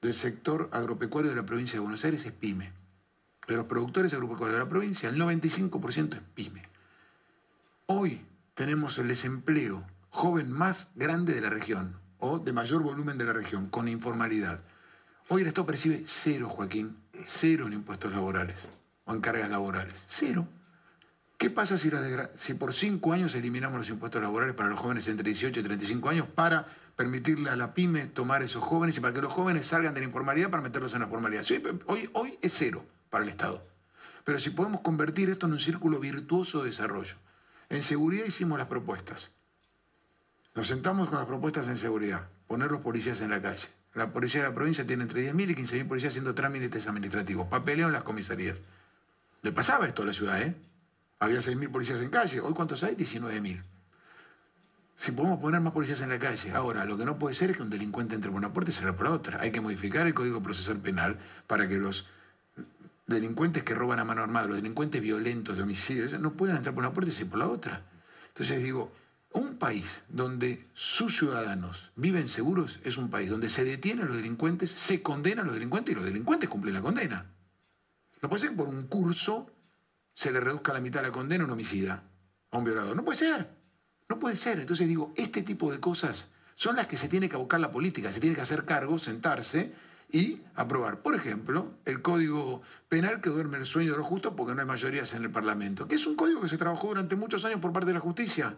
[0.01, 2.78] del sector agropecuario de la provincia de Buenos Aires es pyme.
[3.49, 6.61] De los productores agropecuarios de la provincia, el 95% es pyme.
[7.87, 8.21] Hoy
[8.53, 13.33] tenemos el desempleo joven más grande de la región o de mayor volumen de la
[13.33, 14.59] región, con informalidad.
[15.29, 16.95] Hoy el Estado percibe cero, Joaquín,
[17.25, 18.67] cero en impuestos laborales
[19.05, 20.47] o en cargas laborales, cero.
[21.39, 21.89] ¿Qué pasa si,
[22.35, 26.07] si, por cinco años eliminamos los impuestos laborales para los jóvenes entre 18 y 35
[26.07, 29.95] años para permitirle a la pyme tomar esos jóvenes y para que los jóvenes salgan
[29.95, 31.43] de la informalidad para meterlos en la formalidad?
[31.87, 33.65] hoy, hoy es cero para el Estado.
[34.23, 37.15] Pero si podemos convertir esto en un círculo virtuoso de desarrollo.
[37.69, 39.31] En seguridad hicimos las propuestas.
[40.55, 44.41] Nos sentamos con las propuestas en seguridad, poner los policías en la calle, la policía
[44.41, 48.03] de la provincia tiene entre 10.000 y 15.000 policías haciendo trámites administrativos, papeleo en las
[48.03, 48.57] comisarías.
[49.41, 50.55] Le pasaba esto a la ciudad, ¿eh?
[51.19, 52.95] Había 6.000 policías en calle, hoy ¿cuántos hay?
[52.95, 53.63] 19.000.
[54.95, 56.51] Si podemos poner más policías en la calle.
[56.51, 58.73] Ahora, lo que no puede ser es que un delincuente entre por una puerta y
[58.73, 59.39] salga por la otra.
[59.41, 61.17] Hay que modificar el Código Procesal Penal
[61.47, 62.09] para que los
[63.09, 66.83] delincuentes que roban a mano armada, los delincuentes violentos de homicidio, no puedan entrar por
[66.83, 67.81] una puerta y salir por la otra.
[68.29, 68.91] Entonces digo,
[69.33, 74.17] un país donde sus ciudadanos viven seguros es un país donde se detienen a los
[74.17, 77.25] delincuentes, se condenan a los delincuentes y los delincuentes cumplen la condena.
[78.21, 79.51] No puede ser que por un curso
[80.13, 82.03] se le reduzca la mitad la condena a un homicida,
[82.51, 82.95] a un violador.
[82.95, 83.49] No puede ser.
[84.09, 84.59] No puede ser.
[84.59, 88.11] Entonces digo, este tipo de cosas son las que se tiene que abocar la política.
[88.11, 89.73] Se tiene que hacer cargo, sentarse
[90.11, 91.01] y aprobar.
[91.01, 94.67] Por ejemplo, el código penal que duerme el sueño de los justos porque no hay
[94.67, 97.71] mayorías en el Parlamento, que es un código que se trabajó durante muchos años por
[97.71, 98.55] parte de la justicia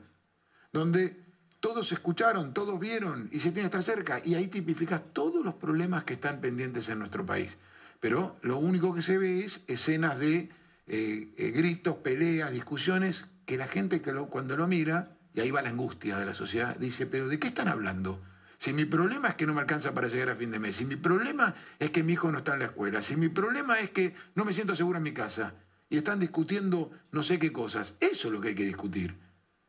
[0.72, 1.22] donde
[1.60, 4.22] todos escucharon, todos vieron y se tiene que estar cerca.
[4.23, 7.57] Y ahí tipificas todos los problemas que están pendientes en nuestro país.
[7.99, 10.49] Pero lo único que se ve es escenas de
[10.88, 15.69] eh, eh, gritos, peleas, discusiones, que la gente cuando lo mira, y ahí va la
[15.69, 18.22] angustia de la sociedad, dice, pero ¿de qué están hablando?
[18.61, 20.85] Si mi problema es que no me alcanza para llegar a fin de mes, si
[20.85, 23.89] mi problema es que mi hijo no está en la escuela, si mi problema es
[23.89, 25.55] que no me siento seguro en mi casa,
[25.89, 29.15] y están discutiendo no sé qué cosas, eso es lo que hay que discutir.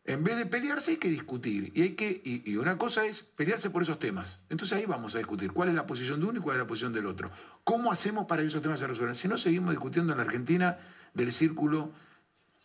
[0.04, 1.72] En vez de pelearse hay que discutir.
[1.74, 4.40] Y, hay que, y, una cosa es pelearse por esos temas.
[4.50, 6.66] Entonces ahí vamos a discutir cuál es la posición de uno y cuál es la
[6.66, 7.30] posición del otro.
[7.64, 9.14] ¿Cómo hacemos para que esos temas se resuelvan?
[9.14, 10.76] Si no, seguimos discutiendo en la Argentina
[11.14, 11.92] del círculo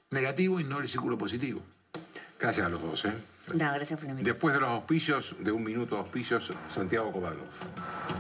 [0.10, 1.62] negativo y no del círculo positivo.
[2.38, 3.06] Gracias a los dos.
[3.06, 3.14] ¿eh?
[4.24, 7.44] Después de los auspicios, de un minuto de auspicios, Santiago Cobalo.